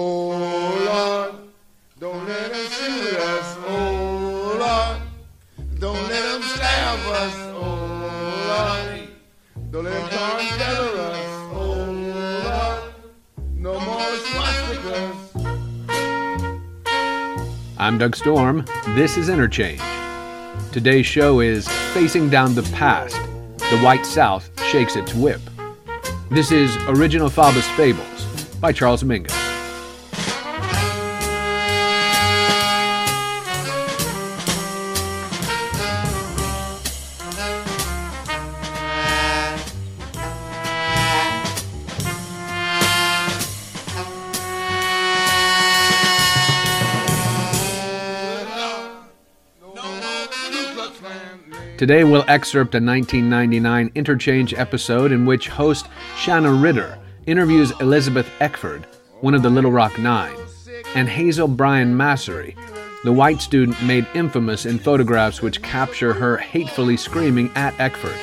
Oh 0.00 0.30
Lord, 0.86 1.34
don't 1.98 2.24
let 2.24 2.52
them 2.52 2.66
shoot 2.70 3.18
us. 3.18 3.56
Oh 3.66 4.54
Lord, 4.60 4.96
don't 5.80 6.08
let 6.08 6.22
them 6.22 6.42
stab 6.42 7.00
us. 7.00 7.34
Oh 7.56 7.66
Lord, 8.46 9.08
don't 9.72 9.84
let 9.86 10.08
them 10.08 10.28
us. 11.00 11.30
Oh 11.52 11.82
Lord, 12.46 12.82
no 13.56 13.80
more 13.80 14.12
swastikas. 14.28 15.18
I'm 17.76 17.98
Doug 17.98 18.14
Storm. 18.14 18.64
This 18.90 19.16
is 19.16 19.28
Interchange. 19.28 19.82
Today's 20.70 21.06
show 21.06 21.40
is 21.40 21.66
Facing 21.92 22.30
Down 22.30 22.54
the 22.54 22.62
Past 22.72 23.16
The 23.58 23.80
White 23.82 24.06
South 24.06 24.48
Shakes 24.62 24.94
Its 24.94 25.12
Whip. 25.12 25.40
This 26.30 26.52
is 26.52 26.76
Original 26.86 27.28
Faubus 27.28 27.68
Fables 27.74 28.24
by 28.60 28.70
Charles 28.72 29.02
Mingus. 29.02 29.37
Today 51.78 52.02
we'll 52.02 52.24
excerpt 52.26 52.74
a 52.74 52.82
1999 52.82 53.92
interchange 53.94 54.52
episode 54.52 55.12
in 55.12 55.24
which 55.24 55.46
host 55.46 55.86
Shanna 56.16 56.52
Ritter 56.52 56.98
interviews 57.26 57.70
Elizabeth 57.80 58.28
Eckford, 58.40 58.84
one 59.20 59.32
of 59.32 59.44
the 59.44 59.48
Little 59.48 59.70
Rock 59.70 59.96
Nine, 59.96 60.34
and 60.96 61.08
Hazel 61.08 61.46
Bryan 61.46 61.96
Massery, 61.96 62.56
the 63.04 63.12
white 63.12 63.40
student 63.40 63.80
made 63.84 64.08
infamous 64.12 64.66
in 64.66 64.80
photographs 64.80 65.40
which 65.40 65.62
capture 65.62 66.12
her 66.12 66.36
hatefully 66.36 66.96
screaming 66.96 67.48
at 67.54 67.78
Eckford. 67.78 68.18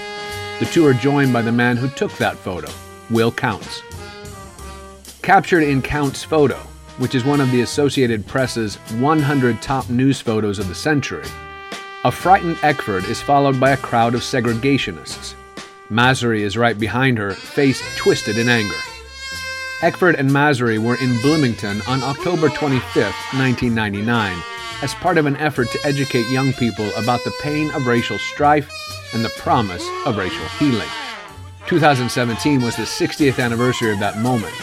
The 0.59 0.66
two 0.66 0.86
are 0.86 0.94
joined 0.94 1.31
by 1.31 1.42
the 1.42 1.53
man 1.53 1.78
who 1.78 1.88
took 1.88 2.12
that 2.17 2.36
photo, 2.36 2.69
Will 3.09 3.31
Counts. 3.31 3.81
Captured 5.22 5.64
in 5.64 5.81
Counts' 5.81 6.25
photo, 6.25 6.58
which 6.97 7.16
is 7.16 7.23
one 7.23 7.40
of 7.40 7.50
the 7.52 7.62
Associated 7.62 8.28
Press's 8.28 8.75
100 9.00 9.62
top 9.62 9.90
news 9.90 10.19
photos 10.19 10.59
of 10.59 10.67
the 10.67 10.75
century, 10.75 11.23
a 12.06 12.11
frightened 12.11 12.56
Eckford 12.61 13.03
is 13.06 13.20
followed 13.20 13.59
by 13.59 13.72
a 13.72 13.78
crowd 13.78 14.14
of 14.14 14.22
segregationists. 14.22 15.34
Massery 15.89 16.44
is 16.44 16.56
right 16.56 16.78
behind 16.78 17.17
her, 17.17 17.31
face 17.31 17.81
twisted 17.97 18.38
in 18.38 18.47
anger. 18.47 18.78
Eckford 19.81 20.14
and 20.14 20.31
Massery 20.31 20.78
were 20.78 21.02
in 21.02 21.20
Bloomington 21.22 21.81
on 21.88 22.03
October 22.03 22.50
25, 22.50 22.94
1999, 23.34 24.38
as 24.84 24.94
part 24.94 25.17
of 25.17 25.25
an 25.25 25.36
effort 25.38 25.72
to 25.72 25.80
educate 25.84 26.30
young 26.30 26.53
people 26.53 26.88
about 26.95 27.23
the 27.23 27.34
pain 27.42 27.72
of 27.72 27.88
racial 27.88 28.19
strife 28.19 28.72
and 29.16 29.25
the 29.25 29.30
promise 29.30 29.84
of 30.06 30.16
racial 30.16 30.45
healing. 30.59 30.90
2017 31.66 32.62
was 32.62 32.75
the 32.75 32.84
60th 32.84 33.44
anniversary 33.44 33.92
of 33.92 34.00
that 34.00 34.19
moment. 34.19 34.53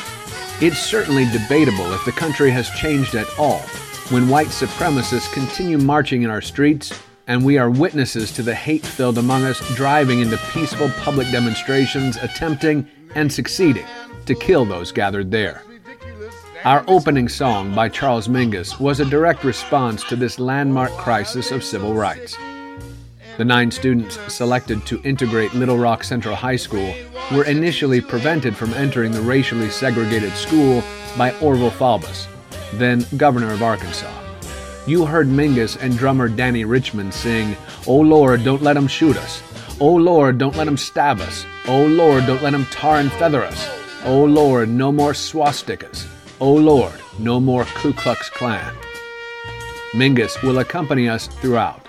It's 0.60 0.78
certainly 0.78 1.24
debatable 1.32 1.92
if 1.92 2.04
the 2.04 2.12
country 2.12 2.52
has 2.52 2.70
changed 2.70 3.16
at 3.16 3.26
all 3.36 3.62
when 4.10 4.28
white 4.28 4.48
supremacists 4.48 5.32
continue 5.32 5.78
marching 5.78 6.22
in 6.22 6.30
our 6.30 6.40
streets 6.40 6.92
and 7.26 7.44
we 7.44 7.58
are 7.58 7.70
witnesses 7.70 8.32
to 8.32 8.42
the 8.42 8.54
hate 8.54 8.84
filled 8.84 9.18
among 9.18 9.44
us 9.44 9.60
driving 9.74 10.20
into 10.20 10.36
peaceful 10.52 10.90
public 11.00 11.30
demonstrations, 11.30 12.16
attempting 12.16 12.86
and 13.14 13.32
succeeding 13.32 13.86
to 14.26 14.34
kill 14.34 14.64
those 14.64 14.92
gathered 14.92 15.30
there. 15.30 15.62
Our 16.64 16.84
opening 16.86 17.28
song 17.28 17.74
by 17.74 17.88
Charles 17.88 18.28
Mingus 18.28 18.78
was 18.78 19.00
a 19.00 19.04
direct 19.04 19.44
response 19.44 20.04
to 20.04 20.16
this 20.16 20.38
landmark 20.38 20.92
crisis 20.92 21.50
of 21.50 21.64
civil 21.64 21.94
rights. 21.94 22.36
The 23.36 23.44
nine 23.44 23.70
students 23.70 24.18
selected 24.32 24.84
to 24.86 25.02
integrate 25.02 25.54
Little 25.54 25.78
Rock 25.78 26.04
Central 26.04 26.36
High 26.36 26.56
School 26.56 26.94
were 27.32 27.44
initially 27.44 28.00
prevented 28.00 28.56
from 28.56 28.74
entering 28.74 29.10
the 29.10 29.22
racially 29.22 29.70
segregated 29.70 30.32
school 30.34 30.84
by 31.16 31.32
Orville 31.38 31.70
Faubus, 31.70 32.26
then 32.74 33.04
governor 33.16 33.52
of 33.52 33.62
Arkansas 33.62 34.21
you 34.86 35.06
heard 35.06 35.28
Mingus 35.28 35.76
and 35.80 35.96
drummer 35.96 36.28
Dannie 36.28 36.64
Richmond 36.64 37.14
sing, 37.14 37.56
Oh 37.86 38.00
Lord, 38.00 38.44
don't 38.44 38.62
let 38.62 38.76
'em 38.76 38.88
shoot 38.88 39.16
us. 39.16 39.42
Oh 39.80 39.94
Lord, 39.94 40.38
don't 40.38 40.56
let 40.56 40.66
'em 40.66 40.76
stab 40.76 41.20
us. 41.20 41.46
Oh 41.66 41.86
Lord, 41.86 42.26
don't 42.26 42.42
let 42.42 42.54
'em 42.54 42.66
tar 42.70 42.98
and 42.98 43.12
feather 43.12 43.42
us. 43.42 43.68
Oh 44.04 44.24
Lord, 44.24 44.68
no 44.68 44.90
more 44.90 45.12
swastikas. 45.12 46.06
Oh 46.40 46.54
Lord, 46.54 46.94
no 47.18 47.38
more 47.40 47.64
Ku 47.74 47.92
Klux 47.92 48.28
Klan. 48.30 48.74
Mingus 49.94 50.42
will 50.42 50.58
accompany 50.58 51.08
us 51.08 51.26
throughout. 51.26 51.86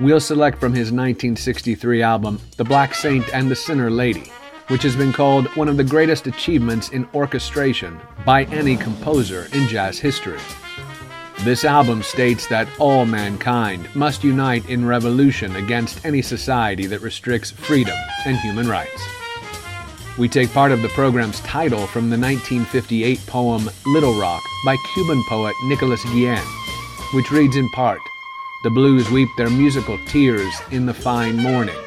We'll 0.00 0.20
select 0.20 0.58
from 0.58 0.72
his 0.72 0.90
1963 0.90 2.02
album, 2.02 2.40
The 2.56 2.64
Black 2.64 2.94
Saint 2.94 3.28
and 3.34 3.50
the 3.50 3.56
Sinner 3.56 3.90
Lady, 3.90 4.32
which 4.68 4.82
has 4.82 4.96
been 4.96 5.12
called 5.12 5.46
one 5.56 5.68
of 5.68 5.76
the 5.76 5.84
greatest 5.84 6.26
achievements 6.26 6.88
in 6.88 7.06
orchestration 7.14 8.00
by 8.24 8.44
any 8.44 8.76
composer 8.76 9.48
in 9.52 9.68
jazz 9.68 9.98
history. 9.98 10.40
This 11.40 11.64
album 11.64 12.04
states 12.04 12.46
that 12.48 12.68
all 12.78 13.04
mankind 13.04 13.88
must 13.96 14.22
unite 14.22 14.68
in 14.68 14.86
revolution 14.86 15.56
against 15.56 16.04
any 16.06 16.22
society 16.22 16.86
that 16.86 17.00
restricts 17.00 17.50
freedom 17.50 17.96
and 18.24 18.36
human 18.36 18.68
rights. 18.68 19.02
We 20.18 20.28
take 20.28 20.52
part 20.52 20.70
of 20.70 20.82
the 20.82 20.88
program's 20.90 21.40
title 21.40 21.88
from 21.88 22.10
the 22.10 22.18
1958 22.18 23.26
poem 23.26 23.68
Little 23.86 24.16
Rock 24.20 24.40
by 24.64 24.76
Cuban 24.94 25.20
poet 25.28 25.56
Nicolas 25.64 26.04
Guillen, 26.04 26.46
which 27.12 27.32
reads 27.32 27.56
in 27.56 27.68
part 27.70 28.00
The 28.62 28.70
blues 28.70 29.10
weep 29.10 29.30
their 29.36 29.50
musical 29.50 29.98
tears 30.06 30.54
in 30.70 30.86
the 30.86 30.94
fine 30.94 31.36
morning. 31.38 31.78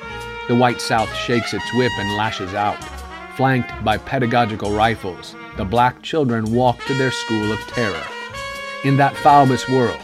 The 0.49 0.55
white 0.55 0.81
South 0.81 1.13
shakes 1.15 1.53
its 1.53 1.73
whip 1.75 1.93
and 1.97 2.17
lashes 2.17 2.53
out. 2.53 2.83
Flanked 3.37 3.85
by 3.85 3.99
pedagogical 3.99 4.71
rifles, 4.71 5.33
the 5.55 5.63
black 5.63 6.01
children 6.01 6.51
walk 6.53 6.83
to 6.85 6.93
their 6.93 7.11
school 7.11 7.53
of 7.53 7.59
terror 7.67 8.03
in 8.85 8.97
that 8.97 9.15
Faubus 9.15 9.67
world, 9.67 9.99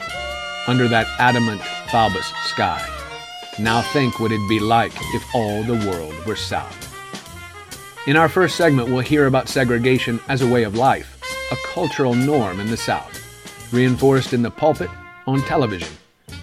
under 0.68 0.88
that 0.88 1.08
adamant 1.20 1.62
Faubus 1.88 2.34
sky. 2.46 2.84
Now 3.60 3.82
think 3.82 4.20
what 4.20 4.32
it'd 4.32 4.50
be 4.50 4.60
like 4.60 4.92
if 5.14 5.24
all 5.36 5.64
the 5.64 5.88
world 5.88 6.14
were 6.26 6.36
South. 6.36 6.78
In 8.08 8.18
our 8.18 8.28
first 8.28 8.56
segment, 8.56 8.90
we'll 8.90 9.02
hear 9.02 9.28
about 9.28 9.48
segregation 9.48 10.20
as 10.28 10.42
a 10.42 10.48
way 10.48 10.64
of 10.64 10.76
life, 10.76 11.22
a 11.52 11.56
cultural 11.74 12.16
norm 12.16 12.60
in 12.60 12.72
the 12.72 12.78
South, 12.78 13.72
reinforced 13.72 14.34
in 14.34 14.42
the 14.42 14.50
pulpit, 14.50 14.90
on 15.28 15.42
television, 15.42 15.88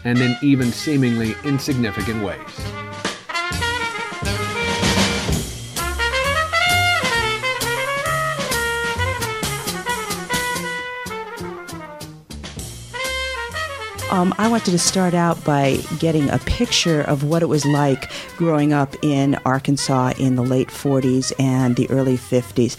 and 0.04 0.18
in 0.18 0.36
even 0.40 0.70
seemingly 0.70 1.34
insignificant 1.44 2.22
ways. 2.22 2.87
Um, 14.10 14.34
I 14.38 14.48
wanted 14.48 14.70
to 14.70 14.78
start 14.78 15.12
out 15.12 15.42
by 15.44 15.76
getting 15.98 16.30
a 16.30 16.38
picture 16.38 17.02
of 17.02 17.24
what 17.24 17.42
it 17.42 17.46
was 17.46 17.66
like 17.66 18.10
growing 18.38 18.72
up 18.72 18.96
in 19.02 19.34
Arkansas 19.44 20.14
in 20.18 20.34
the 20.34 20.42
late 20.42 20.68
40s 20.68 21.30
and 21.38 21.76
the 21.76 21.90
early 21.90 22.16
50s. 22.16 22.78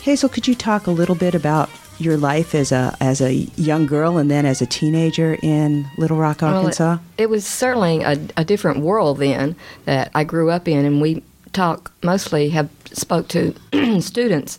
Hazel, 0.00 0.30
could 0.30 0.48
you 0.48 0.54
talk 0.54 0.86
a 0.86 0.90
little 0.90 1.14
bit 1.14 1.34
about 1.34 1.68
your 1.98 2.16
life 2.16 2.54
as 2.54 2.72
a 2.72 2.96
as 2.98 3.20
a 3.20 3.34
young 3.56 3.84
girl 3.84 4.16
and 4.16 4.30
then 4.30 4.46
as 4.46 4.62
a 4.62 4.66
teenager 4.66 5.36
in 5.42 5.86
Little 5.98 6.16
Rock, 6.16 6.42
Arkansas? 6.42 6.84
Well, 6.84 7.00
it, 7.18 7.24
it, 7.24 7.30
was 7.30 7.46
certainly 7.46 8.00
a, 8.00 8.18
a 8.38 8.44
different 8.44 8.80
world 8.80 9.18
then 9.18 9.56
that 9.84 10.10
I 10.14 10.24
grew 10.24 10.48
up 10.48 10.66
in, 10.66 10.86
and 10.86 11.02
we 11.02 11.22
talk 11.52 11.92
mostly 12.02 12.48
have 12.50 12.70
spoke 12.86 13.28
to 13.28 13.54
students 14.00 14.58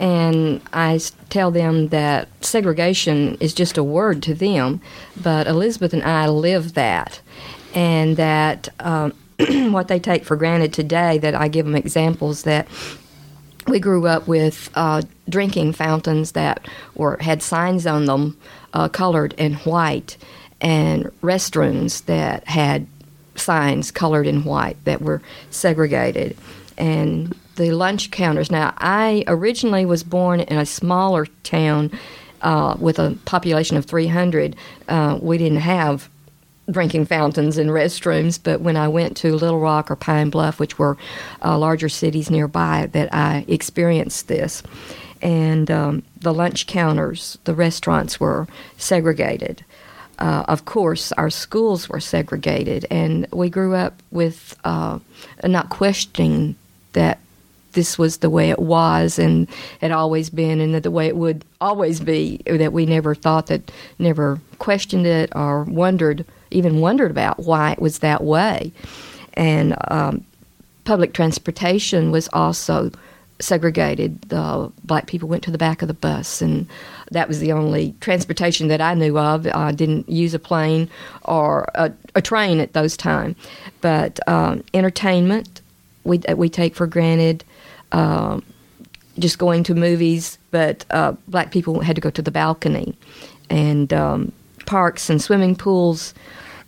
and 0.00 0.62
I 0.72 0.98
tell 1.30 1.50
them 1.50 1.88
that 1.88 2.28
segregation 2.44 3.36
is 3.40 3.54
just 3.54 3.78
a 3.78 3.84
word 3.84 4.22
to 4.24 4.34
them, 4.34 4.80
but 5.20 5.46
Elizabeth 5.46 5.92
and 5.92 6.02
I 6.02 6.28
live 6.28 6.74
that, 6.74 7.20
and 7.74 8.16
that 8.16 8.68
um, 8.80 9.14
what 9.72 9.88
they 9.88 9.98
take 9.98 10.24
for 10.24 10.36
granted 10.36 10.72
today. 10.72 11.18
That 11.18 11.34
I 11.34 11.48
give 11.48 11.66
them 11.66 11.76
examples 11.76 12.42
that 12.42 12.68
we 13.66 13.78
grew 13.78 14.06
up 14.06 14.26
with 14.26 14.70
uh, 14.74 15.02
drinking 15.28 15.72
fountains 15.72 16.32
that 16.32 16.66
were 16.94 17.16
had 17.20 17.42
signs 17.42 17.86
on 17.86 18.06
them, 18.06 18.38
uh, 18.74 18.88
colored 18.88 19.32
in 19.34 19.54
white, 19.54 20.16
and 20.60 21.04
restrooms 21.22 22.04
that 22.06 22.46
had 22.46 22.86
signs 23.36 23.90
colored 23.90 24.26
in 24.26 24.44
white 24.44 24.76
that 24.84 25.00
were 25.00 25.22
segregated, 25.50 26.36
and 26.76 27.34
the 27.60 27.72
lunch 27.72 28.10
counters. 28.10 28.50
Now, 28.50 28.72
I 28.78 29.22
originally 29.26 29.84
was 29.84 30.02
born 30.02 30.40
in 30.40 30.56
a 30.56 30.64
smaller 30.64 31.26
town 31.42 31.90
uh, 32.40 32.74
with 32.80 32.98
a 32.98 33.18
population 33.26 33.76
of 33.76 33.84
300. 33.84 34.56
Uh, 34.88 35.18
we 35.20 35.36
didn't 35.36 35.58
have 35.58 36.08
drinking 36.70 37.04
fountains 37.04 37.58
and 37.58 37.68
restrooms, 37.68 38.38
but 38.42 38.62
when 38.62 38.78
I 38.78 38.88
went 38.88 39.14
to 39.18 39.34
Little 39.34 39.60
Rock 39.60 39.90
or 39.90 39.96
Pine 39.96 40.30
Bluff, 40.30 40.58
which 40.58 40.78
were 40.78 40.96
uh, 41.44 41.58
larger 41.58 41.90
cities 41.90 42.30
nearby, 42.30 42.88
that 42.92 43.12
I 43.14 43.44
experienced 43.46 44.28
this. 44.28 44.62
and 45.20 45.70
um, 45.70 46.02
the 46.18 46.32
lunch 46.32 46.66
counters, 46.66 47.36
the 47.44 47.54
restaurants 47.54 48.18
were 48.18 48.46
segregated. 48.78 49.62
Uh, 50.18 50.44
of 50.48 50.64
course, 50.64 51.12
our 51.12 51.28
schools 51.28 51.90
were 51.90 52.00
segregated, 52.00 52.86
and 52.90 53.26
we 53.32 53.50
grew 53.50 53.74
up 53.74 54.02
with 54.10 54.56
uh, 54.64 54.98
not 55.44 55.68
questioning 55.68 56.56
that 56.94 57.18
this 57.72 57.98
was 57.98 58.18
the 58.18 58.30
way 58.30 58.50
it 58.50 58.58
was 58.58 59.18
and 59.18 59.48
had 59.80 59.90
always 59.90 60.30
been, 60.30 60.60
and 60.60 60.74
that 60.74 60.82
the 60.82 60.90
way 60.90 61.06
it 61.06 61.16
would 61.16 61.44
always 61.60 62.00
be. 62.00 62.40
That 62.46 62.72
we 62.72 62.86
never 62.86 63.14
thought 63.14 63.46
that, 63.46 63.70
never 63.98 64.40
questioned 64.58 65.06
it 65.06 65.30
or 65.34 65.64
wondered, 65.64 66.24
even 66.50 66.80
wondered 66.80 67.10
about 67.10 67.40
why 67.40 67.72
it 67.72 67.80
was 67.80 68.00
that 68.00 68.22
way. 68.22 68.72
And 69.34 69.76
um, 69.88 70.24
public 70.84 71.12
transportation 71.12 72.10
was 72.10 72.28
also 72.32 72.90
segregated. 73.40 74.20
The 74.22 74.70
black 74.84 75.06
people 75.06 75.28
went 75.28 75.42
to 75.44 75.50
the 75.50 75.58
back 75.58 75.82
of 75.82 75.88
the 75.88 75.94
bus, 75.94 76.42
and 76.42 76.66
that 77.10 77.28
was 77.28 77.40
the 77.40 77.52
only 77.52 77.94
transportation 78.00 78.68
that 78.68 78.80
I 78.80 78.94
knew 78.94 79.18
of. 79.18 79.46
I 79.46 79.72
didn't 79.72 80.08
use 80.08 80.34
a 80.34 80.38
plane 80.38 80.88
or 81.24 81.68
a, 81.74 81.92
a 82.14 82.22
train 82.22 82.60
at 82.60 82.72
those 82.72 82.96
times. 82.96 83.36
But 83.80 84.20
um, 84.28 84.62
entertainment, 84.74 85.60
we 86.04 86.20
we 86.36 86.48
take 86.48 86.74
for 86.74 86.86
granted. 86.86 87.44
Um, 87.92 88.44
just 89.18 89.38
going 89.38 89.64
to 89.64 89.74
movies, 89.74 90.38
but 90.50 90.84
uh, 90.90 91.12
black 91.28 91.50
people 91.50 91.80
had 91.80 91.96
to 91.96 92.00
go 92.00 92.10
to 92.10 92.22
the 92.22 92.30
balcony, 92.30 92.96
and 93.50 93.92
um, 93.92 94.32
parks 94.66 95.10
and 95.10 95.20
swimming 95.20 95.56
pools. 95.56 96.14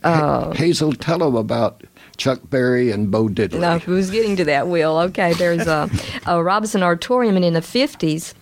Uh, 0.04 0.52
Hazel, 0.52 0.92
tell 0.92 1.18
them 1.18 1.36
about 1.36 1.84
Chuck 2.16 2.40
Berry 2.50 2.90
and 2.90 3.10
Bo 3.10 3.28
Diddley. 3.28 3.60
No, 3.60 3.78
who's 3.78 4.10
getting 4.10 4.36
to 4.36 4.44
that, 4.44 4.68
Will. 4.68 4.98
Okay, 4.98 5.32
there's 5.34 5.66
a, 5.66 5.88
a 6.26 6.42
Robinson 6.42 6.82
Auditorium, 6.82 7.36
and 7.36 7.44
in 7.44 7.54
the 7.54 7.60
50s, 7.60 8.34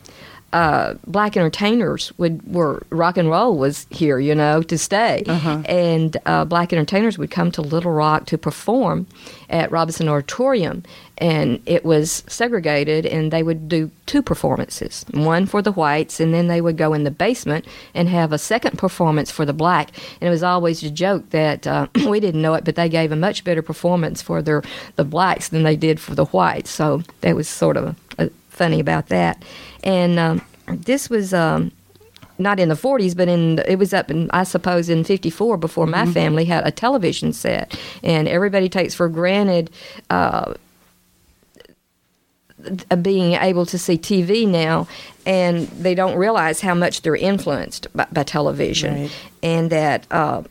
uh, 0.53 0.94
black 1.06 1.37
entertainers 1.37 2.12
would 2.19 2.43
were 2.53 2.82
rock 2.91 3.17
and 3.17 3.31
roll 3.31 3.56
was 3.56 3.87
here, 3.91 4.19
you 4.19 4.35
know, 4.35 4.62
to 4.62 4.77
stay, 4.77 5.23
uh-huh. 5.29 5.62
and 5.67 6.17
uh, 6.27 6.44
black 6.44 6.73
entertainers 6.73 7.19
would 7.19 7.31
come 7.31 7.53
to 7.53 7.62
Little 7.62 7.93
Rock 7.93 8.27
to 8.27 8.38
perform 8.38 9.06
at 9.49 9.71
Robinson 9.71 10.09
Auditorium, 10.09 10.82
and 11.20 11.61
it 11.67 11.84
was 11.84 12.25
segregated, 12.26 13.05
and 13.05 13.31
they 13.31 13.43
would 13.43 13.69
do 13.69 13.90
two 14.06 14.22
performances, 14.22 15.05
one 15.12 15.44
for 15.44 15.61
the 15.61 15.72
whites, 15.72 16.19
and 16.19 16.32
then 16.32 16.49
they 16.49 16.61
would 16.61 16.78
go 16.78 16.94
in 16.94 17.05
the 17.05 17.11
basement 17.11 17.67
and 17.94 18.08
have 18.08 18.32
a 18.32 18.38
second 18.38 18.78
performance 18.78 19.31
for 19.31 19.44
the 19.44 19.52
black, 19.52 19.90
and 20.20 20.28
it 20.28 20.31
was 20.31 20.43
always 20.43 20.82
a 20.82 20.90
joke 20.90 21.28
that 21.31 21.67
uh, 21.67 21.87
we 22.08 22.20
didn't 22.20 22.40
know 22.43 22.55
it, 22.55 22.64
but 22.64 22.75
they 22.75 22.88
gave 22.88 23.12
a 23.12 23.17
much 23.17 23.44
better 23.44 23.62
performance 23.62 24.22
for 24.22 24.40
their 24.40 24.62
the 24.96 25.05
blacks 25.05 25.50
than 25.50 25.62
they 25.62 25.76
did 25.76 26.00
for 26.00 26.14
the 26.14 26.25
whites, 26.26 26.70
so 26.70 27.02
that 27.20 27.37
was 27.37 27.49
sort 27.49 27.76
of 27.76 27.94
uh, 28.19 28.28
funny 28.49 28.81
about 28.81 29.08
that. 29.08 29.43
And 29.84 30.19
um, 30.19 30.43
this 30.67 31.11
was 31.11 31.34
um, 31.34 31.70
not 32.38 32.58
in 32.58 32.70
the 32.70 32.75
40s, 32.75 33.14
but 33.14 33.28
in 33.28 33.58
it 33.69 33.78
was 33.78 33.93
up 33.93 34.11
in 34.11 34.31
I 34.32 34.44
suppose 34.44 34.88
in 34.88 35.05
54 35.05 35.58
before 35.58 35.87
my 35.87 36.05
mm-hmm. 36.05 36.12
family 36.12 36.44
had 36.46 36.67
a 36.67 36.70
television 36.70 37.34
set, 37.34 37.78
and 38.02 38.26
everybody 38.26 38.70
takes 38.70 38.94
for 38.94 39.08
granted. 39.08 39.70
Uh, 40.08 40.55
being 43.02 43.32
able 43.34 43.66
to 43.66 43.78
see 43.78 43.98
TV 43.98 44.46
now, 44.46 44.86
and 45.26 45.66
they 45.68 45.94
don't 45.94 46.16
realize 46.16 46.60
how 46.60 46.74
much 46.74 47.02
they're 47.02 47.16
influenced 47.16 47.86
by, 47.94 48.06
by 48.12 48.22
television, 48.22 49.02
right. 49.02 49.10
and 49.42 49.70
that 49.70 50.06
uh, 50.10 50.42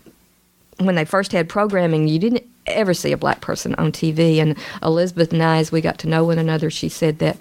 when 0.79 0.95
they 0.95 1.05
first 1.05 1.31
had 1.31 1.49
programming, 1.49 2.07
you 2.07 2.19
didn't 2.19 2.43
ever 2.65 2.93
see 2.93 3.11
a 3.11 3.17
black 3.17 3.41
person 3.41 3.75
on 3.75 3.91
TV. 3.91 4.37
And 4.37 4.57
Elizabeth 4.83 5.33
and 5.33 5.43
I, 5.43 5.57
as 5.57 5.71
we 5.71 5.81
got 5.81 5.97
to 5.99 6.07
know 6.07 6.25
one 6.25 6.39
another, 6.39 6.69
she 6.69 6.89
said 6.89 7.19
that 7.19 7.37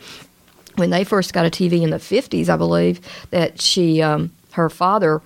when 0.77 0.91
they 0.91 1.05
first 1.05 1.33
got 1.33 1.45
a 1.45 1.51
TV 1.51 1.83
in 1.83 1.91
the 1.91 1.97
50s, 1.97 2.49
I 2.49 2.57
believe, 2.57 3.01
that 3.31 3.61
she, 3.61 4.01
um, 4.01 4.33
her 4.53 4.71
father, 4.71 5.21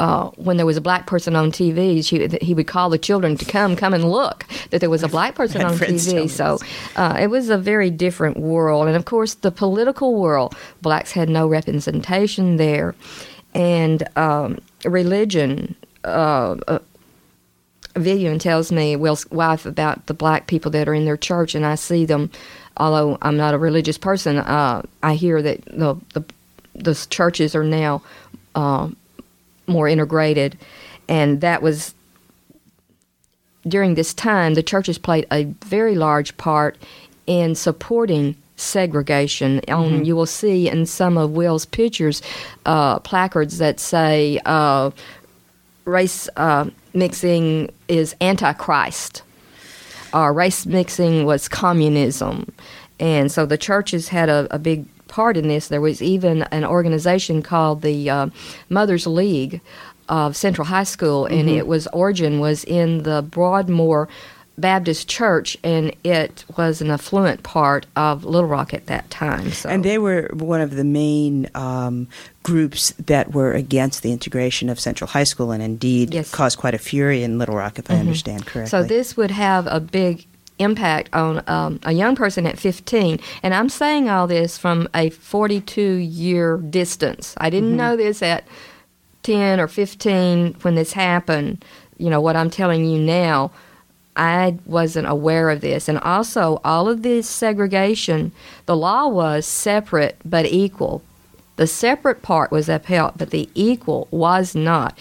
uh, 0.00 0.30
when 0.36 0.56
there 0.56 0.64
was 0.64 0.78
a 0.78 0.80
black 0.80 1.06
person 1.06 1.36
on 1.36 1.52
TV, 1.52 2.02
she, 2.02 2.26
he 2.40 2.54
would 2.54 2.66
call 2.66 2.88
the 2.88 2.96
children 2.96 3.36
to 3.36 3.44
come, 3.44 3.76
come 3.76 3.92
and 3.92 4.10
look 4.10 4.46
that 4.70 4.80
there 4.80 4.88
was 4.88 5.02
a 5.02 5.08
black 5.08 5.34
person 5.34 5.60
on 5.66 5.74
TV. 5.74 6.28
So 6.30 6.58
uh, 6.96 7.18
it 7.20 7.26
was 7.26 7.50
a 7.50 7.58
very 7.58 7.90
different 7.90 8.38
world, 8.38 8.86
and 8.86 8.96
of 8.96 9.04
course, 9.04 9.34
the 9.34 9.50
political 9.50 10.14
world, 10.14 10.56
blacks 10.80 11.12
had 11.12 11.28
no 11.28 11.46
representation 11.46 12.56
there, 12.56 12.94
and 13.52 14.02
um, 14.16 14.58
religion. 14.86 15.76
Uh, 16.02 16.56
uh 16.66 16.78
Vivian 17.96 18.38
tells 18.38 18.70
me, 18.70 18.94
Will's 18.94 19.28
wife, 19.32 19.66
about 19.66 20.06
the 20.06 20.14
black 20.14 20.46
people 20.46 20.70
that 20.70 20.88
are 20.88 20.94
in 20.94 21.04
their 21.04 21.16
church, 21.16 21.54
and 21.56 21.66
I 21.66 21.74
see 21.74 22.06
them 22.06 22.30
although 22.76 23.18
I'm 23.20 23.36
not 23.36 23.52
a 23.52 23.58
religious 23.58 23.98
person, 23.98 24.38
uh, 24.38 24.82
I 25.02 25.14
hear 25.14 25.42
that 25.42 25.64
the, 25.66 25.96
the, 26.14 26.24
the 26.74 27.06
churches 27.10 27.54
are 27.54 27.64
now 27.64 28.00
uh, 28.54 28.88
more 29.66 29.88
integrated, 29.88 30.58
and 31.08 31.40
that 31.40 31.62
was 31.62 31.94
during 33.68 33.94
this 33.94 34.14
time 34.14 34.54
the 34.54 34.62
churches 34.62 34.96
played 34.98 35.26
a 35.30 35.44
very 35.64 35.94
large 35.94 36.36
part 36.36 36.78
in 37.26 37.54
supporting 37.54 38.36
segregation. 38.56 39.60
Mm-hmm. 39.60 39.94
Um, 39.96 40.04
you 40.04 40.16
will 40.16 40.26
see 40.26 40.68
in 40.68 40.86
some 40.86 41.16
of 41.16 41.32
Will's 41.32 41.66
pictures 41.66 42.22
uh, 42.66 42.98
placards 43.00 43.58
that 43.58 43.80
say 43.80 44.40
uh, 44.46 44.90
race 45.84 46.28
uh, 46.36 46.70
mixing 46.94 47.70
is 47.88 48.14
antichrist 48.20 49.22
uh, 50.12 50.30
race 50.30 50.66
mixing 50.66 51.24
was 51.24 51.48
communism. 51.48 52.52
And 52.98 53.30
so 53.32 53.46
the 53.46 53.58
churches 53.58 54.08
had 54.08 54.28
a, 54.28 54.46
a, 54.50 54.58
big 54.58 54.84
part 55.10 55.36
in 55.36 55.48
this. 55.48 55.68
There 55.68 55.80
was 55.80 56.00
even 56.00 56.42
an 56.44 56.64
organization 56.64 57.42
called 57.42 57.82
the 57.82 58.08
uh, 58.08 58.30
Mothers 58.70 59.06
League 59.06 59.60
of 60.08 60.36
Central 60.36 60.66
High 60.66 60.84
School, 60.84 61.26
and 61.26 61.48
mm-hmm. 61.48 61.58
it 61.58 61.66
was 61.66 61.86
origin 61.88 62.40
was 62.40 62.64
in 62.64 63.02
the 63.02 63.22
Broadmoor 63.22 64.08
Baptist 64.58 65.08
Church, 65.08 65.56
and 65.64 65.94
it 66.04 66.44
was 66.56 66.80
an 66.80 66.90
affluent 66.90 67.42
part 67.42 67.86
of 67.96 68.24
Little 68.24 68.48
Rock 68.48 68.74
at 68.74 68.86
that 68.86 69.10
time. 69.10 69.50
So. 69.52 69.68
And 69.68 69.84
they 69.84 69.98
were 69.98 70.28
one 70.32 70.60
of 70.60 70.76
the 70.76 70.84
main 70.84 71.48
um, 71.54 72.08
groups 72.42 72.90
that 73.06 73.32
were 73.32 73.52
against 73.52 74.02
the 74.02 74.12
integration 74.12 74.68
of 74.68 74.78
Central 74.78 75.08
High 75.08 75.24
School, 75.24 75.50
and 75.50 75.62
indeed 75.62 76.12
yes. 76.12 76.30
caused 76.30 76.58
quite 76.58 76.74
a 76.74 76.78
fury 76.78 77.22
in 77.22 77.38
Little 77.38 77.56
Rock, 77.56 77.78
if 77.78 77.86
mm-hmm. 77.86 77.94
I 77.94 78.00
understand 78.00 78.46
correctly. 78.46 78.70
So 78.70 78.82
this 78.82 79.16
would 79.16 79.30
have 79.30 79.66
a 79.66 79.80
big 79.80 80.26
impact 80.60 81.08
on 81.12 81.42
um, 81.46 81.80
a 81.84 81.92
young 81.92 82.16
person 82.16 82.46
at 82.46 82.58
15. 82.58 83.18
And 83.42 83.54
I'm 83.54 83.68
saying 83.68 84.08
all 84.08 84.26
this 84.26 84.58
from 84.58 84.88
a 84.94 85.10
42 85.10 85.82
year 85.82 86.58
distance. 86.58 87.34
I 87.38 87.50
didn't 87.50 87.70
mm-hmm. 87.70 87.78
know 87.78 87.96
this 87.96 88.22
at 88.22 88.44
10 89.22 89.60
or 89.60 89.68
15 89.68 90.54
when 90.62 90.74
this 90.74 90.92
happened. 90.92 91.64
You 91.98 92.10
know, 92.10 92.20
what 92.20 92.36
I'm 92.36 92.50
telling 92.50 92.84
you 92.84 92.98
now 92.98 93.50
I 94.16 94.58
wasn't 94.66 95.08
aware 95.08 95.50
of 95.50 95.60
this. 95.60 95.88
And 95.88 95.98
also, 96.00 96.60
all 96.64 96.88
of 96.88 97.02
this 97.02 97.28
segregation, 97.28 98.32
the 98.66 98.76
law 98.76 99.08
was 99.08 99.46
separate 99.46 100.16
but 100.24 100.46
equal. 100.46 101.02
The 101.56 101.66
separate 101.66 102.22
part 102.22 102.50
was 102.50 102.68
upheld, 102.68 103.14
but 103.16 103.30
the 103.30 103.48
equal 103.54 104.08
was 104.10 104.54
not. 104.54 104.98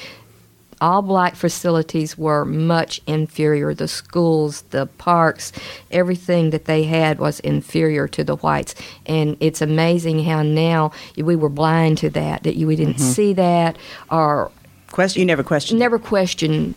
All 0.82 1.02
black 1.02 1.36
facilities 1.36 2.18
were 2.18 2.46
much 2.46 3.02
inferior. 3.06 3.74
The 3.74 3.88
schools, 3.88 4.62
the 4.70 4.86
parks, 4.86 5.52
everything 5.92 6.52
that 6.52 6.66
they 6.66 6.84
had 6.84 7.20
was 7.20 7.40
inferior 7.42 8.08
to 8.10 8.24
the 8.24 8.38
whites. 8.38 8.76
And 9.06 9.36
it's 9.40 9.62
amazing 9.62 10.24
how 10.24 10.42
now 10.42 10.92
we 11.18 11.36
were 11.36 11.50
blind 11.50 11.98
to 12.00 12.10
that, 12.12 12.44
that 12.44 12.56
you, 12.56 12.68
we 12.68 12.76
didn't 12.76 12.96
mm-hmm. 12.96 13.12
see 13.12 13.34
that 13.34 13.78
or. 14.10 14.52
Question, 14.92 15.20
you 15.20 15.26
never 15.28 15.44
questioned 15.44 15.80
Never 15.80 16.00
questioned 16.00 16.74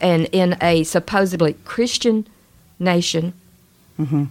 and 0.00 0.26
in 0.32 0.56
a 0.60 0.84
supposedly 0.84 1.54
Christian 1.64 2.26
nation 2.78 3.32
mm-hmm. 3.98 4.24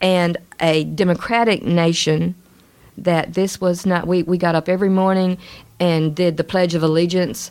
and 0.00 0.36
a 0.60 0.84
democratic 0.84 1.62
nation, 1.62 2.34
that 2.96 3.34
this 3.34 3.60
was 3.60 3.84
not. 3.84 4.06
We, 4.06 4.22
we 4.22 4.38
got 4.38 4.54
up 4.54 4.68
every 4.68 4.88
morning 4.88 5.38
and 5.78 6.14
did 6.14 6.38
the 6.38 6.44
Pledge 6.44 6.74
of 6.74 6.82
Allegiance 6.82 7.50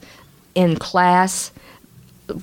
in 0.55 0.77
class 0.77 1.51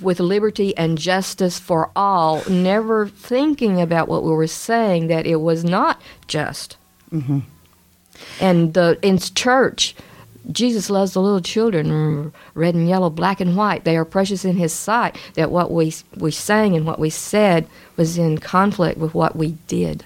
with 0.01 0.21
liberty 0.21 0.77
and 0.77 0.97
justice 0.97 1.59
for 1.59 1.91
all, 1.97 2.43
never 2.49 3.09
thinking 3.09 3.81
about 3.81 4.07
what 4.07 4.23
we 4.23 4.31
were 4.31 4.47
saying, 4.47 5.09
that 5.09 5.27
it 5.27 5.37
was 5.37 5.65
not 5.65 6.01
just. 6.29 6.77
Mm-hmm. 7.11 7.41
And 8.41 8.75
the 8.75 8.99
in 9.03 9.19
church, 9.19 9.97
Jesus 10.51 10.91
loves 10.91 11.13
the 11.13 11.21
little 11.21 11.41
children, 11.41 12.33
red 12.55 12.75
and 12.75 12.89
yellow, 12.89 13.11
black 13.11 13.41
and 13.41 13.57
white. 13.57 13.85
They 13.85 13.97
are 13.97 14.05
precious 14.05 14.45
in 14.45 14.57
His 14.57 14.73
sight. 14.73 15.17
That 15.35 15.51
what 15.51 15.73
we 15.73 15.95
we 16.17 16.31
sang 16.31 16.77
and 16.77 16.87
what 16.87 16.99
we 16.99 17.11
said 17.11 17.67
was 17.97 18.19
in 18.19 18.39
conflict 18.39 18.99
with 18.99 19.15
what 19.15 19.35
we 19.35 19.57
did. 19.67 20.05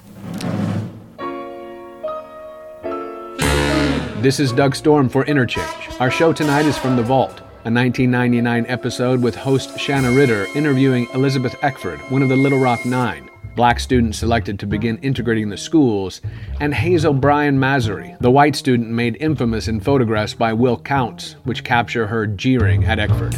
This 4.22 4.40
is 4.40 4.50
Doug 4.50 4.74
Storm 4.74 5.08
for 5.08 5.24
Interchange. 5.24 5.90
Our 6.00 6.10
show 6.10 6.32
tonight 6.32 6.64
is 6.64 6.76
from 6.76 6.96
the 6.96 7.02
Vault, 7.02 7.40
a 7.66 7.68
1999 7.68 8.64
episode 8.68 9.20
with 9.20 9.34
host 9.34 9.76
Shanna 9.76 10.12
Ritter 10.12 10.46
interviewing 10.54 11.08
Elizabeth 11.14 11.56
Eckford, 11.62 11.98
one 12.12 12.22
of 12.22 12.28
the 12.28 12.36
Little 12.36 12.60
Rock 12.60 12.84
Nine. 12.86 13.28
black 13.56 13.80
students 13.80 14.18
selected 14.18 14.60
to 14.60 14.68
begin 14.68 14.98
integrating 14.98 15.48
the 15.48 15.56
schools, 15.56 16.20
and 16.60 16.72
Hazel 16.72 17.12
Bryan 17.12 17.58
Massery, 17.58 18.14
the 18.20 18.30
white 18.30 18.54
student 18.54 18.90
made 18.90 19.16
infamous 19.18 19.66
in 19.66 19.80
photographs 19.80 20.32
by 20.32 20.52
Will 20.52 20.78
Counts, 20.78 21.32
which 21.42 21.64
capture 21.64 22.06
her 22.06 22.24
jeering 22.24 22.84
at 22.84 23.00
Eckford. 23.00 23.34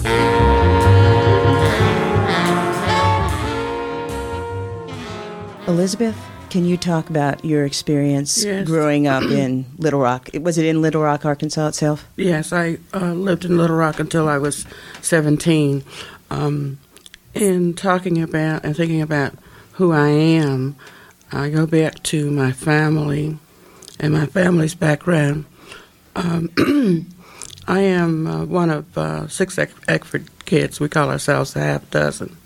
Elizabeth, 5.67 6.19
can 6.51 6.65
you 6.65 6.77
talk 6.77 7.11
about 7.11 7.45
your 7.45 7.65
experience 7.65 8.45
Yes. 8.45 8.67
growing 8.67 9.07
up 9.07 9.23
in 9.25 9.67
Little 9.79 10.01
Rock? 10.01 10.31
Was 10.41 10.59
it 10.59 10.65
in 10.67 10.81
Little 10.83 11.03
Rock, 11.03 11.25
Arkansas 11.25 11.69
itself? 11.69 12.07
Yes, 12.17 12.53
I 12.53 12.79
uh, 12.95 13.13
lived 13.13 13.45
in 13.45 13.57
Little 13.57 13.77
Rock 13.77 14.01
until 14.01 14.29
I 14.29 14.39
was 14.39 14.67
17. 15.03 15.85
Um, 16.31 16.79
in 17.35 17.75
talking 17.75 18.23
about 18.23 18.65
and 18.65 18.77
thinking 18.77 19.03
about 19.03 19.35
who 19.73 19.93
I 19.93 20.09
am, 20.09 20.77
I 21.31 21.51
go 21.51 21.67
back 21.67 22.03
to 22.05 22.31
my 22.31 22.53
family 22.53 23.39
and 24.01 24.13
my 24.13 24.27
family's 24.27 24.75
background. 24.75 25.45
Um, 26.17 26.51
I 27.69 27.81
am 27.81 28.27
uh, 28.27 28.45
one 28.47 28.71
of 28.71 28.97
uh, 28.97 29.29
six 29.29 29.59
Eck- 29.59 29.71
Eckford 29.87 30.27
kids. 30.49 30.81
We 30.81 30.89
call 30.89 31.11
ourselves 31.11 31.55
a 31.55 31.61
half 31.61 31.89
dozen. 31.91 32.37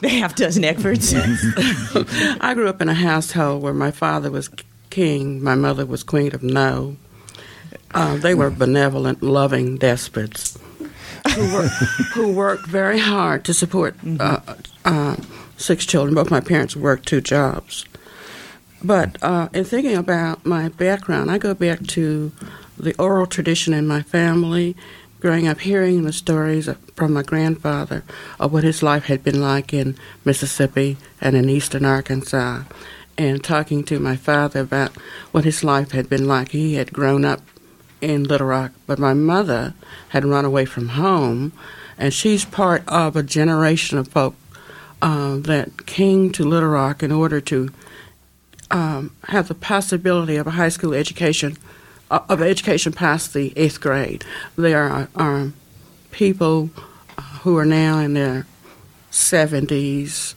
The 0.00 0.08
half 0.08 0.34
dozen 0.34 0.62
Eckfords. 0.62 1.12
I 2.40 2.54
grew 2.54 2.68
up 2.68 2.80
in 2.80 2.88
a 2.88 2.94
household 2.94 3.62
where 3.62 3.74
my 3.74 3.90
father 3.90 4.30
was 4.30 4.48
king, 4.88 5.42
my 5.42 5.54
mother 5.54 5.84
was 5.86 6.02
queen 6.02 6.34
of 6.34 6.42
no. 6.42 6.96
Uh, 7.92 8.16
they 8.16 8.34
were 8.34 8.50
benevolent, 8.50 9.22
loving 9.22 9.76
despots 9.76 10.58
who, 11.34 11.52
were, 11.52 11.68
who 12.14 12.32
worked 12.32 12.66
very 12.66 12.98
hard 12.98 13.44
to 13.44 13.54
support 13.54 13.94
uh, 14.18 14.40
uh, 14.84 15.16
six 15.56 15.84
children. 15.84 16.14
Both 16.14 16.30
my 16.30 16.40
parents 16.40 16.74
worked 16.74 17.06
two 17.06 17.20
jobs. 17.20 17.84
But 18.82 19.22
uh, 19.22 19.48
in 19.52 19.64
thinking 19.64 19.96
about 19.96 20.46
my 20.46 20.68
background, 20.70 21.30
I 21.30 21.36
go 21.36 21.52
back 21.52 21.86
to 21.88 22.32
the 22.78 22.94
oral 22.96 23.26
tradition 23.26 23.74
in 23.74 23.86
my 23.86 24.00
family, 24.00 24.74
growing 25.20 25.46
up 25.46 25.60
hearing 25.60 26.02
the 26.02 26.12
stories 26.12 26.68
from 26.96 27.12
my 27.12 27.22
grandfather 27.22 28.02
of 28.38 28.52
what 28.52 28.64
his 28.64 28.82
life 28.82 29.04
had 29.04 29.22
been 29.22 29.40
like 29.40 29.72
in 29.72 29.96
Mississippi 30.24 30.96
and 31.20 31.36
in 31.36 31.50
eastern 31.50 31.84
Arkansas, 31.84 32.62
and 33.18 33.44
talking 33.44 33.84
to 33.84 34.00
my 34.00 34.16
father 34.16 34.60
about 34.60 34.96
what 35.30 35.44
his 35.44 35.62
life 35.62 35.90
had 35.92 36.08
been 36.08 36.26
like. 36.26 36.52
He 36.52 36.74
had 36.74 36.92
grown 36.92 37.24
up 37.24 37.40
in 38.00 38.24
Little 38.24 38.46
Rock, 38.46 38.72
but 38.86 38.98
my 38.98 39.12
mother 39.12 39.74
had 40.08 40.24
run 40.24 40.44
away 40.44 40.64
from 40.64 40.88
home, 40.88 41.52
and 41.98 42.14
she's 42.14 42.44
part 42.44 42.82
of 42.88 43.14
a 43.14 43.22
generation 43.22 43.98
of 43.98 44.08
folk 44.08 44.34
uh, 45.02 45.36
that 45.36 45.86
came 45.86 46.32
to 46.32 46.44
Little 46.44 46.70
Rock 46.70 47.02
in 47.02 47.12
order 47.12 47.40
to 47.42 47.70
um, 48.70 49.14
have 49.24 49.48
the 49.48 49.54
possibility 49.54 50.36
of 50.36 50.46
a 50.46 50.52
high 50.52 50.68
school 50.68 50.94
education, 50.94 51.56
of 52.10 52.42
education 52.42 52.92
past 52.92 53.32
the 53.32 53.52
eighth 53.56 53.80
grade. 53.80 54.24
There 54.56 54.82
are, 54.82 55.08
are 55.14 55.52
people 56.10 56.70
uh, 57.16 57.22
who 57.42 57.56
are 57.56 57.64
now 57.64 57.98
in 57.98 58.14
their 58.14 58.46
70s 59.10 60.34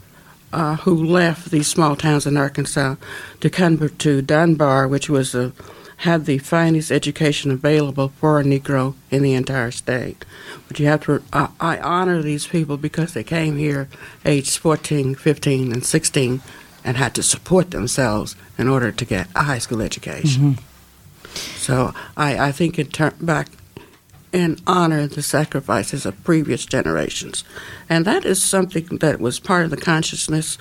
uh, 0.52 0.76
who 0.78 0.94
left 1.04 1.50
these 1.50 1.68
small 1.68 1.96
towns 1.96 2.28
in 2.28 2.38
Arkansas 2.38 2.96
to 3.40 3.50
come 3.50 3.90
to 3.90 4.22
Dunbar, 4.22 4.88
which 4.88 5.10
was 5.10 5.34
a, 5.34 5.52
had 5.98 6.26
the 6.26 6.38
finest 6.38 6.92
education 6.92 7.50
available 7.50 8.10
for 8.20 8.40
a 8.40 8.44
Negro 8.44 8.94
in 9.10 9.24
the 9.24 9.34
entire 9.34 9.72
state. 9.72 10.26
But 10.68 10.80
you 10.80 10.86
have 10.86 11.04
to, 11.06 11.24
I, 11.34 11.50
I 11.60 11.78
honor 11.80 12.22
these 12.22 12.46
people 12.46 12.78
because 12.78 13.14
they 13.14 13.24
came 13.24 13.58
here 13.58 13.90
aged 14.26 14.58
14, 14.58 15.16
15, 15.16 15.72
and 15.72 15.84
16 15.84 16.42
and 16.86 16.98
had 16.98 17.16
to 17.16 17.24
support 17.24 17.72
themselves 17.72 18.36
in 18.58 18.68
order 18.68 18.92
to 18.92 19.06
get 19.06 19.28
a 19.36 19.44
high 19.44 19.60
school 19.60 19.82
education. 19.82 20.58
So 21.34 21.94
I, 22.16 22.48
I 22.48 22.52
think 22.52 22.80
in 22.80 22.88
turn 22.88 23.16
back 23.22 23.50
and 24.32 24.62
honor 24.66 25.08
the 25.08 25.22
sacrifices 25.22 26.06
of 26.06 26.24
previous 26.24 26.66
generations. 26.66 27.44
And 27.88 28.06
that 28.06 28.26
is 28.26 28.44
something 28.44 28.98
that 28.98 29.20
was 29.20 29.40
part 29.40 29.66
of 29.66 29.72
the 29.72 29.78
consciousness 29.78 30.58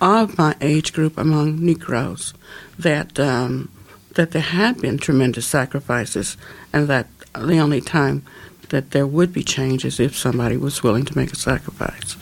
of 0.00 0.36
my 0.36 0.54
age 0.60 0.92
group 0.92 1.16
among 1.16 1.64
Negroes, 1.64 2.34
that, 2.78 3.18
um, 3.18 3.70
that 4.14 4.32
there 4.32 4.42
had 4.42 4.80
been 4.80 4.98
tremendous 4.98 5.46
sacrifices, 5.46 6.36
and 6.72 6.88
that 6.88 7.06
the 7.32 7.58
only 7.58 7.80
time 7.80 8.22
that 8.68 8.90
there 8.90 9.06
would 9.06 9.32
be 9.32 9.42
change 9.42 9.84
is 9.84 9.98
if 9.98 10.16
somebody 10.16 10.56
was 10.56 10.82
willing 10.82 11.04
to 11.06 11.16
make 11.16 11.32
a 11.32 11.36
sacrifice. 11.36 12.12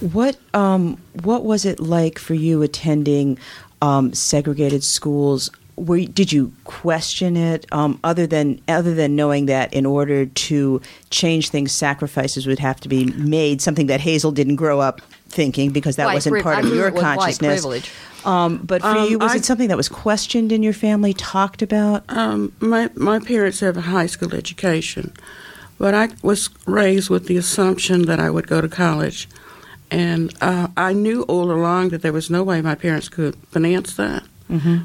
What 0.00 0.38
um, 0.54 0.96
what 1.22 1.44
was 1.44 1.64
it 1.64 1.80
like 1.80 2.18
for 2.18 2.34
you 2.34 2.62
attending 2.62 3.38
um, 3.82 4.12
segregated 4.14 4.84
schools? 4.84 5.50
Were 5.78 5.96
you, 5.98 6.08
did 6.08 6.32
you 6.32 6.52
question 6.64 7.36
it 7.36 7.66
um, 7.72 7.98
other 8.04 8.26
than 8.26 8.60
other 8.68 8.94
than 8.94 9.16
knowing 9.16 9.46
that 9.46 9.72
in 9.72 9.86
order 9.86 10.26
to 10.26 10.80
change 11.10 11.48
things, 11.50 11.72
sacrifices 11.72 12.46
would 12.46 12.58
have 12.58 12.80
to 12.80 12.88
be 12.88 13.06
made? 13.06 13.60
Something 13.62 13.86
that 13.86 14.00
Hazel 14.00 14.32
didn't 14.32 14.56
grow 14.56 14.80
up 14.80 15.00
thinking 15.28 15.70
because 15.70 15.96
that 15.96 16.06
White 16.06 16.14
wasn't 16.14 16.32
priv- 16.34 16.42
part 16.42 16.56
I 16.56 16.60
of 16.60 16.74
your 16.74 16.88
up 16.88 16.94
with 16.94 17.02
white 17.02 17.18
consciousness. 17.18 17.60
privilege. 17.60 17.90
Um, 18.24 18.58
but 18.58 18.82
for 18.82 18.88
Um, 18.88 19.08
you, 19.10 19.18
was 19.18 19.32
I- 19.32 19.36
it 19.36 19.44
something 19.44 19.68
that 19.68 19.76
was 19.76 19.88
questioned 19.88 20.50
in 20.52 20.62
your 20.62 20.72
family, 20.72 21.12
talked 21.14 21.62
about? 21.62 22.02
Um, 22.08 22.52
my 22.60 22.90
my 22.96 23.18
parents 23.20 23.60
have 23.60 23.76
a 23.76 23.82
high 23.82 24.06
school 24.06 24.34
education, 24.34 25.12
but 25.78 25.94
I 25.94 26.08
was 26.22 26.50
raised 26.66 27.08
with 27.10 27.26
the 27.26 27.36
assumption 27.36 28.06
that 28.06 28.18
I 28.18 28.30
would 28.30 28.46
go 28.48 28.60
to 28.60 28.68
college, 28.68 29.28
and 29.90 30.34
uh, 30.40 30.68
I 30.76 30.92
knew 30.94 31.22
all 31.22 31.50
along 31.52 31.90
that 31.90 32.02
there 32.02 32.12
was 32.12 32.28
no 32.30 32.42
way 32.42 32.60
my 32.60 32.74
parents 32.74 33.08
could 33.08 33.36
finance 33.52 33.94
that. 33.94 34.24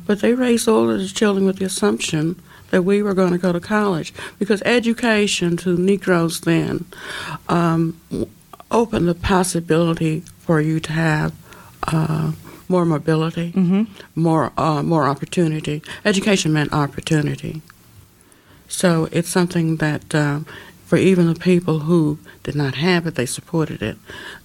But 0.05 0.20
they 0.22 0.34
raised 0.34 0.67
all 0.67 0.89
of 0.89 1.00
the 1.00 1.08
children 1.08 1.46
with 1.46 1.58
the 1.58 1.65
assumption 1.65 2.36
that 2.72 2.84
we 2.84 3.01
were 3.03 3.13
going 3.13 3.32
to 3.32 3.38
go 3.38 3.51
to 3.53 3.60
college 3.60 4.13
because 4.39 4.62
education 4.63 5.58
to 5.58 5.77
Negroes 5.77 6.41
then 6.41 6.86
um, 7.48 7.98
opened 8.72 9.08
the 9.08 9.15
possibility 9.15 10.22
for 10.39 10.60
you 10.62 10.79
to 10.79 10.91
have. 10.91 11.34
Uh, 11.88 12.32
more 12.70 12.86
mobility, 12.86 13.51
more 14.15 14.51
uh, 14.58 14.82
more 14.82 15.05
opportunity. 15.05 15.84
Education 16.05 16.53
meant 16.53 16.74
opportunity. 16.74 17.62
So 18.67 19.08
it's 19.12 19.29
something 19.29 19.77
that 19.77 20.15
um, 20.15 20.46
for 20.86 20.98
even 20.98 21.27
the 21.27 21.39
people 21.39 21.79
who 21.79 22.17
did 22.43 22.55
not 22.55 22.75
have 22.75 23.05
it, 23.05 23.15
they 23.15 23.25
supported 23.25 23.82
it. 23.84 23.98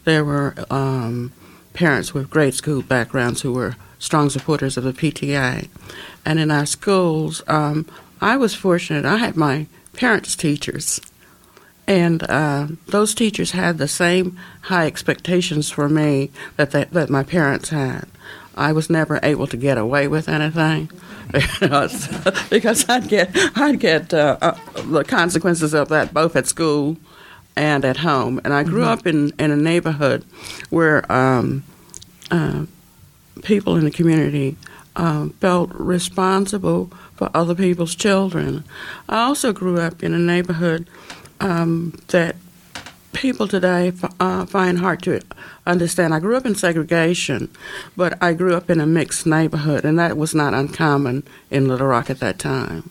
There 0.04 0.24
were 0.24 0.54
um, 0.68 1.32
parents 1.78 2.12
with 2.12 2.28
grade 2.28 2.54
school 2.54 2.82
backgrounds 2.82 3.42
who 3.42 3.52
were 3.52 3.76
strong 4.00 4.28
supporters 4.28 4.76
of 4.76 4.82
the 4.82 4.92
PTA, 4.92 5.68
and 6.24 6.40
in 6.40 6.50
our 6.50 6.66
schools, 6.66 7.40
um, 7.46 7.86
I 8.20 8.36
was 8.36 8.52
fortunate. 8.52 9.04
I 9.04 9.18
had 9.18 9.36
my 9.36 9.66
parents' 9.92 10.34
teachers. 10.34 11.00
And 11.86 12.28
uh, 12.28 12.66
those 12.88 13.14
teachers 13.14 13.52
had 13.52 13.78
the 13.78 13.86
same 13.86 14.36
high 14.62 14.86
expectations 14.88 15.70
for 15.70 15.88
me 15.88 16.32
that, 16.56 16.72
they, 16.72 16.84
that 16.84 17.10
my 17.10 17.22
parents 17.22 17.68
had. 17.68 18.08
I 18.56 18.72
was 18.72 18.90
never 18.90 19.20
able 19.22 19.46
to 19.46 19.56
get 19.56 19.78
away 19.78 20.08
with 20.08 20.28
anything 20.28 20.90
because, 21.32 22.08
because 22.50 22.88
I'd 22.88 23.08
get 23.08 23.30
I'd 23.54 23.78
get 23.78 24.12
uh, 24.12 24.36
uh, 24.42 24.58
the 24.82 25.04
consequences 25.04 25.74
of 25.74 25.88
that 25.90 26.12
both 26.12 26.34
at 26.34 26.48
school 26.48 26.96
and 27.58 27.84
at 27.84 27.98
home. 27.98 28.40
And 28.44 28.54
I 28.54 28.62
grew 28.62 28.84
up 28.84 29.06
in, 29.06 29.32
in 29.38 29.50
a 29.50 29.56
neighborhood 29.56 30.24
where 30.70 31.10
um, 31.10 31.64
uh, 32.30 32.66
people 33.42 33.76
in 33.76 33.84
the 33.84 33.90
community 33.90 34.56
um, 34.96 35.30
felt 35.40 35.70
responsible 35.74 36.90
for 37.14 37.30
other 37.34 37.54
people's 37.54 37.94
children. 37.94 38.64
I 39.08 39.22
also 39.22 39.52
grew 39.52 39.80
up 39.80 40.02
in 40.02 40.14
a 40.14 40.18
neighborhood 40.18 40.88
um, 41.40 41.98
that 42.08 42.36
people 43.12 43.48
today 43.48 43.92
uh, 44.20 44.46
find 44.46 44.78
hard 44.78 45.02
to 45.02 45.20
understand. 45.66 46.14
I 46.14 46.20
grew 46.20 46.36
up 46.36 46.46
in 46.46 46.54
segregation, 46.54 47.48
but 47.96 48.20
I 48.22 48.32
grew 48.32 48.54
up 48.54 48.70
in 48.70 48.80
a 48.80 48.86
mixed 48.86 49.26
neighborhood, 49.26 49.84
and 49.84 49.98
that 49.98 50.16
was 50.16 50.34
not 50.34 50.54
uncommon 50.54 51.24
in 51.50 51.68
Little 51.68 51.86
Rock 51.86 52.10
at 52.10 52.20
that 52.20 52.38
time. 52.38 52.90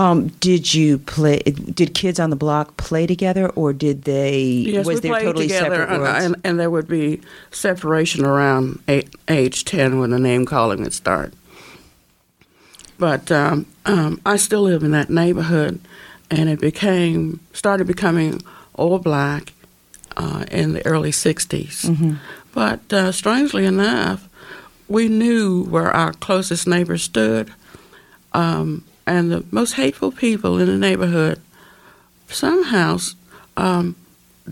Um, 0.00 0.28
did 0.40 0.72
you 0.72 0.96
play? 0.96 1.40
Did 1.40 1.92
kids 1.92 2.18
on 2.18 2.30
the 2.30 2.36
block 2.36 2.78
play 2.78 3.06
together, 3.06 3.50
or 3.50 3.74
did 3.74 4.04
they? 4.04 4.40
Yes, 4.40 4.86
was 4.86 4.94
we 4.94 5.00
there 5.00 5.12
played 5.12 5.24
totally 5.24 5.48
together, 5.48 5.82
and, 5.82 6.02
and, 6.02 6.36
and 6.42 6.58
there 6.58 6.70
would 6.70 6.88
be 6.88 7.20
separation 7.50 8.24
around 8.24 8.82
eight, 8.88 9.14
age 9.28 9.66
10 9.66 9.98
when 9.98 10.08
the 10.08 10.18
name 10.18 10.46
calling 10.46 10.82
would 10.84 10.94
start. 10.94 11.34
But 12.98 13.30
um, 13.30 13.66
um, 13.84 14.22
I 14.24 14.36
still 14.36 14.62
live 14.62 14.82
in 14.82 14.92
that 14.92 15.10
neighborhood, 15.10 15.78
and 16.30 16.48
it 16.48 16.60
became 16.60 17.40
started 17.52 17.86
becoming 17.86 18.40
all 18.72 19.00
black 19.00 19.52
uh, 20.16 20.46
in 20.50 20.72
the 20.72 20.86
early 20.86 21.10
60s. 21.10 22.16
But 22.54 22.90
uh, 22.90 23.12
strangely 23.12 23.66
enough, 23.66 24.26
we 24.88 25.08
knew 25.08 25.64
where 25.64 25.90
our 25.90 26.14
closest 26.14 26.66
neighbors 26.66 27.02
stood, 27.02 27.52
um, 28.32 28.82
and 29.06 29.30
the 29.30 29.44
most 29.50 29.74
hateful 29.74 30.12
people 30.12 30.58
in 30.58 30.66
the 30.66 30.78
neighborhood 30.78 31.40
somehow 32.28 32.98
um, 33.56 33.96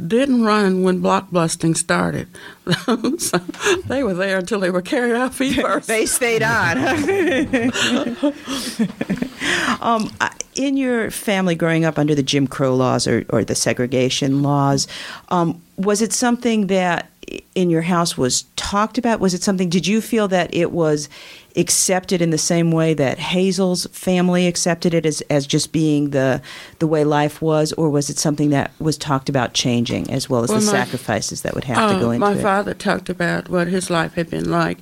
didn't 0.06 0.44
run 0.44 0.82
when 0.82 1.00
blockbusting 1.00 1.76
started. 1.76 2.28
so 3.18 3.38
they 3.86 4.02
were 4.02 4.14
there 4.14 4.38
until 4.38 4.60
they 4.60 4.70
were 4.70 4.82
carried 4.82 5.14
out 5.14 5.34
feet 5.34 5.60
first. 5.60 5.88
they 5.88 6.06
stayed 6.06 6.42
on. 6.42 6.78
um, 9.80 10.10
in 10.54 10.76
your 10.76 11.10
family 11.10 11.54
growing 11.54 11.84
up 11.84 11.98
under 11.98 12.14
the 12.14 12.22
Jim 12.22 12.46
Crow 12.46 12.74
laws 12.74 13.06
or, 13.06 13.24
or 13.30 13.44
the 13.44 13.54
segregation 13.54 14.42
laws, 14.42 14.86
um, 15.30 15.60
was 15.76 16.02
it 16.02 16.12
something 16.12 16.68
that 16.68 17.10
in 17.54 17.70
your 17.70 17.82
house 17.82 18.16
was 18.16 18.42
talked 18.56 18.98
about? 18.98 19.20
Was 19.20 19.34
it 19.34 19.42
something, 19.42 19.68
did 19.68 19.86
you 19.86 20.00
feel 20.00 20.28
that 20.28 20.52
it 20.54 20.72
was 20.72 21.08
accepted 21.56 22.22
in 22.22 22.30
the 22.30 22.38
same 22.38 22.70
way 22.70 22.94
that 22.94 23.18
Hazel's 23.18 23.86
family 23.86 24.46
accepted 24.46 24.94
it 24.94 25.04
as, 25.04 25.20
as 25.22 25.46
just 25.46 25.72
being 25.72 26.10
the, 26.10 26.40
the 26.78 26.86
way 26.86 27.04
life 27.04 27.42
was, 27.42 27.72
or 27.74 27.90
was 27.90 28.10
it 28.10 28.18
something 28.18 28.50
that 28.50 28.70
was 28.78 28.96
talked 28.96 29.28
about 29.28 29.54
changing 29.54 30.10
as 30.10 30.28
well 30.28 30.44
as 30.44 30.50
well, 30.50 30.60
the 30.60 30.66
my, 30.66 30.72
sacrifices 30.72 31.42
that 31.42 31.54
would 31.54 31.64
have 31.64 31.78
uh, 31.78 31.94
to 31.94 32.00
go 32.00 32.10
into 32.10 32.24
my 32.24 32.32
it? 32.32 32.36
My 32.36 32.42
father 32.42 32.74
talked 32.74 33.08
about 33.08 33.48
what 33.48 33.68
his 33.68 33.90
life 33.90 34.14
had 34.14 34.30
been 34.30 34.50
like. 34.50 34.78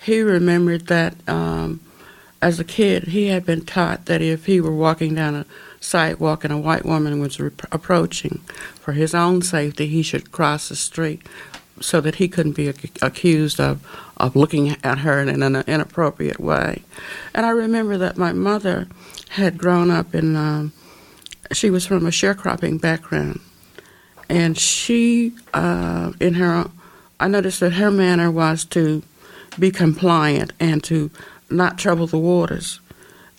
He 0.00 0.20
remembered 0.20 0.86
that 0.86 1.14
um, 1.28 1.80
as 2.40 2.60
a 2.60 2.64
kid, 2.64 3.04
he 3.08 3.26
had 3.26 3.44
been 3.44 3.64
taught 3.64 4.06
that 4.06 4.22
if 4.22 4.46
he 4.46 4.60
were 4.60 4.74
walking 4.74 5.14
down 5.14 5.34
a 5.34 5.46
sidewalk 5.80 6.44
and 6.44 6.52
a 6.52 6.58
white 6.58 6.84
woman 6.84 7.20
was 7.20 7.40
re- 7.40 7.50
approaching, 7.72 8.40
for 8.80 8.92
his 8.92 9.14
own 9.14 9.42
safety, 9.42 9.86
he 9.86 10.02
should 10.02 10.32
cross 10.32 10.68
the 10.68 10.76
street 10.76 11.22
so 11.80 12.00
that 12.00 12.16
he 12.16 12.28
couldn't 12.28 12.52
be 12.52 12.68
ac- 12.68 12.90
accused 13.02 13.60
of, 13.60 13.80
of 14.16 14.36
looking 14.36 14.76
at 14.82 14.98
her 14.98 15.20
in 15.20 15.42
an 15.42 15.56
inappropriate 15.66 16.40
way. 16.40 16.82
And 17.34 17.46
I 17.46 17.50
remember 17.50 17.98
that 17.98 18.16
my 18.16 18.32
mother 18.32 18.88
had 19.30 19.58
grown 19.58 19.90
up 19.90 20.14
in, 20.14 20.36
um, 20.36 20.72
she 21.52 21.70
was 21.70 21.86
from 21.86 22.06
a 22.06 22.10
sharecropping 22.10 22.80
background. 22.80 23.40
And 24.28 24.58
she, 24.58 25.32
uh, 25.54 26.12
in 26.20 26.34
her, 26.34 26.70
I 27.20 27.28
noticed 27.28 27.60
that 27.60 27.74
her 27.74 27.90
manner 27.90 28.30
was 28.30 28.64
to 28.66 29.02
be 29.58 29.70
compliant 29.70 30.52
and 30.60 30.84
to 30.84 31.10
not 31.50 31.78
trouble 31.78 32.06
the 32.06 32.18
waters. 32.18 32.80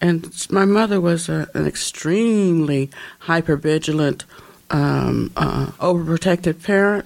And 0.02 0.34
my 0.50 0.66
mother 0.66 1.00
was 1.00 1.30
a, 1.30 1.48
an 1.54 1.68
extremely 1.68 2.90
hypervigilant, 3.24 4.24
um, 4.70 5.32
uh, 5.36 5.68
overprotective 5.80 6.64
parent 6.64 7.06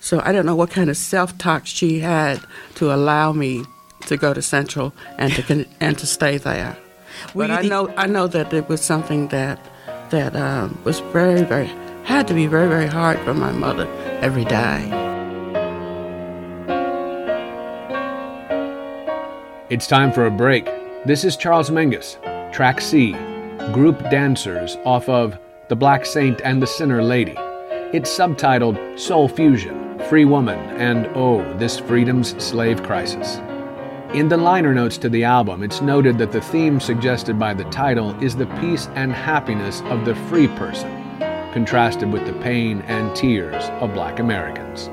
so 0.00 0.20
I 0.24 0.32
don't 0.32 0.46
know 0.46 0.56
what 0.56 0.70
kind 0.70 0.90
of 0.90 0.96
self-talk 0.96 1.66
she 1.66 2.00
had 2.00 2.40
to 2.76 2.92
allow 2.92 3.32
me 3.32 3.64
to 4.06 4.16
go 4.16 4.32
to 4.32 4.40
Central 4.42 4.92
and 5.18 5.32
to 5.34 5.42
con- 5.42 5.66
and 5.80 5.98
to 5.98 6.06
stay 6.06 6.38
there. 6.38 6.76
Were 7.34 7.44
but 7.48 7.50
I 7.50 7.62
the- 7.62 7.68
know 7.68 7.92
I 7.96 8.06
know 8.06 8.26
that 8.28 8.52
it 8.52 8.68
was 8.68 8.80
something 8.80 9.28
that 9.28 9.58
that 10.10 10.34
um, 10.36 10.78
was 10.84 11.00
very 11.12 11.42
very 11.42 11.70
had 12.04 12.26
to 12.28 12.34
be 12.34 12.46
very 12.46 12.68
very 12.68 12.86
hard 12.86 13.18
for 13.20 13.34
my 13.34 13.52
mother 13.52 13.86
every 14.20 14.44
day. 14.44 14.88
It's 19.70 19.86
time 19.86 20.12
for 20.12 20.24
a 20.26 20.30
break. 20.30 20.64
This 21.04 21.24
is 21.24 21.36
Charles 21.36 21.68
Mingus, 21.70 22.16
track 22.52 22.80
C, 22.80 23.12
group 23.72 23.98
dancers 24.10 24.76
off 24.86 25.08
of 25.10 25.38
The 25.68 25.76
Black 25.76 26.06
Saint 26.06 26.40
and 26.42 26.62
the 26.62 26.66
Sinner 26.66 27.02
Lady. 27.02 27.34
It's 27.92 28.08
subtitled 28.16 28.98
Soul 28.98 29.28
Fusion. 29.28 29.76
Free 30.08 30.24
Woman, 30.24 30.58
and 30.78 31.06
Oh, 31.14 31.44
This 31.58 31.78
Freedom's 31.78 32.42
Slave 32.42 32.82
Crisis. 32.82 33.36
In 34.14 34.26
the 34.30 34.38
liner 34.38 34.72
notes 34.72 34.96
to 34.98 35.10
the 35.10 35.22
album, 35.24 35.62
it's 35.62 35.82
noted 35.82 36.16
that 36.16 36.32
the 36.32 36.40
theme 36.40 36.80
suggested 36.80 37.38
by 37.38 37.52
the 37.52 37.64
title 37.64 38.18
is 38.22 38.34
the 38.34 38.46
peace 38.58 38.88
and 38.94 39.12
happiness 39.12 39.82
of 39.82 40.06
the 40.06 40.14
free 40.14 40.48
person, 40.48 40.90
contrasted 41.52 42.10
with 42.10 42.24
the 42.24 42.32
pain 42.40 42.80
and 42.86 43.14
tears 43.14 43.64
of 43.80 43.92
black 43.92 44.18
Americans. 44.18 44.88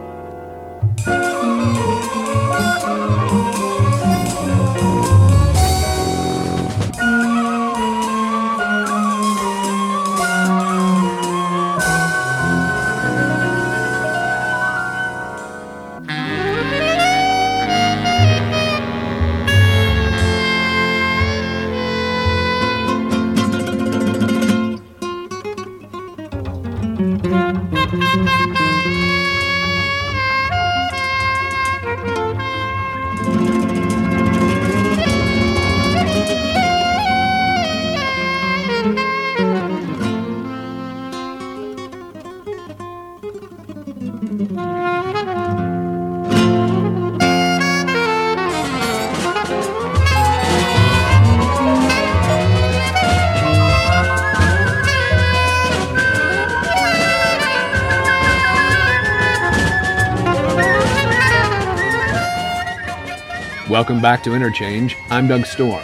Welcome 63.76 64.02
back 64.02 64.24
to 64.24 64.34
Interchange. 64.34 64.96
I'm 65.10 65.28
Doug 65.28 65.46
Storm. 65.46 65.84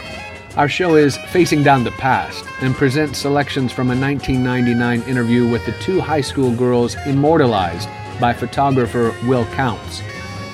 Our 0.55 0.69
show 0.69 0.95
is 0.95 1.17
Facing 1.17 1.61
Down 1.61 1.83
the 1.83 1.91
Past 1.91 2.45
and 2.61 2.73
presents 2.73 3.19
selections 3.19 3.73
from 3.73 3.87
a 3.91 3.99
1999 3.99 5.01
interview 5.09 5.45
with 5.45 5.65
the 5.65 5.73
two 5.73 5.99
high 5.99 6.21
school 6.21 6.55
girls 6.55 6.95
immortalized 7.05 7.89
by 8.17 8.31
photographer 8.31 9.13
Will 9.27 9.43
Counts 9.47 10.01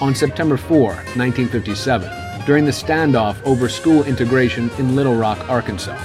on 0.01 0.15
September 0.15 0.57
4, 0.57 0.79
1957, 0.79 2.09
during 2.47 2.65
the 2.65 2.71
standoff 2.71 3.39
over 3.45 3.69
school 3.69 4.03
integration 4.05 4.71
in 4.79 4.95
Little 4.95 5.15
Rock, 5.15 5.47
Arkansas. 5.47 6.03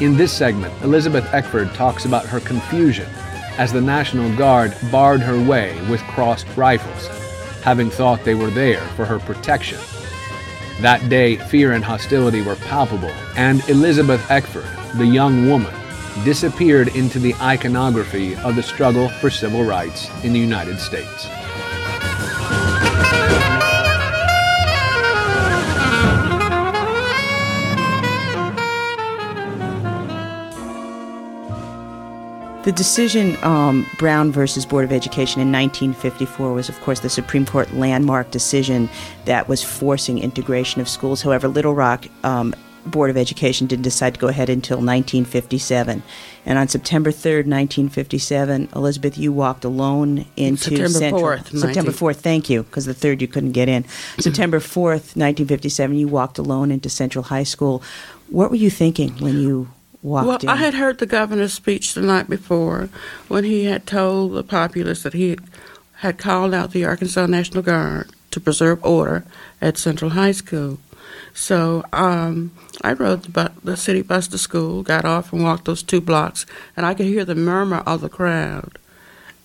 In 0.00 0.16
this 0.16 0.32
segment, 0.32 0.74
Elizabeth 0.82 1.32
Eckford 1.32 1.72
talks 1.74 2.04
about 2.04 2.26
her 2.26 2.40
confusion 2.40 3.06
as 3.58 3.72
the 3.72 3.80
National 3.80 4.36
Guard 4.36 4.74
barred 4.90 5.20
her 5.20 5.40
way 5.40 5.80
with 5.88 6.00
crossed 6.08 6.48
rifles, 6.56 7.06
having 7.62 7.90
thought 7.90 8.24
they 8.24 8.34
were 8.34 8.50
there 8.50 8.82
for 8.96 9.04
her 9.04 9.20
protection 9.20 9.78
that 10.84 11.08
day, 11.08 11.36
fear 11.36 11.72
and 11.72 11.82
hostility 11.82 12.42
were 12.42 12.56
palpable, 12.56 13.10
and 13.36 13.66
Elizabeth 13.70 14.30
Eckford, 14.30 14.66
the 14.96 15.06
young 15.06 15.48
woman, 15.48 15.72
disappeared 16.24 16.88
into 16.94 17.18
the 17.18 17.34
iconography 17.36 18.36
of 18.36 18.54
the 18.54 18.62
struggle 18.62 19.08
for 19.08 19.30
civil 19.30 19.64
rights 19.64 20.10
in 20.24 20.34
the 20.34 20.38
United 20.38 20.78
States. 20.78 21.26
The 32.64 32.72
decision, 32.72 33.36
um, 33.44 33.86
Brown 33.98 34.32
versus 34.32 34.64
Board 34.64 34.86
of 34.86 34.92
Education 34.92 35.42
in 35.42 35.52
1954, 35.52 36.54
was, 36.54 36.70
of 36.70 36.80
course, 36.80 37.00
the 37.00 37.10
Supreme 37.10 37.44
Court 37.44 37.70
landmark 37.74 38.30
decision 38.30 38.88
that 39.26 39.48
was 39.48 39.62
forcing 39.62 40.18
integration 40.18 40.80
of 40.80 40.88
schools. 40.88 41.20
However, 41.20 41.46
Little 41.46 41.74
Rock 41.74 42.06
um, 42.24 42.54
Board 42.86 43.10
of 43.10 43.18
Education 43.18 43.66
didn't 43.66 43.82
decide 43.82 44.14
to 44.14 44.20
go 44.20 44.28
ahead 44.28 44.48
until 44.48 44.78
1957. 44.78 46.02
And 46.46 46.58
on 46.58 46.68
September 46.68 47.10
3rd, 47.10 47.44
1957, 47.44 48.70
Elizabeth, 48.74 49.18
you 49.18 49.30
walked 49.30 49.66
alone 49.66 50.24
into 50.38 50.70
September 50.70 50.88
Central. 50.88 51.22
4th. 51.22 51.60
September 51.60 51.90
4th, 51.90 52.16
thank 52.16 52.48
you, 52.48 52.62
because 52.62 52.86
the 52.86 52.94
3rd 52.94 53.20
you 53.20 53.28
couldn't 53.28 53.52
get 53.52 53.68
in. 53.68 53.84
September 54.18 54.58
4th, 54.58 55.16
1957, 55.16 55.96
you 55.98 56.08
walked 56.08 56.38
alone 56.38 56.70
into 56.70 56.88
Central 56.88 57.24
High 57.24 57.42
School. 57.44 57.82
What 58.30 58.48
were 58.48 58.56
you 58.56 58.70
thinking 58.70 59.10
when 59.18 59.38
you 59.38 59.68
walked 60.04 60.26
well, 60.26 60.38
in? 60.40 60.48
I 60.48 60.56
had 60.56 60.74
heard 60.74 60.98
the 60.98 61.06
governor's 61.06 61.54
speech 61.54 61.94
the 61.94 62.02
night 62.02 62.28
before 62.28 62.88
when 63.26 63.42
he 63.42 63.64
had 63.64 63.86
told 63.86 64.32
the 64.32 64.44
populace 64.44 65.02
that 65.02 65.14
he 65.14 65.36
had 65.96 66.18
called 66.18 66.54
out 66.54 66.70
the 66.70 66.84
Arkansas 66.84 67.26
National 67.26 67.62
Guard 67.62 68.10
to 68.30 68.40
preserve 68.40 68.84
order 68.84 69.24
at 69.60 69.78
Central 69.78 70.10
High 70.10 70.32
School. 70.32 70.78
So 71.32 71.84
um, 71.92 72.52
I 72.82 72.92
rode 72.92 73.24
the, 73.24 73.30
bu- 73.30 73.60
the 73.64 73.76
city 73.76 74.02
bus 74.02 74.28
to 74.28 74.38
school, 74.38 74.82
got 74.82 75.04
off 75.04 75.32
and 75.32 75.42
walked 75.42 75.64
those 75.64 75.82
two 75.82 76.00
blocks, 76.00 76.46
and 76.76 76.84
I 76.84 76.94
could 76.94 77.06
hear 77.06 77.24
the 77.24 77.34
murmur 77.34 77.78
of 77.86 78.00
the 78.00 78.08
crowd. 78.08 78.78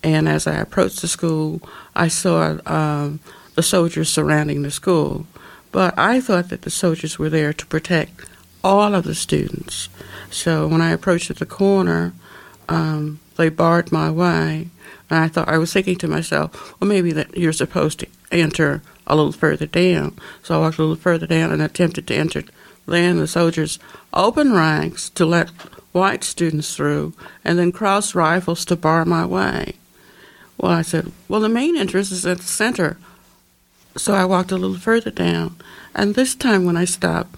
And 0.02 0.28
as 0.28 0.46
I 0.46 0.56
approached 0.56 1.00
the 1.00 1.08
school, 1.08 1.60
I 1.94 2.08
saw 2.08 2.58
um, 2.66 3.20
the 3.54 3.62
soldiers 3.62 4.08
surrounding 4.08 4.62
the 4.62 4.70
school. 4.70 5.26
But 5.72 5.98
I 5.98 6.20
thought 6.20 6.48
that 6.48 6.62
the 6.62 6.70
soldiers 6.70 7.18
were 7.18 7.30
there 7.30 7.52
to 7.52 7.66
protect 7.66 8.24
all 8.62 8.94
of 8.94 9.04
the 9.04 9.14
students. 9.14 9.88
So 10.30 10.66
when 10.66 10.80
I 10.80 10.90
approached 10.90 11.34
the 11.34 11.46
corner, 11.46 12.12
um, 12.68 13.20
they 13.36 13.48
barred 13.48 13.92
my 13.92 14.10
way. 14.10 14.68
And 15.08 15.18
I 15.18 15.28
thought 15.28 15.48
I 15.48 15.58
was 15.58 15.72
thinking 15.72 15.96
to 15.96 16.08
myself, 16.08 16.80
well, 16.80 16.88
maybe 16.88 17.12
that 17.12 17.36
you're 17.36 17.52
supposed 17.52 17.98
to 18.00 18.06
enter 18.30 18.82
a 19.06 19.16
little 19.16 19.32
further 19.32 19.66
down. 19.66 20.16
So 20.42 20.54
I 20.54 20.58
walked 20.58 20.78
a 20.78 20.82
little 20.82 20.96
further 20.96 21.26
down 21.26 21.50
and 21.50 21.60
attempted 21.60 22.06
to 22.06 22.14
enter. 22.14 22.44
Then 22.86 23.18
the 23.18 23.26
soldiers 23.26 23.78
opened 24.12 24.54
ranks 24.54 25.10
to 25.10 25.26
let 25.26 25.50
white 25.92 26.22
students 26.22 26.76
through, 26.76 27.12
and 27.44 27.58
then 27.58 27.72
crossed 27.72 28.14
rifles 28.14 28.64
to 28.64 28.76
bar 28.76 29.04
my 29.04 29.26
way. 29.26 29.74
Well, 30.56 30.70
I 30.70 30.82
said, 30.82 31.10
well, 31.28 31.40
the 31.40 31.48
main 31.48 31.76
entrance 31.76 32.12
is 32.12 32.24
at 32.26 32.38
the 32.38 32.44
center. 32.44 32.96
So 33.96 34.14
I 34.14 34.24
walked 34.24 34.52
a 34.52 34.56
little 34.56 34.78
further 34.78 35.10
down, 35.10 35.56
and 35.94 36.14
this 36.14 36.36
time 36.36 36.64
when 36.64 36.76
I 36.76 36.84
stopped, 36.84 37.34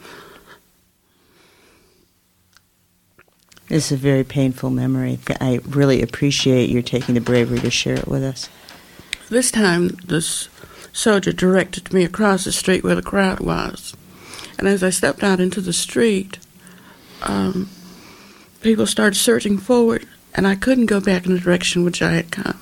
This 3.68 3.87
is 3.87 3.92
a 3.92 3.96
very 3.96 4.25
painful 4.25 4.70
memory. 4.70 5.18
I 5.40 5.61
really 5.66 6.03
appreciate 6.03 6.68
your 6.68 6.83
taking 6.83 7.14
the 7.14 7.20
bravery 7.20 7.61
to 7.61 7.70
share 7.70 7.94
it 7.94 8.09
with 8.09 8.22
us. 8.22 8.48
This 9.31 9.51
time, 9.51 9.96
this 10.05 10.48
soldier 10.92 11.33
directed 11.33 11.92
me 11.92 12.05
across 12.05 12.44
the 12.44 12.53
street 12.53 12.85
where 12.85 12.94
the 12.94 13.03
crowd 13.03 13.40
was. 13.40 13.96
And 14.59 14.68
as 14.68 14.83
I 14.83 14.90
stepped 14.90 15.22
out 15.22 15.40
into 15.40 15.61
the 15.61 15.72
street, 15.72 16.38
um, 17.22 17.70
people 18.61 18.87
started 18.87 19.16
surging 19.16 19.59
forward, 19.59 20.07
and 20.35 20.46
I 20.46 20.55
couldn't 20.55 20.87
go 20.87 21.01
back 21.01 21.25
in 21.25 21.35
the 21.35 21.40
direction 21.40 21.85
which 21.85 22.03
I 22.03 22.12
had 22.12 22.31
come. 22.31 22.61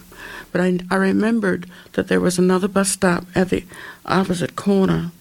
But 0.52 0.60
I, 0.60 0.78
I 0.90 0.96
remembered 0.96 1.68
that 1.92 2.08
there 2.08 2.20
was 2.20 2.38
another 2.38 2.68
bus 2.68 2.90
stop 2.90 3.24
at 3.34 3.50
the 3.50 3.64
opposite 4.06 4.56
corner, 4.56 5.12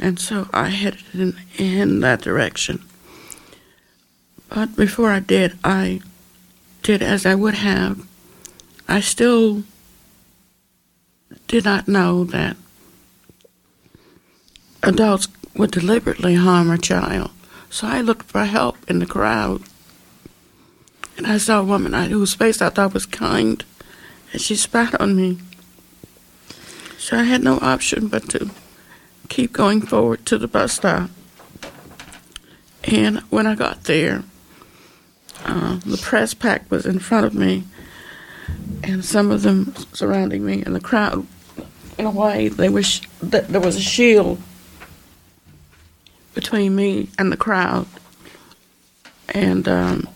and 0.00 0.18
so 0.18 0.48
I 0.52 0.68
headed 0.68 1.04
in, 1.14 1.36
in 1.56 2.00
that 2.00 2.22
direction. 2.22 2.82
But 4.48 4.76
before 4.76 5.10
I 5.10 5.20
did, 5.20 5.58
I 5.62 6.00
did 6.82 7.02
as 7.02 7.26
I 7.26 7.34
would 7.34 7.54
have. 7.54 8.06
I 8.88 9.00
still 9.00 9.64
did 11.46 11.64
not 11.64 11.88
know 11.88 12.24
that 12.24 12.56
adults 14.82 15.28
would 15.54 15.70
deliberately 15.70 16.34
harm 16.34 16.70
a 16.70 16.78
child. 16.78 17.30
So 17.70 17.86
I 17.86 18.00
looked 18.00 18.26
for 18.26 18.44
help 18.44 18.76
in 18.88 18.98
the 18.98 19.06
crowd. 19.06 19.62
And 21.16 21.26
I 21.26 21.38
saw 21.38 21.60
a 21.60 21.64
woman 21.64 21.92
whose 22.10 22.34
face 22.34 22.62
I 22.62 22.70
thought 22.70 22.94
was 22.94 23.04
kind, 23.04 23.64
and 24.32 24.40
she 24.40 24.54
spat 24.56 24.98
on 25.00 25.16
me. 25.16 25.38
So 26.96 27.18
I 27.18 27.24
had 27.24 27.42
no 27.42 27.58
option 27.58 28.08
but 28.08 28.28
to 28.30 28.50
keep 29.28 29.52
going 29.52 29.82
forward 29.82 30.24
to 30.26 30.38
the 30.38 30.48
bus 30.48 30.74
stop. 30.74 31.10
And 32.84 33.18
when 33.30 33.46
I 33.46 33.54
got 33.54 33.84
there, 33.84 34.22
uh, 35.44 35.76
the 35.84 35.98
press 35.98 36.34
pack 36.34 36.70
was 36.70 36.86
in 36.86 36.98
front 36.98 37.26
of 37.26 37.34
me, 37.34 37.64
and 38.82 39.04
some 39.04 39.30
of 39.30 39.42
them 39.42 39.74
surrounding 39.92 40.44
me, 40.44 40.62
and 40.62 40.74
the 40.74 40.80
crowd, 40.80 41.26
in 41.98 42.06
a 42.06 42.10
way, 42.10 42.48
they 42.48 42.68
was 42.68 43.00
there 43.20 43.60
was 43.60 43.76
a 43.76 43.80
shield 43.80 44.40
between 46.34 46.76
me 46.76 47.08
and 47.18 47.32
the 47.32 47.36
crowd. 47.36 47.86
And 49.30 49.68
um, 49.68 50.08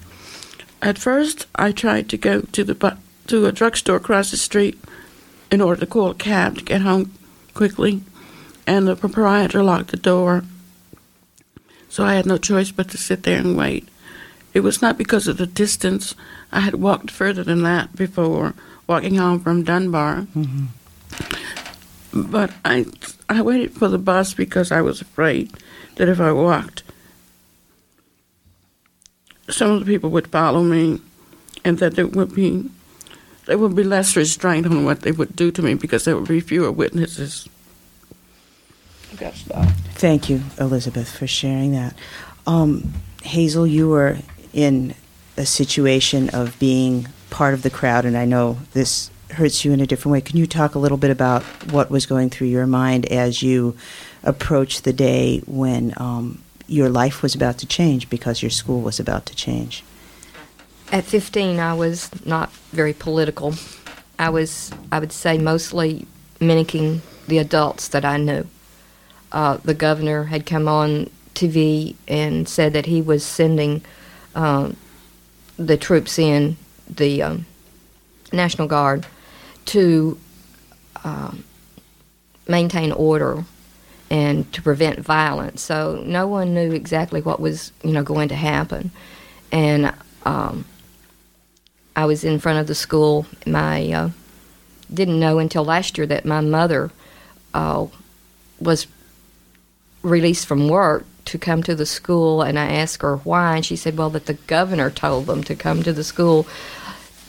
at 0.80 0.98
first, 0.98 1.46
I 1.54 1.72
tried 1.72 2.08
to 2.10 2.16
go 2.16 2.42
to 2.42 2.64
the 2.64 2.96
to 3.26 3.46
a 3.46 3.52
drugstore 3.52 3.96
across 3.96 4.30
the 4.30 4.36
street 4.36 4.78
in 5.50 5.60
order 5.60 5.80
to 5.80 5.86
call 5.86 6.10
a 6.10 6.14
cab 6.14 6.58
to 6.58 6.64
get 6.64 6.80
home 6.80 7.12
quickly, 7.54 8.02
and 8.66 8.86
the 8.86 8.96
proprietor 8.96 9.62
locked 9.62 9.90
the 9.90 9.96
door. 9.96 10.44
So 11.88 12.04
I 12.04 12.14
had 12.14 12.24
no 12.24 12.38
choice 12.38 12.70
but 12.70 12.88
to 12.90 12.96
sit 12.96 13.22
there 13.22 13.38
and 13.38 13.56
wait. 13.56 13.86
It 14.54 14.60
was 14.60 14.82
not 14.82 14.98
because 14.98 15.28
of 15.28 15.38
the 15.38 15.46
distance. 15.46 16.14
I 16.50 16.60
had 16.60 16.74
walked 16.74 17.10
further 17.10 17.42
than 17.42 17.62
that 17.62 17.96
before, 17.96 18.54
walking 18.86 19.16
home 19.16 19.40
from 19.40 19.64
Dunbar. 19.64 20.26
Mm-hmm. 20.34 20.66
But 22.30 22.52
I, 22.64 22.86
I 23.28 23.40
waited 23.40 23.72
for 23.72 23.88
the 23.88 23.98
bus 23.98 24.34
because 24.34 24.70
I 24.70 24.82
was 24.82 25.00
afraid 25.00 25.52
that 25.96 26.08
if 26.08 26.20
I 26.20 26.32
walked, 26.32 26.82
some 29.48 29.70
of 29.70 29.80
the 29.80 29.86
people 29.86 30.10
would 30.10 30.28
follow 30.28 30.62
me, 30.62 31.00
and 31.64 31.78
that 31.78 31.96
there 31.96 32.06
would 32.06 32.34
be 32.34 32.68
there 33.46 33.58
would 33.58 33.74
be 33.74 33.82
less 33.82 34.14
restraint 34.14 34.66
on 34.66 34.84
what 34.84 35.00
they 35.00 35.10
would 35.10 35.34
do 35.34 35.50
to 35.50 35.62
me 35.62 35.74
because 35.74 36.04
there 36.04 36.16
would 36.16 36.28
be 36.28 36.40
fewer 36.40 36.70
witnesses. 36.70 37.48
Thank 39.94 40.30
you, 40.30 40.42
Elizabeth, 40.58 41.10
for 41.16 41.26
sharing 41.26 41.72
that. 41.72 41.94
Um, 42.46 42.92
Hazel, 43.22 43.66
you 43.66 43.88
were 43.88 44.18
in 44.52 44.94
a 45.36 45.46
situation 45.46 46.28
of 46.30 46.58
being 46.58 47.08
part 47.30 47.54
of 47.54 47.62
the 47.62 47.70
crowd, 47.70 48.04
and 48.04 48.16
I 48.16 48.24
know 48.24 48.58
this 48.72 49.10
hurts 49.32 49.64
you 49.64 49.72
in 49.72 49.80
a 49.80 49.86
different 49.86 50.12
way. 50.12 50.20
Can 50.20 50.36
you 50.36 50.46
talk 50.46 50.74
a 50.74 50.78
little 50.78 50.98
bit 50.98 51.10
about 51.10 51.42
what 51.72 51.90
was 51.90 52.06
going 52.06 52.30
through 52.30 52.48
your 52.48 52.66
mind 52.66 53.06
as 53.06 53.42
you 53.42 53.76
approached 54.22 54.84
the 54.84 54.92
day 54.92 55.40
when 55.46 55.94
um, 55.96 56.42
your 56.66 56.88
life 56.88 57.22
was 57.22 57.34
about 57.34 57.58
to 57.58 57.66
change 57.66 58.10
because 58.10 58.42
your 58.42 58.50
school 58.50 58.82
was 58.82 59.00
about 59.00 59.26
to 59.26 59.34
change? 59.34 59.82
At 60.90 61.04
15, 61.04 61.58
I 61.58 61.72
was 61.72 62.10
not 62.26 62.52
very 62.70 62.92
political. 62.92 63.54
I 64.18 64.28
was, 64.28 64.70
I 64.92 64.98
would 64.98 65.12
say, 65.12 65.38
mostly 65.38 66.06
mimicking 66.38 67.00
the 67.26 67.38
adults 67.38 67.88
that 67.88 68.04
I 68.04 68.18
knew. 68.18 68.46
Uh, 69.30 69.56
the 69.64 69.74
governor 69.74 70.24
had 70.24 70.44
come 70.44 70.68
on 70.68 71.08
TV 71.34 71.96
and 72.06 72.46
said 72.46 72.74
that 72.74 72.86
he 72.86 73.00
was 73.00 73.24
sending 73.24 73.82
uh, 74.34 74.72
the 75.56 75.76
troops 75.76 76.18
in, 76.18 76.56
the 76.88 77.22
um, 77.22 77.46
National 78.32 78.68
Guard, 78.68 79.06
to 79.66 80.18
uh, 81.04 81.32
maintain 82.48 82.92
order 82.92 83.44
and 84.10 84.52
to 84.52 84.60
prevent 84.62 84.98
violence. 85.00 85.62
So 85.62 86.02
no 86.04 86.26
one 86.26 86.54
knew 86.54 86.72
exactly 86.72 87.22
what 87.22 87.40
was, 87.40 87.72
you 87.82 87.92
know, 87.92 88.02
going 88.02 88.28
to 88.28 88.34
happen. 88.34 88.90
And 89.50 89.92
um, 90.24 90.64
I 91.96 92.04
was 92.04 92.24
in 92.24 92.38
front 92.38 92.58
of 92.58 92.66
the 92.66 92.74
school. 92.74 93.26
My 93.46 93.90
uh, 93.90 94.10
didn't 94.92 95.18
know 95.18 95.38
until 95.38 95.64
last 95.64 95.96
year 95.96 96.06
that 96.06 96.24
my 96.24 96.40
mother 96.40 96.90
uh, 97.54 97.86
was 98.60 98.86
released 100.02 100.46
from 100.46 100.68
work 100.68 101.06
to 101.24 101.38
come 101.38 101.62
to 101.62 101.74
the 101.74 101.86
school, 101.86 102.42
and 102.42 102.58
I 102.58 102.72
asked 102.72 103.02
her 103.02 103.16
why, 103.18 103.56
and 103.56 103.66
she 103.66 103.76
said, 103.76 103.96
"Well, 103.96 104.10
that 104.10 104.26
the 104.26 104.34
governor 104.34 104.90
told 104.90 105.26
them 105.26 105.42
to 105.44 105.54
come 105.54 105.82
to 105.82 105.92
the 105.92 106.04
school." 106.04 106.46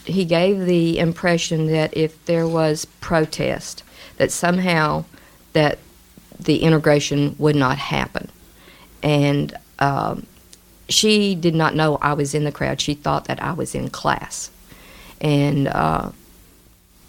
He 0.05 0.25
gave 0.25 0.65
the 0.65 0.99
impression 0.99 1.67
that 1.67 1.95
if 1.95 2.23
there 2.25 2.47
was 2.47 2.85
protest, 2.99 3.83
that 4.17 4.31
somehow 4.31 5.05
that 5.53 5.79
the 6.39 6.63
integration 6.63 7.35
would 7.37 7.55
not 7.55 7.77
happen, 7.77 8.29
and 9.01 9.55
um, 9.79 10.25
she 10.89 11.35
did 11.35 11.55
not 11.55 11.75
know 11.75 11.97
I 12.01 12.13
was 12.13 12.33
in 12.33 12.43
the 12.43 12.51
crowd. 12.51 12.81
She 12.81 12.95
thought 12.95 13.25
that 13.25 13.41
I 13.41 13.53
was 13.53 13.75
in 13.75 13.89
class, 13.89 14.49
and 15.21 15.67
uh, 15.67 16.11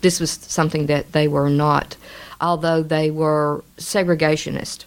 this 0.03 0.21
was 0.21 0.31
something 0.31 0.87
that 0.87 1.13
they 1.13 1.27
were 1.29 1.51
not, 1.51 1.97
although 2.41 2.83
they 2.83 3.11
were 3.11 3.65
segregationist 3.79 4.85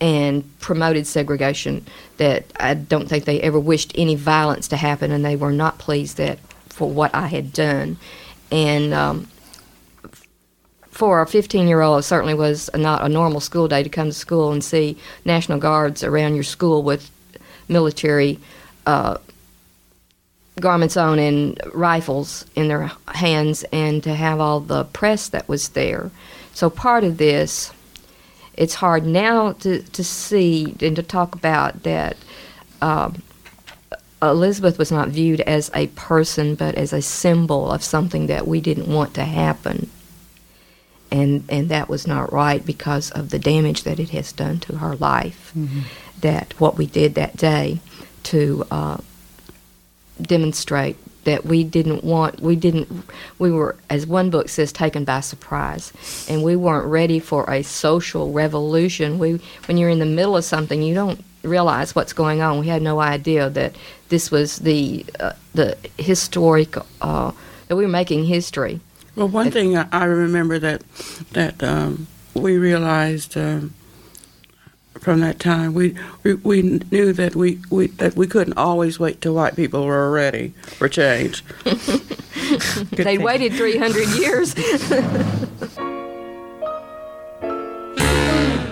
and 0.00 0.58
promoted 0.60 1.06
segregation 1.06 1.86
that 2.16 2.44
I 2.58 2.74
don't 2.74 3.08
think 3.08 3.24
they 3.24 3.40
ever 3.40 3.60
wished 3.60 3.92
any 3.94 4.14
violence 4.14 4.68
to 4.68 4.76
happen 4.76 5.10
and 5.12 5.24
they 5.24 5.36
were 5.36 5.52
not 5.52 5.78
pleased 5.78 6.16
that 6.16 6.38
for 6.68 6.88
what 6.88 7.14
I 7.14 7.26
had 7.26 7.52
done. 7.52 7.98
And 8.50 8.94
um, 8.94 9.28
for 10.90 11.20
a 11.20 11.26
15 11.26 11.68
year 11.68 11.80
old 11.82 12.00
it 12.00 12.02
certainly 12.02 12.34
was 12.34 12.70
not 12.74 13.02
a 13.02 13.08
normal 13.08 13.40
school 13.40 13.68
day 13.68 13.82
to 13.82 13.88
come 13.88 14.08
to 14.08 14.12
school 14.14 14.52
and 14.52 14.64
see 14.64 14.96
national 15.24 15.58
guards 15.58 16.02
around 16.02 16.34
your 16.34 16.44
school 16.44 16.82
with 16.82 17.10
military 17.68 18.38
uh, 18.86 19.16
garments 20.60 20.96
on 20.96 21.18
and 21.18 21.60
rifles 21.72 22.44
in 22.54 22.68
their 22.68 22.90
hands 23.08 23.64
and 23.72 24.02
to 24.02 24.14
have 24.14 24.40
all 24.40 24.60
the 24.60 24.84
press 24.84 25.28
that 25.28 25.48
was 25.48 25.70
there. 25.70 26.10
So 26.54 26.68
part 26.70 27.04
of 27.04 27.18
this 27.18 27.72
it's 28.60 28.74
hard 28.74 29.06
now 29.06 29.52
to, 29.52 29.82
to 29.82 30.04
see 30.04 30.76
and 30.82 30.94
to 30.94 31.02
talk 31.02 31.34
about 31.34 31.82
that 31.82 32.14
um, 32.82 33.22
Elizabeth 34.20 34.78
was 34.78 34.92
not 34.92 35.08
viewed 35.08 35.40
as 35.40 35.70
a 35.74 35.86
person, 35.88 36.56
but 36.56 36.74
as 36.74 36.92
a 36.92 37.00
symbol 37.00 37.72
of 37.72 37.82
something 37.82 38.26
that 38.26 38.46
we 38.46 38.60
didn't 38.60 38.86
want 38.86 39.14
to 39.14 39.24
happen. 39.24 39.88
And, 41.10 41.44
and 41.48 41.70
that 41.70 41.88
was 41.88 42.06
not 42.06 42.34
right 42.34 42.64
because 42.64 43.10
of 43.12 43.30
the 43.30 43.38
damage 43.38 43.84
that 43.84 43.98
it 43.98 44.10
has 44.10 44.30
done 44.30 44.60
to 44.60 44.76
her 44.76 44.94
life. 44.94 45.52
Mm-hmm. 45.56 45.80
That 46.20 46.52
what 46.60 46.76
we 46.76 46.84
did 46.84 47.14
that 47.14 47.38
day 47.38 47.80
to 48.24 48.66
uh, 48.70 48.98
demonstrate 50.20 50.98
that 51.24 51.44
we 51.44 51.64
didn't 51.64 52.02
want 52.02 52.40
we 52.40 52.56
didn't 52.56 52.88
we 53.38 53.50
were 53.50 53.76
as 53.88 54.06
one 54.06 54.30
book 54.30 54.48
says 54.48 54.72
taken 54.72 55.04
by 55.04 55.20
surprise. 55.20 55.92
And 56.28 56.42
we 56.42 56.56
weren't 56.56 56.86
ready 56.86 57.18
for 57.18 57.48
a 57.50 57.62
social 57.62 58.32
revolution. 58.32 59.18
We 59.18 59.40
when 59.66 59.76
you're 59.76 59.90
in 59.90 59.98
the 59.98 60.06
middle 60.06 60.36
of 60.36 60.44
something 60.44 60.82
you 60.82 60.94
don't 60.94 61.24
realize 61.42 61.94
what's 61.94 62.12
going 62.12 62.40
on. 62.40 62.58
We 62.58 62.68
had 62.68 62.82
no 62.82 63.00
idea 63.00 63.50
that 63.50 63.74
this 64.08 64.30
was 64.30 64.58
the 64.58 65.04
uh, 65.18 65.32
the 65.54 65.76
historic 65.98 66.76
uh, 67.00 67.32
that 67.68 67.76
we 67.76 67.82
were 67.82 67.88
making 67.88 68.24
history. 68.24 68.80
Well, 69.16 69.28
one 69.28 69.50
thing 69.50 69.76
I 69.76 70.04
remember 70.04 70.58
that 70.58 70.82
that 71.32 71.62
um, 71.62 72.06
we 72.34 72.58
realized 72.58 73.36
um, 73.36 73.74
from 75.00 75.20
that 75.20 75.40
time, 75.40 75.74
we, 75.74 75.94
we 76.22 76.34
we 76.34 76.62
knew 76.62 77.12
that 77.12 77.34
we, 77.34 77.58
we 77.70 77.88
that 77.88 78.14
we 78.14 78.26
couldn't 78.26 78.56
always 78.56 79.00
wait 79.00 79.20
till 79.20 79.34
white 79.34 79.56
people 79.56 79.84
were 79.84 80.10
ready 80.10 80.48
for 80.62 80.88
change. 80.88 81.44
they 81.64 83.04
thing. 83.04 83.22
waited 83.22 83.54
300 83.54 84.08
years. 84.10 84.54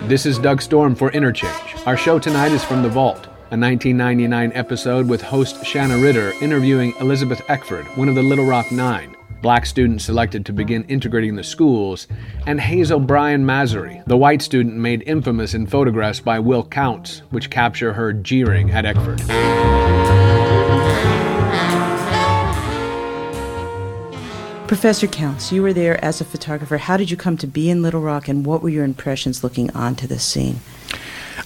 This 0.08 0.24
is 0.24 0.38
Doug 0.38 0.62
Storm 0.62 0.94
for 0.94 1.10
Interchange. 1.12 1.76
Our 1.84 1.94
show 1.94 2.18
tonight 2.18 2.52
is 2.52 2.64
from 2.64 2.82
The 2.82 2.88
Vault, 2.88 3.26
a 3.50 3.58
1999 3.58 4.52
episode 4.54 5.06
with 5.06 5.20
host 5.20 5.62
Shanna 5.66 5.98
Ritter 5.98 6.32
interviewing 6.40 6.94
Elizabeth 6.98 7.42
Eckford, 7.50 7.84
one 7.88 8.08
of 8.08 8.14
the 8.14 8.22
Little 8.22 8.46
Rock 8.46 8.72
Nine, 8.72 9.14
black 9.40 9.66
student 9.66 10.02
selected 10.02 10.44
to 10.46 10.52
begin 10.52 10.84
integrating 10.84 11.36
the 11.36 11.44
schools, 11.44 12.08
and 12.46 12.60
Hazel 12.60 13.00
Bryan 13.00 13.46
Massery, 13.46 14.02
the 14.06 14.16
white 14.16 14.42
student 14.42 14.76
made 14.76 15.02
infamous 15.06 15.54
in 15.54 15.66
photographs 15.66 16.20
by 16.20 16.38
Will 16.38 16.64
Counts, 16.64 17.22
which 17.30 17.50
capture 17.50 17.92
her 17.92 18.12
jeering 18.12 18.70
at 18.70 18.84
Eckford. 18.84 19.18
Professor 24.66 25.06
Counts, 25.06 25.50
you 25.50 25.62
were 25.62 25.72
there 25.72 26.02
as 26.04 26.20
a 26.20 26.24
photographer. 26.24 26.76
How 26.76 26.98
did 26.98 27.10
you 27.10 27.16
come 27.16 27.38
to 27.38 27.46
be 27.46 27.70
in 27.70 27.80
Little 27.80 28.02
Rock, 28.02 28.28
and 28.28 28.44
what 28.44 28.62
were 28.62 28.68
your 28.68 28.84
impressions 28.84 29.42
looking 29.42 29.70
onto 29.70 30.06
this 30.06 30.24
scene? 30.24 30.60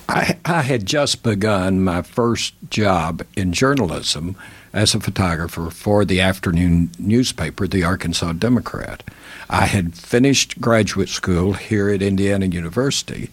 I, 0.09 0.37
I 0.44 0.62
had 0.62 0.87
just 0.87 1.22
begun 1.22 1.85
my 1.85 2.02
first 2.02 2.55
job 2.68 3.22
in 3.37 3.52
journalism 3.52 4.37
as 4.72 4.94
a 4.94 5.00
photographer 5.00 5.70
for 5.70 6.04
the 6.04 6.20
afternoon 6.20 6.90
newspaper, 6.98 7.66
the 7.66 7.85
Arkansas 7.85 8.32
Democrat. 8.32 9.02
I 9.50 9.66
had 9.66 9.94
finished 9.94 10.61
graduate 10.61 11.08
school 11.08 11.52
here 11.52 11.90
at 11.90 12.02
Indiana 12.02 12.46
University, 12.46 13.28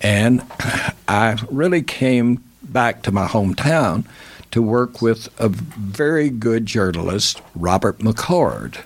and 0.00 0.42
I 1.08 1.38
really 1.50 1.82
came 1.82 2.42
back 2.62 3.02
to 3.02 3.12
my 3.12 3.26
hometown 3.26 4.04
to 4.52 4.62
work 4.62 5.02
with 5.02 5.28
a 5.40 5.48
very 5.48 6.30
good 6.30 6.66
journalist, 6.66 7.42
Robert 7.54 7.98
McCord. 7.98 8.78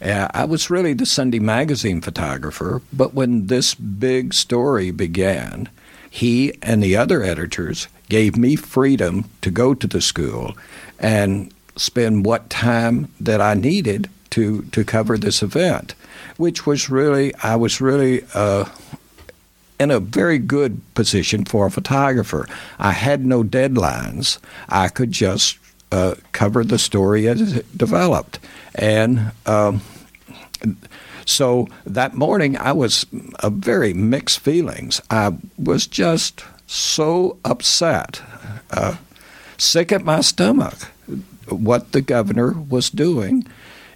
Uh, 0.00 0.28
I 0.34 0.44
was 0.44 0.68
really 0.68 0.92
the 0.92 1.06
Sunday 1.06 1.38
magazine 1.38 2.02
photographer, 2.02 2.82
but 2.92 3.14
when 3.14 3.46
this 3.46 3.74
big 3.74 4.34
story 4.34 4.90
began, 4.90 5.70
he 6.08 6.52
and 6.62 6.82
the 6.82 6.96
other 6.96 7.22
editors 7.22 7.88
gave 8.08 8.36
me 8.36 8.56
freedom 8.56 9.24
to 9.42 9.50
go 9.50 9.74
to 9.74 9.86
the 9.86 10.00
school 10.00 10.56
and 10.98 11.52
spend 11.76 12.24
what 12.24 12.50
time 12.50 13.12
that 13.20 13.40
I 13.40 13.54
needed 13.54 14.08
to 14.30 14.62
to 14.72 14.84
cover 14.84 15.18
this 15.18 15.42
event, 15.42 15.94
which 16.36 16.66
was 16.66 16.90
really 16.90 17.34
I 17.42 17.56
was 17.56 17.80
really 17.80 18.22
uh, 18.34 18.66
in 19.78 19.90
a 19.90 20.00
very 20.00 20.38
good 20.38 20.80
position 20.94 21.44
for 21.44 21.66
a 21.66 21.70
photographer. 21.70 22.46
I 22.78 22.92
had 22.92 23.24
no 23.26 23.42
deadlines. 23.42 24.38
I 24.68 24.88
could 24.88 25.12
just 25.12 25.58
uh, 25.92 26.14
cover 26.32 26.64
the 26.64 26.78
story 26.78 27.28
as 27.28 27.56
it 27.56 27.78
developed, 27.78 28.38
and. 28.74 29.32
Um, 29.46 29.82
so 31.28 31.66
that 31.84 32.14
morning, 32.14 32.56
I 32.56 32.70
was 32.70 33.04
a 33.40 33.50
very 33.50 33.92
mixed 33.92 34.38
feelings. 34.38 35.00
I 35.10 35.36
was 35.58 35.88
just 35.88 36.44
so 36.66 37.38
upset, 37.44 38.20
uh, 38.70 38.96
sick 39.56 39.92
at 39.92 40.04
my 40.04 40.20
stomach, 40.20 40.74
what 41.48 41.92
the 41.92 42.00
governor 42.00 42.52
was 42.52 42.90
doing 42.90 43.46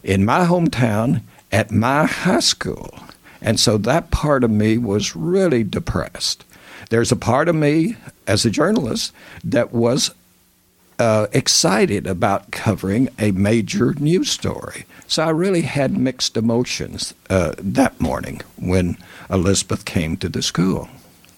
in 0.03 0.25
my 0.25 0.45
hometown 0.45 1.23
at 1.53 1.71
my 1.71 2.07
high 2.07 2.41
school. 2.41 3.01
And 3.43 3.59
so 3.59 3.79
that 3.79 4.11
part 4.11 4.45
of 4.45 4.51
me 4.51 4.79
was 4.79 5.17
really 5.17 5.65
depressed. 5.65 6.45
There's 6.91 7.13
a 7.13 7.17
part 7.17 7.49
of 7.49 7.55
me 7.55 7.97
as 8.27 8.45
a 8.45 8.51
journalist 8.51 9.13
that 9.45 9.73
was 9.73 10.13
uh, 10.99 11.27
excited 11.33 12.07
about 12.07 12.51
covering 12.51 13.09
a 13.19 13.31
major 13.33 13.95
news 13.95 14.31
story. 14.31 14.85
So 15.07 15.25
I 15.25 15.31
really 15.31 15.63
had 15.63 15.97
mixed 15.97 16.37
emotions 16.37 17.15
uh, 17.31 17.55
that 17.59 18.01
morning 18.01 18.43
when 18.57 18.99
Elizabeth 19.31 19.85
came 19.85 20.17
to 20.19 20.29
the 20.29 20.43
school. 20.43 20.89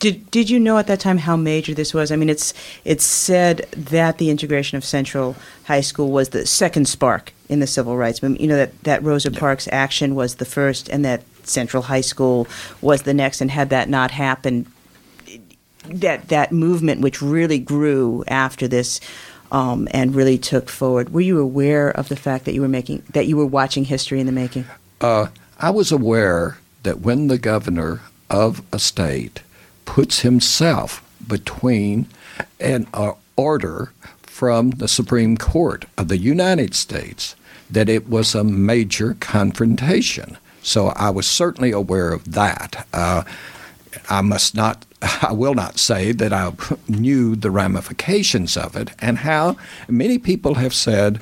Did 0.02 0.32
Did 0.32 0.50
you 0.50 0.58
know 0.58 0.78
at 0.78 0.88
that 0.88 0.98
time 0.98 1.18
how 1.18 1.36
major 1.36 1.74
this 1.74 1.94
was? 1.94 2.10
I 2.10 2.16
mean, 2.16 2.28
it's 2.28 2.52
it's 2.84 3.04
said 3.04 3.58
that 3.70 4.18
the 4.18 4.30
integration 4.30 4.76
of 4.76 4.84
Central 4.84 5.36
High 5.66 5.80
School 5.80 6.10
was 6.10 6.30
the 6.30 6.44
second 6.44 6.88
spark 6.88 7.32
in 7.48 7.60
the 7.60 7.68
civil 7.68 7.96
rights 7.96 8.20
movement. 8.20 8.40
You 8.40 8.48
know 8.48 8.56
that 8.56 8.82
that 8.82 9.04
Rosa 9.04 9.30
Parks 9.30 9.68
action 9.70 10.16
was 10.16 10.34
the 10.34 10.44
first, 10.44 10.88
and 10.88 11.04
that 11.04 11.22
Central 11.44 11.84
High 11.84 12.00
School 12.00 12.48
was 12.80 13.02
the 13.02 13.14
next. 13.14 13.40
And 13.40 13.48
had 13.48 13.70
that 13.70 13.88
not 13.88 14.10
happened, 14.10 14.66
that 15.86 16.30
that 16.30 16.50
movement, 16.50 17.00
which 17.00 17.22
really 17.22 17.60
grew 17.60 18.24
after 18.26 18.66
this, 18.66 19.00
um, 19.52 19.86
and 19.92 20.16
really 20.16 20.36
took 20.36 20.68
forward. 20.68 21.12
Were 21.12 21.20
you 21.20 21.38
aware 21.38 21.90
of 21.90 22.08
the 22.08 22.16
fact 22.16 22.44
that 22.46 22.54
you 22.54 22.60
were 22.60 22.66
making 22.66 23.04
that 23.12 23.28
you 23.28 23.36
were 23.36 23.46
watching 23.46 23.84
history 23.84 24.18
in 24.18 24.26
the 24.26 24.32
making? 24.32 24.64
Uh, 25.00 25.28
I 25.60 25.70
was 25.70 25.92
aware 25.92 26.58
that 26.82 27.02
when 27.02 27.28
the 27.28 27.38
governor 27.38 28.00
of 28.28 28.62
a 28.72 28.80
state 28.80 29.42
puts 29.84 30.20
himself 30.20 31.02
between 31.26 32.06
an 32.60 32.86
uh, 32.94 33.12
order 33.36 33.92
from 34.22 34.70
the 34.70 34.88
Supreme 34.88 35.36
Court 35.36 35.84
of 35.96 36.08
the 36.08 36.18
United 36.18 36.74
States, 36.74 37.36
that 37.70 37.88
it 37.88 38.08
was 38.08 38.34
a 38.34 38.44
major 38.44 39.14
confrontation. 39.20 40.38
So 40.62 40.88
I 40.88 41.10
was 41.10 41.26
certainly 41.26 41.70
aware 41.70 42.12
of 42.12 42.32
that. 42.32 42.86
Uh, 42.92 43.24
I 44.08 44.20
must 44.20 44.54
not 44.54 44.84
I 45.22 45.32
will 45.32 45.54
not 45.54 45.78
say 45.78 46.12
that 46.12 46.32
I 46.32 46.52
knew 46.88 47.36
the 47.36 47.50
ramifications 47.50 48.56
of 48.56 48.76
it 48.76 48.90
and 49.00 49.18
how 49.18 49.56
many 49.88 50.18
people 50.18 50.54
have 50.54 50.74
said 50.74 51.20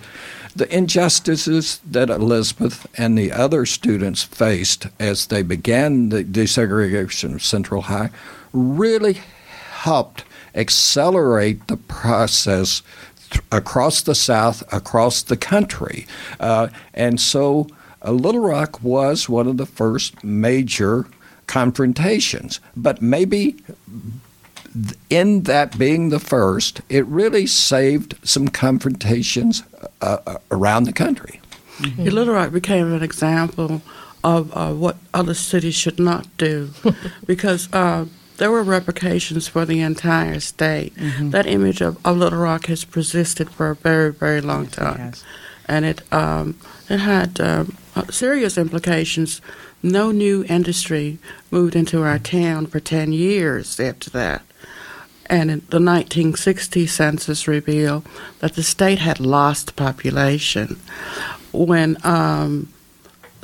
the 0.54 0.72
injustices 0.76 1.80
that 1.88 2.10
Elizabeth 2.10 2.86
and 2.98 3.16
the 3.16 3.32
other 3.32 3.64
students 3.64 4.24
faced 4.24 4.88
as 4.98 5.26
they 5.26 5.42
began 5.42 6.08
the 6.08 6.24
desegregation 6.24 7.34
of 7.34 7.42
Central 7.42 7.82
High 7.82 8.10
really 8.52 9.20
helped 9.70 10.24
accelerate 10.54 11.66
the 11.68 11.76
process 11.76 12.82
th- 13.30 13.44
across 13.52 14.02
the 14.02 14.14
South, 14.14 14.62
across 14.72 15.22
the 15.22 15.36
country. 15.36 16.06
Uh, 16.38 16.68
and 16.94 17.20
so 17.20 17.66
uh, 18.04 18.12
Little 18.12 18.40
Rock 18.40 18.82
was 18.82 19.28
one 19.28 19.46
of 19.46 19.56
the 19.56 19.66
first 19.66 20.22
major 20.24 21.06
confrontations. 21.46 22.60
But 22.76 23.02
maybe 23.02 23.56
in 25.08 25.42
that 25.42 25.76
being 25.78 26.10
the 26.10 26.20
first, 26.20 26.80
it 26.88 27.04
really 27.06 27.46
saved 27.46 28.14
some 28.22 28.48
confrontations 28.48 29.64
uh, 30.00 30.18
uh 30.26 30.36
around 30.50 30.84
the 30.84 30.92
country. 30.92 31.40
Mm-hmm. 31.78 32.04
Little 32.04 32.34
Rock 32.34 32.52
became 32.52 32.92
an 32.92 33.02
example 33.02 33.82
of 34.22 34.54
uh, 34.54 34.72
what 34.72 34.96
other 35.14 35.34
cities 35.34 35.74
should 35.74 35.98
not 35.98 36.26
do 36.36 36.70
because 37.26 37.72
uh, 37.72 38.04
there 38.40 38.50
were 38.50 38.62
repercussions 38.62 39.48
for 39.48 39.66
the 39.66 39.82
entire 39.82 40.40
state. 40.40 40.94
Mm-hmm. 40.96 41.30
That 41.30 41.46
image 41.46 41.82
of, 41.82 42.04
of, 42.06 42.16
Little 42.16 42.38
Rock 42.38 42.66
has 42.66 42.86
persisted 42.86 43.50
for 43.50 43.68
a 43.68 43.74
very, 43.74 44.10
very 44.12 44.40
long 44.40 44.64
yes, 44.64 44.74
time. 44.74 45.08
It 45.08 45.24
and 45.68 45.84
it, 45.84 46.12
um, 46.12 46.58
it 46.88 47.00
had 47.00 47.38
um, 47.38 47.76
uh, 47.94 48.06
serious 48.06 48.56
implications 48.56 49.42
no 49.82 50.10
new 50.10 50.44
industry 50.48 51.18
moved 51.50 51.76
into 51.76 52.02
our 52.02 52.18
town 52.18 52.66
for 52.66 52.80
10 52.80 53.12
years 53.12 53.78
after 53.78 54.08
that. 54.10 54.42
And 55.26 55.50
the 55.50 55.78
1960 55.78 56.86
census 56.86 57.46
revealed 57.46 58.06
that 58.38 58.54
the 58.54 58.62
state 58.62 58.98
had 58.98 59.20
lost 59.20 59.76
population. 59.76 60.80
When 61.52 61.98
um, 62.04 62.72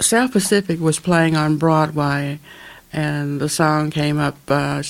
South 0.01 0.33
Pacific 0.33 0.81
was 0.81 0.99
playing 0.99 1.37
on 1.37 1.59
Broadway 1.59 2.41
and 2.97 3.41
the 3.41 3.49
song 3.49 3.91
came 3.91 4.19
up, 4.19 4.37
uh, 4.49 4.83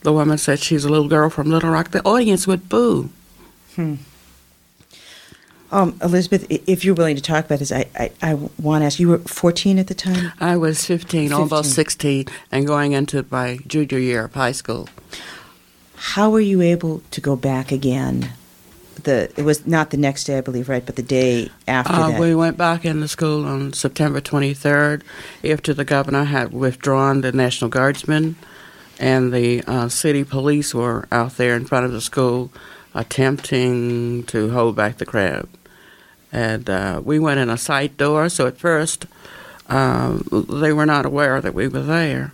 the 0.00 0.12
woman 0.12 0.38
said 0.38 0.58
she's 0.58 0.84
a 0.84 0.88
little 0.88 1.08
girl 1.08 1.30
from 1.30 1.50
Little 1.50 1.70
Rock, 1.70 1.90
the 1.90 2.02
audience 2.02 2.46
would 2.46 2.68
boo. 2.68 3.10
Hmm. 3.76 3.96
Um, 5.70 5.98
Elizabeth, 6.02 6.46
if 6.50 6.84
you're 6.84 6.94
willing 6.94 7.16
to 7.16 7.22
talk 7.22 7.46
about 7.46 7.58
this, 7.58 7.72
I, 7.72 7.86
I, 7.94 8.10
I 8.20 8.34
want 8.58 8.82
to 8.82 8.86
ask 8.86 8.98
you 8.98 9.08
were 9.08 9.18
14 9.18 9.78
at 9.78 9.86
the 9.86 9.94
time? 9.94 10.32
I 10.40 10.56
was 10.56 10.84
15, 10.84 11.28
15, 11.28 11.32
almost 11.32 11.74
16, 11.74 12.26
and 12.50 12.66
going 12.66 12.92
into 12.92 13.24
my 13.30 13.58
junior 13.66 13.98
year 13.98 14.24
of 14.24 14.34
high 14.34 14.52
school. 14.52 14.88
How 15.94 16.30
were 16.30 16.40
you 16.40 16.60
able 16.60 17.00
to 17.10 17.20
go 17.20 17.36
back 17.36 17.72
again? 17.72 18.32
The 19.04 19.32
It 19.36 19.44
was 19.44 19.66
not 19.66 19.90
the 19.90 19.96
next 19.96 20.24
day, 20.24 20.38
I 20.38 20.40
believe, 20.40 20.68
right, 20.68 20.84
but 20.84 20.96
the 20.96 21.02
day 21.02 21.50
after 21.66 21.92
uh, 21.92 22.10
that? 22.10 22.20
We 22.20 22.34
went 22.34 22.56
back 22.56 22.84
into 22.84 23.08
school 23.08 23.44
on 23.44 23.72
September 23.72 24.20
23rd 24.20 25.02
after 25.44 25.74
the 25.74 25.84
governor 25.84 26.24
had 26.24 26.52
withdrawn 26.52 27.20
the 27.20 27.32
National 27.32 27.70
Guardsmen 27.70 28.36
and 28.98 29.32
the 29.32 29.62
uh, 29.66 29.88
city 29.88 30.24
police 30.24 30.74
were 30.74 31.06
out 31.10 31.36
there 31.36 31.56
in 31.56 31.64
front 31.64 31.86
of 31.86 31.92
the 31.92 32.00
school 32.00 32.52
attempting 32.94 34.22
to 34.24 34.50
hold 34.50 34.76
back 34.76 34.98
the 34.98 35.06
crowd 35.06 35.48
And 36.30 36.68
uh, 36.70 37.00
we 37.04 37.18
went 37.18 37.40
in 37.40 37.50
a 37.50 37.58
side 37.58 37.96
door, 37.96 38.28
so 38.28 38.46
at 38.46 38.58
first 38.58 39.06
um, 39.68 40.24
they 40.48 40.72
were 40.72 40.86
not 40.86 41.06
aware 41.06 41.40
that 41.40 41.54
we 41.54 41.68
were 41.68 41.82
there. 41.82 42.32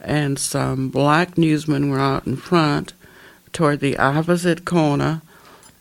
And 0.00 0.38
some 0.38 0.88
black 0.88 1.36
newsmen 1.36 1.90
were 1.90 2.00
out 2.00 2.26
in 2.26 2.36
front 2.36 2.92
toward 3.52 3.80
the 3.80 3.96
opposite 3.98 4.64
corner. 4.64 5.22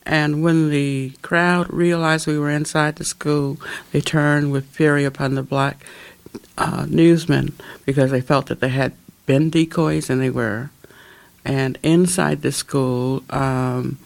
And 0.07 0.41
when 0.41 0.69
the 0.69 1.11
crowd 1.21 1.71
realized 1.71 2.27
we 2.27 2.39
were 2.39 2.49
inside 2.49 2.95
the 2.95 3.03
school, 3.03 3.57
they 3.91 3.99
turned 3.99 4.53
with 4.53 4.65
fury 4.67 5.03
upon 5.03 5.35
the 5.35 5.43
black 5.43 5.83
uh, 6.57 6.85
newsmen 6.87 7.53
because 7.85 8.09
they 8.09 8.21
felt 8.21 8.45
that 8.45 8.61
they 8.61 8.69
had 8.69 8.93
been 9.25 9.49
decoys, 9.49 10.09
and 10.09 10.21
they 10.21 10.29
were. 10.29 10.71
And 11.43 11.77
inside 11.83 12.41
the 12.41 12.53
school, 12.53 13.21
um, 13.29 13.99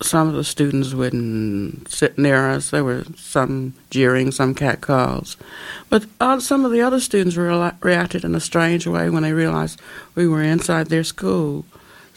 some 0.00 0.28
of 0.28 0.34
the 0.34 0.44
students 0.44 0.94
wouldn't 0.94 1.90
sit 1.90 2.16
near 2.16 2.50
us. 2.50 2.70
There 2.70 2.84
were 2.84 3.04
some 3.16 3.74
jeering, 3.90 4.30
some 4.30 4.54
catcalls. 4.54 5.36
But 5.88 6.06
uh, 6.20 6.38
some 6.38 6.64
of 6.64 6.70
the 6.70 6.82
other 6.82 7.00
students 7.00 7.36
re- 7.36 7.72
reacted 7.82 8.24
in 8.24 8.36
a 8.36 8.40
strange 8.40 8.86
way 8.86 9.10
when 9.10 9.24
they 9.24 9.32
realized 9.32 9.80
we 10.14 10.28
were 10.28 10.42
inside 10.42 10.86
their 10.86 11.02
school. 11.02 11.64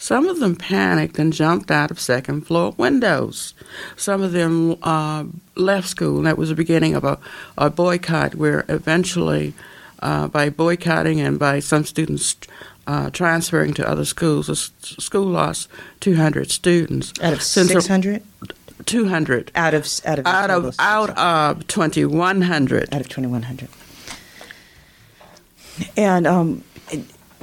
Some 0.02 0.26
of 0.26 0.40
them 0.40 0.56
panicked 0.56 1.16
and 1.20 1.32
jumped 1.32 1.70
out 1.70 1.92
of 1.92 2.00
second 2.00 2.44
floor 2.44 2.74
windows. 2.76 3.54
Some 3.94 4.20
of 4.20 4.32
them 4.32 4.76
uh, 4.82 5.26
left 5.54 5.86
school, 5.86 6.16
and 6.16 6.26
that 6.26 6.36
was 6.36 6.48
the 6.48 6.56
beginning 6.56 6.96
of 6.96 7.04
a, 7.04 7.20
a 7.56 7.70
boycott 7.70 8.34
where 8.34 8.64
eventually, 8.68 9.54
uh, 10.00 10.26
by 10.26 10.50
boycotting 10.50 11.20
and 11.20 11.38
by 11.38 11.60
some 11.60 11.84
students 11.84 12.34
uh, 12.88 13.10
transferring 13.10 13.74
to 13.74 13.88
other 13.88 14.04
schools. 14.04 14.48
The 14.48 14.56
school 14.56 15.26
lost 15.26 15.68
200 16.00 16.50
students 16.50 17.12
out 17.22 17.32
of 17.32 17.40
600. 17.40 18.24
200 18.84 19.52
out 19.54 19.72
of 19.72 19.86
out 20.04 20.18
of 20.18 20.26
out 20.26 20.50
of 20.50 20.74
out 20.80 21.10
of 21.16 21.64
2100 21.68 22.92
out 22.92 23.00
of 23.00 23.08
2100 23.08 23.68
and 25.96 26.26
um, 26.26 26.64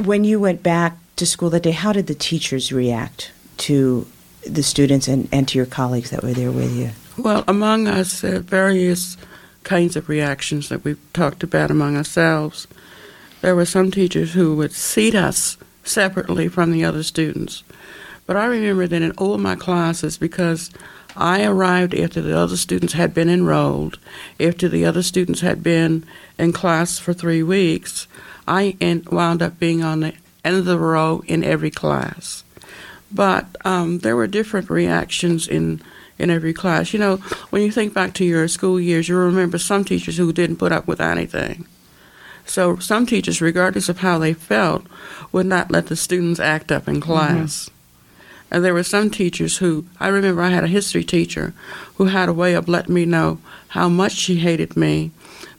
when 0.04 0.26
you 0.26 0.38
went 0.38 0.62
back 0.62 0.98
to 1.20 1.26
school 1.26 1.50
that 1.50 1.64
day 1.64 1.72
how 1.72 1.94
did 1.94 2.08
the 2.08 2.16
teachers 2.16 2.72
react 2.72 3.32
to 3.58 4.08
the 4.48 4.64
students 4.64 5.08
and, 5.08 5.28
and 5.32 5.48
to 5.48 5.58
your 5.58 5.66
colleagues 5.66 6.10
that 6.10 6.24
were 6.24 6.34
there 6.34 6.52
with 6.52 6.76
you 6.76 6.90
well 7.22 7.44
among 7.48 7.88
us 7.88 8.24
uh, 8.24 8.40
various 8.44 9.18
kinds 9.64 9.96
of 9.96 10.10
reactions 10.10 10.70
that 10.70 10.84
we've 10.84 11.00
talked 11.14 11.44
about 11.44 11.70
among 11.70 11.96
ourselves 11.96 12.68
there 13.42 13.56
were 13.56 13.66
some 13.66 13.92
teachers 13.92 14.34
who 14.34 14.56
would 14.56 14.74
seat 14.74 15.16
us 15.16 15.58
separately 15.84 16.48
from 16.48 16.72
the 16.72 16.84
other 16.84 17.04
students. 17.04 17.64
But 18.26 18.38
I 18.38 18.46
remember 18.46 18.88
that 18.88 19.02
in 19.02 19.12
all 19.12 19.34
of 19.34 19.42
my 19.42 19.56
classes, 19.56 20.18
because 20.18 20.70
I 21.16 21.44
arrived 21.44 21.96
after 21.96 22.22
the 22.22 22.38
other 22.38 22.58
students 22.58 22.94
had 22.94 23.14
been 23.14 23.30
enrolled, 23.30 23.98
after 24.40 24.68
the 24.68 24.86
other 24.86 25.02
students 25.02 25.42
had 25.42 25.64
been 25.64 26.06
in 26.38 26.54
class 26.54 27.00
for 27.00 27.14
three 27.14 27.42
weeks, 27.42 28.08
I 28.48 28.76
wound 29.10 29.42
up 29.42 29.58
being 29.60 29.84
on 29.84 30.02
the 30.02 30.14
end 30.44 30.58
of 30.58 30.66
the 30.66 30.80
row 30.80 31.24
in 31.28 31.44
every 31.44 31.72
class. 31.72 32.44
But 33.12 33.46
um, 33.66 34.00
there 34.00 34.16
were 34.16 34.28
different 34.28 34.70
reactions 34.70 35.48
in 35.48 35.82
in 36.18 36.30
every 36.30 36.54
class. 36.54 36.94
You 36.94 37.00
know, 37.00 37.18
when 37.50 37.62
you 37.62 37.72
think 37.72 37.94
back 37.94 38.14
to 38.16 38.26
your 38.26 38.48
school 38.48 38.80
years, 38.80 39.08
you 39.08 39.16
remember 39.16 39.58
some 39.58 39.86
teachers 39.86 40.18
who 40.18 40.34
didn't 40.34 40.58
put 40.58 40.74
up 40.74 40.86
with 40.86 41.00
anything. 41.00 41.66
So 42.46 42.78
some 42.78 43.06
teachers, 43.06 43.42
regardless 43.42 43.90
of 43.90 44.00
how 44.00 44.20
they 44.20 44.34
felt, 44.34 44.86
would 45.32 45.46
not 45.46 45.72
let 45.72 45.88
the 45.88 45.96
students 45.96 46.40
act 46.40 46.72
up 46.72 46.88
in 46.88 47.00
class. 47.00 47.66
Mm-hmm. 47.66 47.76
And 48.52 48.66
there 48.66 48.74
were 48.74 48.84
some 48.84 49.10
teachers 49.12 49.58
who, 49.58 49.86
I 50.00 50.08
remember 50.08 50.42
I 50.42 50.50
had 50.50 50.64
a 50.64 50.68
history 50.68 51.04
teacher 51.04 51.54
who 51.96 52.06
had 52.06 52.28
a 52.28 52.34
way 52.34 52.56
of 52.56 52.68
letting 52.68 52.96
me 52.96 53.06
know 53.06 53.38
how 53.70 53.88
much 53.88 54.14
she 54.14 54.38
hated 54.38 54.76
me, 54.76 55.12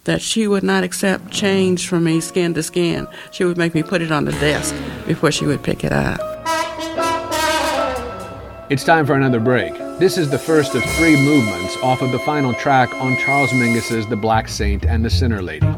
that 0.04 0.22
she 0.22 0.46
would 0.46 0.62
not 0.62 0.84
accept 0.84 1.30
change 1.30 1.88
from 1.88 2.04
me 2.04 2.20
skin 2.20 2.54
to 2.54 2.62
skin. 2.62 3.06
She 3.30 3.44
would 3.44 3.58
make 3.58 3.74
me 3.74 3.82
put 3.82 4.02
it 4.02 4.10
on 4.10 4.24
the 4.24 4.32
desk 4.32 4.74
before 5.06 5.32
she 5.32 5.46
would 5.46 5.62
pick 5.62 5.84
it 5.84 5.92
up. 5.92 6.20
It's 8.70 8.84
time 8.84 9.04
for 9.04 9.14
another 9.14 9.40
break. 9.40 9.72
This 9.98 10.16
is 10.16 10.30
the 10.30 10.38
first 10.38 10.74
of 10.74 10.82
three 10.96 11.16
movements 11.16 11.76
off 11.82 12.02
of 12.02 12.12
the 12.12 12.20
final 12.20 12.54
track 12.54 12.94
on 12.94 13.16
Charles 13.18 13.52
Mingus's 13.52 14.06
The 14.06 14.16
Black 14.16 14.48
Saint 14.48 14.84
and 14.84 15.04
the 15.04 15.10
Sinner 15.10 15.42
Lady. 15.42 15.68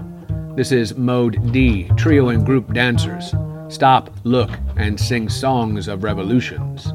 This 0.55 0.73
is 0.73 0.95
Mode 0.97 1.53
D, 1.53 1.91
trio 1.97 2.29
and 2.29 2.45
group 2.45 2.73
dancers. 2.75 3.35
Stop, 3.69 4.15
look, 4.25 4.51
and 4.77 5.01
sing 5.01 5.31
songs 5.31 5.89
of 5.89 6.05
revolutions. 6.05 6.93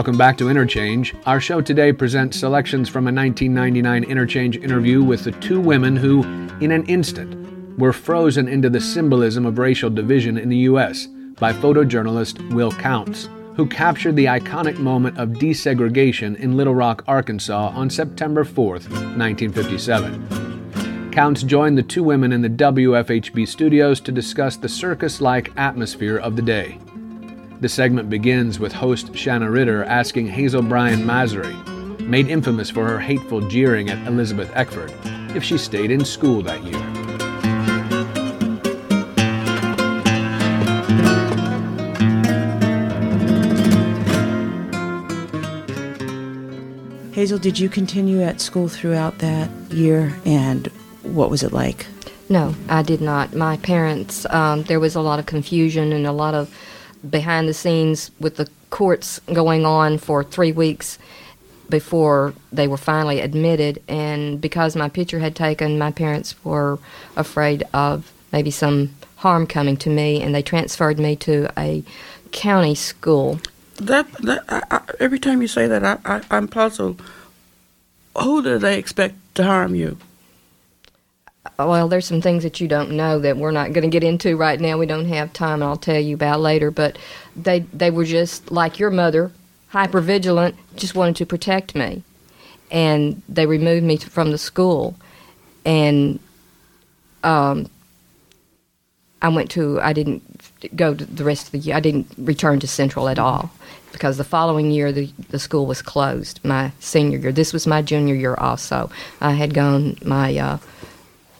Welcome 0.00 0.16
back 0.16 0.38
to 0.38 0.48
Interchange. 0.48 1.14
Our 1.26 1.42
show 1.42 1.60
today 1.60 1.92
presents 1.92 2.38
selections 2.38 2.88
from 2.88 3.06
a 3.06 3.12
1999 3.12 4.04
Interchange 4.04 4.56
interview 4.56 5.04
with 5.04 5.24
the 5.24 5.32
two 5.32 5.60
women 5.60 5.94
who, 5.94 6.22
in 6.62 6.72
an 6.72 6.86
instant, 6.86 7.78
were 7.78 7.92
frozen 7.92 8.48
into 8.48 8.70
the 8.70 8.80
symbolism 8.80 9.44
of 9.44 9.58
racial 9.58 9.90
division 9.90 10.38
in 10.38 10.48
the 10.48 10.56
U.S. 10.56 11.06
by 11.38 11.52
photojournalist 11.52 12.54
Will 12.54 12.72
Counts, 12.72 13.28
who 13.56 13.66
captured 13.66 14.16
the 14.16 14.24
iconic 14.24 14.78
moment 14.78 15.18
of 15.18 15.32
desegregation 15.32 16.34
in 16.36 16.56
Little 16.56 16.74
Rock, 16.74 17.04
Arkansas 17.06 17.70
on 17.74 17.90
September 17.90 18.42
4, 18.42 18.70
1957. 18.70 21.10
Counts 21.12 21.42
joined 21.42 21.76
the 21.76 21.82
two 21.82 22.02
women 22.02 22.32
in 22.32 22.40
the 22.40 22.48
WFHB 22.48 23.46
studios 23.46 24.00
to 24.00 24.12
discuss 24.12 24.56
the 24.56 24.66
circus 24.66 25.20
like 25.20 25.54
atmosphere 25.58 26.16
of 26.16 26.36
the 26.36 26.42
day. 26.42 26.78
The 27.60 27.68
segment 27.68 28.08
begins 28.08 28.58
with 28.58 28.72
host 28.72 29.14
Shanna 29.14 29.50
Ritter 29.50 29.84
asking 29.84 30.28
Hazel 30.28 30.62
Bryan 30.62 31.04
Massery, 31.04 31.54
made 32.00 32.28
infamous 32.28 32.70
for 32.70 32.88
her 32.88 32.98
hateful 32.98 33.46
jeering 33.48 33.90
at 33.90 34.08
Elizabeth 34.08 34.50
Eckford, 34.54 34.90
if 35.36 35.44
she 35.44 35.58
stayed 35.58 35.90
in 35.90 36.02
school 36.02 36.40
that 36.40 36.64
year. 36.64 36.80
Hazel, 47.12 47.38
did 47.38 47.58
you 47.58 47.68
continue 47.68 48.22
at 48.22 48.40
school 48.40 48.68
throughout 48.68 49.18
that 49.18 49.50
year, 49.68 50.18
and 50.24 50.68
what 51.02 51.28
was 51.28 51.42
it 51.42 51.52
like? 51.52 51.84
No, 52.30 52.54
I 52.70 52.80
did 52.80 53.02
not. 53.02 53.34
My 53.34 53.58
parents, 53.58 54.24
um, 54.30 54.62
there 54.62 54.80
was 54.80 54.94
a 54.94 55.02
lot 55.02 55.18
of 55.18 55.26
confusion 55.26 55.92
and 55.92 56.06
a 56.06 56.12
lot 56.12 56.32
of 56.32 56.48
behind 57.08 57.48
the 57.48 57.54
scenes 57.54 58.10
with 58.20 58.36
the 58.36 58.48
courts 58.70 59.20
going 59.32 59.64
on 59.64 59.98
for 59.98 60.22
three 60.22 60.52
weeks 60.52 60.98
before 61.68 62.34
they 62.52 62.66
were 62.68 62.76
finally 62.76 63.20
admitted. 63.20 63.82
And 63.88 64.40
because 64.40 64.76
my 64.76 64.88
picture 64.88 65.20
had 65.20 65.36
taken, 65.36 65.78
my 65.78 65.92
parents 65.92 66.34
were 66.44 66.78
afraid 67.16 67.62
of 67.72 68.12
maybe 68.32 68.50
some 68.50 68.94
harm 69.16 69.46
coming 69.46 69.76
to 69.78 69.90
me, 69.90 70.22
and 70.22 70.34
they 70.34 70.42
transferred 70.42 70.98
me 70.98 71.14
to 71.16 71.48
a 71.56 71.82
county 72.32 72.74
school. 72.74 73.40
That, 73.76 74.10
that 74.22 74.44
I, 74.48 74.62
I, 74.70 74.80
every 74.98 75.18
time 75.18 75.42
you 75.42 75.48
say 75.48 75.66
that, 75.66 75.84
I, 76.04 76.22
I'm 76.30 76.48
puzzled. 76.48 77.02
Who 78.18 78.42
do 78.42 78.58
they 78.58 78.78
expect 78.78 79.14
to 79.36 79.44
harm 79.44 79.74
you? 79.74 79.96
Well, 81.58 81.88
there's 81.88 82.06
some 82.06 82.20
things 82.20 82.42
that 82.42 82.60
you 82.60 82.68
don't 82.68 82.90
know 82.90 83.18
that 83.18 83.36
we're 83.36 83.50
not 83.50 83.72
going 83.72 83.82
to 83.82 83.88
get 83.88 84.04
into 84.04 84.36
right 84.36 84.60
now. 84.60 84.78
We 84.78 84.86
don't 84.86 85.06
have 85.06 85.32
time, 85.32 85.62
and 85.62 85.64
I'll 85.64 85.76
tell 85.76 85.98
you 85.98 86.14
about 86.14 86.40
later. 86.40 86.70
But 86.70 86.98
they 87.34 87.60
they 87.72 87.90
were 87.90 88.04
just 88.04 88.50
like 88.50 88.78
your 88.78 88.90
mother, 88.90 89.32
hyper 89.68 90.00
vigilant, 90.00 90.56
just 90.76 90.94
wanted 90.94 91.16
to 91.16 91.26
protect 91.26 91.74
me, 91.74 92.02
and 92.70 93.22
they 93.28 93.46
removed 93.46 93.84
me 93.84 93.96
from 93.96 94.32
the 94.32 94.38
school, 94.38 94.96
and 95.64 96.18
um, 97.24 97.70
I 99.22 99.28
went 99.28 99.50
to 99.52 99.80
I 99.80 99.92
didn't 99.92 100.22
go 100.76 100.94
to 100.94 101.04
the 101.04 101.24
rest 101.24 101.46
of 101.46 101.52
the 101.52 101.58
year. 101.58 101.76
I 101.76 101.80
didn't 101.80 102.06
return 102.18 102.60
to 102.60 102.66
Central 102.66 103.08
at 103.08 103.18
all 103.18 103.50
because 103.92 104.18
the 104.18 104.24
following 104.24 104.70
year 104.70 104.92
the 104.92 105.10
the 105.30 105.38
school 105.38 105.64
was 105.64 105.80
closed. 105.80 106.40
My 106.44 106.72
senior 106.80 107.18
year. 107.18 107.32
This 107.32 107.54
was 107.54 107.66
my 107.66 107.80
junior 107.80 108.14
year 108.14 108.34
also. 108.34 108.90
I 109.22 109.32
had 109.32 109.54
gone 109.54 109.96
my 110.04 110.36
uh, 110.36 110.58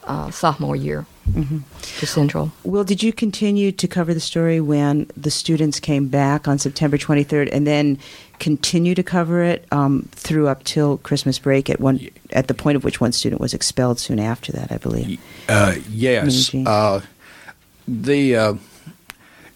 uh, 0.04 0.30
sophomore 0.30 0.76
year 0.76 1.06
to 1.32 2.06
Central. 2.06 2.50
Will, 2.64 2.84
did 2.84 3.02
you 3.02 3.12
continue 3.12 3.72
to 3.72 3.86
cover 3.86 4.12
the 4.12 4.20
story 4.20 4.60
when 4.60 5.10
the 5.16 5.30
students 5.30 5.78
came 5.78 6.08
back 6.08 6.48
on 6.48 6.58
September 6.58 6.98
23rd, 6.98 7.48
and 7.52 7.66
then 7.66 7.98
continue 8.38 8.94
to 8.94 9.02
cover 9.02 9.42
it 9.42 9.66
um, 9.70 10.08
through 10.12 10.48
up 10.48 10.64
till 10.64 10.98
Christmas 10.98 11.38
break? 11.38 11.70
At 11.70 11.80
one, 11.80 12.00
at 12.32 12.48
the 12.48 12.54
point 12.54 12.76
of 12.76 12.84
which 12.84 13.00
one 13.00 13.12
student 13.12 13.40
was 13.40 13.54
expelled 13.54 13.98
soon 13.98 14.18
after 14.18 14.52
that, 14.52 14.72
I 14.72 14.78
believe. 14.78 15.20
Uh, 15.48 15.76
yes. 15.88 16.54
Uh, 16.54 17.00
the, 17.86 18.36
uh, 18.36 18.54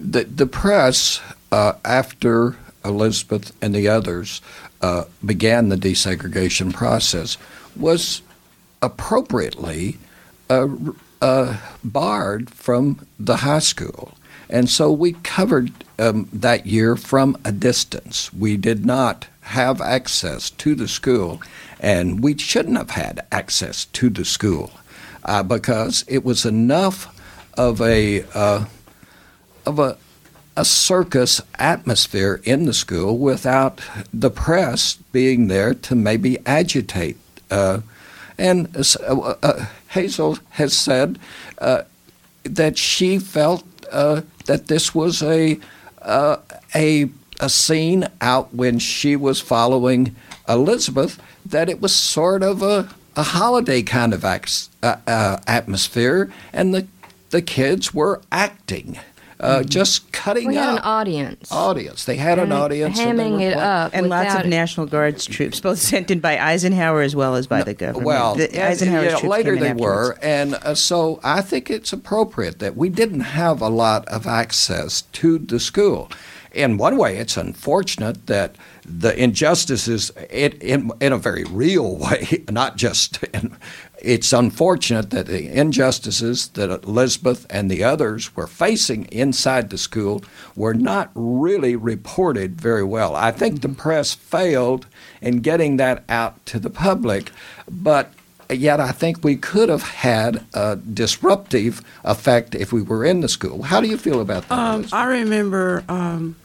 the 0.01 0.25
the 0.25 0.47
press 0.47 1.21
uh, 1.53 1.75
after 1.85 2.57
Elizabeth 2.85 3.53
and 3.63 3.75
the 3.75 3.89
others 3.89 4.41
uh, 4.83 5.05
began 5.25 5.69
the 5.69 5.77
desegregation 5.77 6.73
process 6.73 7.39
was 7.77 8.23
appropriately 8.83 9.99
uh, 10.49 11.57
barred 11.83 12.51
from 12.51 13.07
the 13.19 13.39
high 13.39 13.61
school. 13.61 14.15
And 14.49 14.69
so 14.69 14.93
we 14.93 15.15
covered 15.23 15.73
um, 15.99 16.29
that 16.33 16.67
year 16.67 16.97
from 16.97 17.37
a 17.45 17.53
distance. 17.53 18.33
We 18.33 18.57
did 18.57 18.85
not 18.85 19.27
have 19.43 19.81
access 19.81 20.51
to 20.51 20.75
the 20.75 20.89
school, 20.89 21.41
and 21.81 22.23
we 22.23 22.37
shouldn't 22.37 22.77
have 22.77 22.91
had 22.91 23.27
access 23.33 23.87
to 23.87 24.11
the 24.11 24.25
school 24.25 24.71
uh, 25.25 25.43
because 25.43 26.05
it 26.09 26.25
was 26.25 26.45
enough 26.45 27.11
of 27.57 27.81
a 27.81 28.25
uh, 28.35 28.67
of 29.67 29.79
a 29.79 29.97
a 30.57 30.65
circus 30.65 31.41
atmosphere 31.59 32.41
in 32.45 32.65
the 32.65 32.73
school 32.73 33.19
without 33.19 33.81
the 34.13 34.31
press 34.31 34.95
being 35.11 35.49
there 35.49 35.75
to 35.75 35.95
maybe 35.97 36.39
agitate. 36.47 37.17
Uh, 37.51 37.81
and 38.39 38.77
uh, 38.77 39.35
uh, 39.43 39.67
Hazel 39.95 40.39
has 40.51 40.73
said 40.73 41.19
uh, 41.59 41.83
that 42.43 42.77
she 42.77 43.19
felt 43.19 43.65
uh, 43.91 44.23
that 44.47 44.67
this 44.67 44.95
was 44.95 45.23
a, 45.23 45.59
uh, 46.03 46.37
a 46.75 47.09
a 47.41 47.49
scene 47.49 48.07
out 48.21 48.55
when 48.55 48.79
she 48.79 49.17
was 49.17 49.41
following 49.41 50.15
Elizabeth 50.49 51.21
that 51.45 51.69
it 51.69 51.81
was 51.81 51.95
sort 51.95 52.43
of 52.43 52.63
a, 52.63 52.89
a 53.17 53.23
holiday 53.23 53.83
kind 53.83 54.15
of 54.15 54.25
uh, 54.25 54.39
uh, 54.83 55.39
atmosphere, 55.47 56.33
and 56.53 56.75
the 56.75 56.87
the 57.31 57.43
kids 57.43 57.93
were 57.93 58.21
acting, 58.31 58.99
uh, 59.41 59.62
just 59.62 60.12
cutting 60.12 60.49
We 60.49 60.55
had 60.55 60.68
up 60.68 60.78
an 60.78 60.85
audience. 60.85 61.53
audience. 61.53 62.05
They 62.05 62.16
had 62.16 62.39
an 62.39 62.53
audience, 62.53 62.99
and 62.99 63.18
hamming 63.18 63.41
it 63.41 63.57
up, 63.57 63.93
and 63.95 64.09
lots 64.09 64.26
without 64.26 64.45
of 64.45 64.51
National 64.51 64.87
Guards 64.87 65.26
troops, 65.26 65.61
both 65.61 65.78
sent 65.91 66.11
in 66.11 66.20
by 66.20 66.39
Eisenhower 66.39 67.03
as 67.03 67.16
well 67.16 67.35
as 67.35 67.47
by 67.47 67.62
the 67.62 67.74
government. 67.74 68.07
Well, 68.07 68.35
the 68.35 68.51
and, 68.53 68.62
Eisenhower's 68.62 69.05
yeah, 69.05 69.18
troops 69.18 69.24
later 69.24 69.55
came 69.55 69.64
in 69.64 69.76
they 69.76 69.82
were, 69.82 70.18
and 70.22 70.55
uh, 70.55 70.74
so 70.74 71.20
I 71.22 71.41
think 71.41 71.70
it's 71.70 71.93
appropriate 71.93 72.59
that 72.61 72.76
we 72.76 72.89
didn't 72.89 73.20
have 73.20 73.61
a 73.61 73.68
lot 73.68 74.07
of 74.09 74.26
access 74.26 75.03
to 75.03 75.39
the 75.39 75.59
school. 75.61 76.11
In 76.53 76.78
one 76.78 76.97
way, 76.97 77.16
it's 77.16 77.37
unfortunate 77.37 78.28
that 78.28 78.55
the 78.85 79.20
injustices, 79.20 80.12
it, 80.30 80.62
in, 80.62 80.93
in 81.01 81.12
a 81.12 81.18
very 81.18 81.43
real 81.45 81.97
way, 81.99 82.45
not 82.49 82.76
just. 82.76 83.22
In, 83.24 83.57
it's 84.05 84.33
unfortunate 84.33 85.11
that 85.11 85.27
the 85.27 85.49
injustices 85.49 86.49
that 86.49 86.85
Elizabeth 86.85 87.47
and 87.49 87.71
the 87.71 87.83
others 87.83 88.35
were 88.37 88.47
facing 88.47 89.07
inside 89.07 89.71
the 89.71 89.79
school 89.79 90.23
were 90.55 90.75
not 90.75 91.11
really 91.15 91.75
reported 91.75 92.61
very 92.61 92.85
well. 92.85 93.17
I 93.17 93.31
think 93.31 93.63
the 93.63 93.69
press 93.69 94.15
failed 94.15 94.87
in 95.21 95.41
getting 95.41 95.79
that 95.79 96.05
out 96.09 96.45
to 96.47 96.59
the 96.59 96.71
public, 96.71 97.31
but 97.71 98.13
yet 98.51 98.79
I 98.79 98.93
think 98.93 99.25
we 99.25 99.37
could 99.37 99.69
have 99.69 99.83
had 99.83 100.45
a 100.53 100.77
disruptive 100.77 101.81
effect 102.05 102.55
if 102.55 102.73
we 102.73 102.83
were 102.83 103.05
in 103.05 103.21
the 103.21 103.29
school. 103.29 103.63
How 103.63 103.81
do 103.81 103.89
you 103.89 103.97
feel 103.97 104.21
about 104.21 104.49
that? 104.49 104.59
Um, 104.59 104.87
I 104.93 105.07
remember 105.07 105.83
um, 105.89 106.37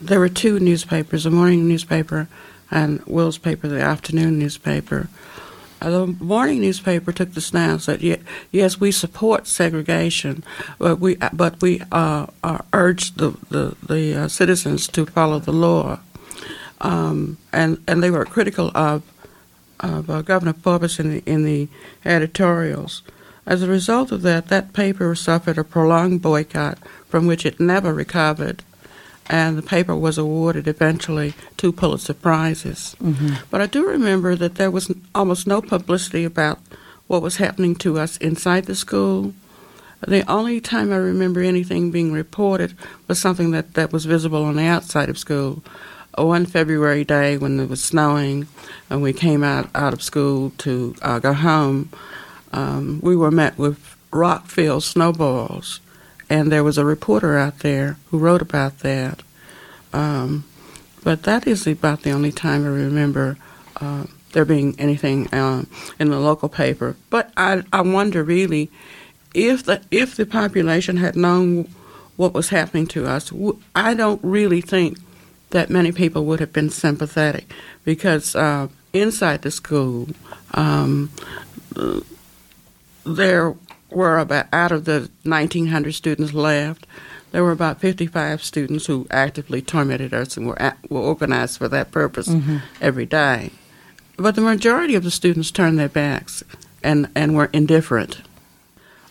there 0.00 0.18
were 0.18 0.28
two 0.28 0.58
newspapers, 0.58 1.24
the 1.24 1.30
morning 1.30 1.68
newspaper 1.68 2.28
and 2.70 3.02
Will's 3.06 3.38
paper, 3.38 3.68
the 3.68 3.80
afternoon 3.80 4.38
newspaper. 4.38 5.08
The 5.82 6.06
morning 6.20 6.60
newspaper 6.60 7.12
took 7.12 7.32
the 7.34 7.40
stance 7.40 7.86
that 7.86 8.00
ye- 8.02 8.18
yes, 8.50 8.80
we 8.80 8.92
support 8.92 9.46
segregation, 9.46 10.44
but 10.78 10.98
we 11.00 11.16
but 11.32 11.60
we 11.60 11.82
uh, 11.90 12.26
uh, 12.44 12.58
urge 12.72 13.14
the 13.14 13.32
the, 13.50 13.76
the 13.86 14.14
uh, 14.14 14.28
citizens 14.28 14.86
to 14.88 15.06
follow 15.06 15.38
the 15.38 15.52
law, 15.52 15.98
um, 16.80 17.38
and 17.52 17.82
and 17.86 18.02
they 18.02 18.10
were 18.10 18.24
critical 18.24 18.70
of 18.74 19.02
of 19.80 20.08
uh, 20.08 20.22
Governor 20.22 20.54
Faubus 20.54 21.00
in 21.00 21.10
the 21.10 21.22
in 21.26 21.44
the 21.44 21.68
editorials. 22.04 23.02
As 23.44 23.62
a 23.62 23.66
result 23.66 24.12
of 24.12 24.22
that, 24.22 24.48
that 24.48 24.72
paper 24.72 25.14
suffered 25.16 25.58
a 25.58 25.64
prolonged 25.64 26.22
boycott 26.22 26.78
from 27.08 27.26
which 27.26 27.44
it 27.44 27.58
never 27.58 27.92
recovered, 27.92 28.62
and 29.28 29.56
the 29.56 29.62
paper 29.62 29.94
was 29.96 30.18
awarded 30.18 30.66
eventually 30.68 31.34
two 31.56 31.72
Pulitzer 31.72 32.14
Prizes. 32.14 32.96
But 33.50 33.60
I 33.60 33.66
do 33.66 33.86
remember 33.86 34.34
that 34.36 34.56
there 34.56 34.70
was 34.70 34.92
almost 35.14 35.46
no 35.46 35.62
publicity 35.62 36.24
about 36.24 36.58
what 37.06 37.22
was 37.22 37.36
happening 37.36 37.74
to 37.76 37.98
us 37.98 38.16
inside 38.18 38.64
the 38.64 38.74
school. 38.74 39.34
The 40.06 40.28
only 40.30 40.60
time 40.60 40.92
I 40.92 40.96
remember 40.96 41.40
anything 41.40 41.90
being 41.90 42.12
reported 42.12 42.74
was 43.06 43.20
something 43.20 43.52
that, 43.52 43.74
that 43.74 43.92
was 43.92 44.04
visible 44.04 44.44
on 44.44 44.56
the 44.56 44.64
outside 44.64 45.08
of 45.08 45.18
school. 45.18 45.62
One 46.18 46.44
February 46.44 47.04
day 47.04 47.38
when 47.38 47.58
it 47.60 47.68
was 47.68 47.82
snowing 47.82 48.48
and 48.90 49.02
we 49.02 49.12
came 49.12 49.42
out, 49.44 49.70
out 49.74 49.92
of 49.92 50.02
school 50.02 50.52
to 50.58 50.94
uh, 51.00 51.18
go 51.20 51.32
home, 51.32 51.90
um, 52.52 53.00
we 53.02 53.16
were 53.16 53.30
met 53.30 53.56
with 53.56 53.96
rock 54.12 54.46
filled 54.46 54.82
snowballs. 54.82 55.80
And 56.32 56.50
there 56.50 56.64
was 56.64 56.78
a 56.78 56.84
reporter 56.86 57.36
out 57.36 57.58
there 57.58 57.98
who 58.08 58.18
wrote 58.18 58.40
about 58.40 58.78
that. 58.78 59.22
Um, 59.92 60.44
but 61.04 61.24
that 61.24 61.46
is 61.46 61.66
about 61.66 62.04
the 62.04 62.10
only 62.10 62.32
time 62.32 62.64
I 62.64 62.68
remember 62.68 63.36
uh, 63.78 64.04
there 64.32 64.46
being 64.46 64.74
anything 64.80 65.28
um, 65.34 65.66
in 65.98 66.08
the 66.08 66.18
local 66.18 66.48
paper. 66.48 66.96
But 67.10 67.30
I, 67.36 67.64
I 67.70 67.82
wonder 67.82 68.24
really 68.24 68.70
if 69.34 69.64
the 69.64 69.82
if 69.90 70.16
the 70.16 70.24
population 70.24 70.96
had 70.96 71.16
known 71.16 71.68
what 72.16 72.32
was 72.32 72.48
happening 72.48 72.86
to 72.86 73.04
us, 73.06 73.30
I 73.74 73.92
don't 73.92 74.20
really 74.24 74.62
think 74.62 74.96
that 75.50 75.68
many 75.68 75.92
people 75.92 76.24
would 76.24 76.40
have 76.40 76.54
been 76.54 76.70
sympathetic 76.70 77.52
because 77.84 78.34
uh, 78.34 78.68
inside 78.94 79.42
the 79.42 79.50
school, 79.50 80.08
um, 80.54 81.10
there 83.04 83.54
were 83.94 84.18
about 84.18 84.46
out 84.52 84.72
of 84.72 84.84
the 84.84 85.10
1,900 85.24 85.92
students 85.92 86.32
left, 86.32 86.86
there 87.30 87.42
were 87.42 87.52
about 87.52 87.80
55 87.80 88.42
students 88.44 88.86
who 88.86 89.06
actively 89.10 89.62
tormented 89.62 90.12
us 90.12 90.36
and 90.36 90.46
were 90.46 90.60
at, 90.60 90.78
were 90.90 91.00
organized 91.00 91.58
for 91.58 91.68
that 91.68 91.90
purpose 91.90 92.28
every 92.80 93.06
day. 93.06 93.50
But 94.16 94.34
the 94.34 94.42
majority 94.42 94.94
of 94.94 95.02
the 95.02 95.10
students 95.10 95.50
turned 95.50 95.78
their 95.78 95.88
backs 95.88 96.44
and, 96.82 97.08
and 97.14 97.34
were 97.34 97.48
indifferent. 97.52 98.20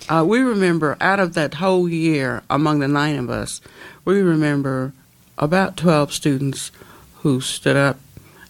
Uh, 0.07 0.23
we 0.27 0.39
remember 0.39 0.97
out 1.01 1.19
of 1.19 1.34
that 1.34 1.55
whole 1.55 1.89
year, 1.89 2.43
among 2.49 2.79
the 2.79 2.88
nine 2.88 3.17
of 3.17 3.29
us, 3.29 3.61
we 4.05 4.21
remember 4.21 4.93
about 5.38 5.77
12 5.77 6.13
students 6.13 6.71
who 7.17 7.41
stood 7.41 7.75
up 7.75 7.99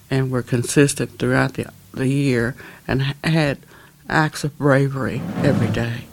and 0.10 0.32
were 0.32 0.42
consistent 0.42 1.18
throughout 1.18 1.54
the, 1.54 1.72
the 1.94 2.08
year 2.08 2.56
and 2.88 3.02
had 3.24 3.60
acts 4.10 4.44
of 4.44 4.58
bravery 4.58 5.22
every 5.44 5.70
day. 5.70 6.04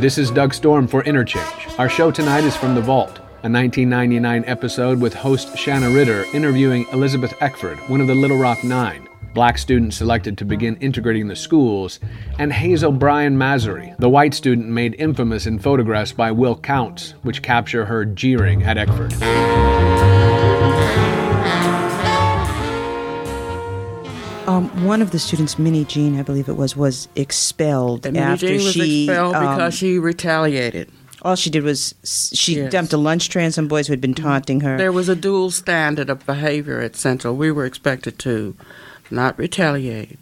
This 0.00 0.18
is 0.18 0.30
Doug 0.30 0.52
Storm 0.52 0.86
for 0.86 1.02
Interchange. 1.04 1.68
Our 1.78 1.88
show 1.88 2.10
tonight 2.10 2.44
is 2.44 2.54
from 2.54 2.74
The 2.74 2.82
Vault, 2.82 3.18
a 3.18 3.48
1999 3.48 4.44
episode 4.46 5.00
with 5.00 5.14
host 5.14 5.56
Shanna 5.56 5.88
Ritter 5.88 6.24
interviewing 6.34 6.86
Elizabeth 6.92 7.34
Eckford, 7.40 7.78
one 7.88 8.02
of 8.02 8.06
the 8.06 8.14
Little 8.14 8.36
Rock 8.36 8.62
Nine, 8.62 9.08
black 9.32 9.56
student 9.56 9.94
selected 9.94 10.36
to 10.36 10.44
begin 10.44 10.76
integrating 10.76 11.28
the 11.28 11.34
schools, 11.34 11.98
and 12.38 12.52
Hazel 12.52 12.92
Bryan 12.92 13.38
Massery, 13.38 13.94
the 13.98 14.10
white 14.10 14.34
student 14.34 14.68
made 14.68 14.94
infamous 14.98 15.46
in 15.46 15.58
photographs 15.58 16.12
by 16.12 16.30
Will 16.30 16.58
Counts, 16.58 17.14
which 17.22 17.40
capture 17.40 17.86
her 17.86 18.04
jeering 18.04 18.64
at 18.64 18.76
Eckford. 18.76 19.14
Um, 24.46 24.68
one 24.86 25.02
of 25.02 25.10
the 25.10 25.18
students, 25.18 25.56
Minnijean, 25.56 26.18
I 26.18 26.22
believe 26.22 26.48
it 26.48 26.56
was, 26.56 26.76
was 26.76 27.08
expelled 27.16 28.06
And 28.06 28.16
after 28.16 28.46
Minnijean 28.46 28.64
was 28.64 28.72
she 28.72 29.04
expelled 29.04 29.34
um, 29.34 29.54
because 29.56 29.74
she 29.74 29.98
retaliated. 29.98 30.88
all 31.22 31.34
she 31.34 31.50
did 31.50 31.64
was 31.64 31.94
she 32.32 32.56
Yes. 32.56 32.70
dumped 32.72 32.92
a 32.92 32.96
lunch 32.96 33.28
tray 33.28 33.44
on 33.44 33.50
some 33.52 33.66
boys 33.66 33.88
who 33.88 33.92
had 33.92 34.00
been 34.00 34.14
taunting 34.14 34.60
her. 34.60 34.78
There 34.78 34.92
was 34.92 35.08
a 35.08 35.16
dual 35.16 35.50
standard 35.50 36.08
of 36.10 36.24
behavior 36.26 36.80
at 36.80 36.94
Central. 36.94 37.34
We 37.34 37.50
were 37.50 37.64
expected 37.64 38.18
to 38.20 38.54
not 39.10 39.36
retaliate, 39.38 40.18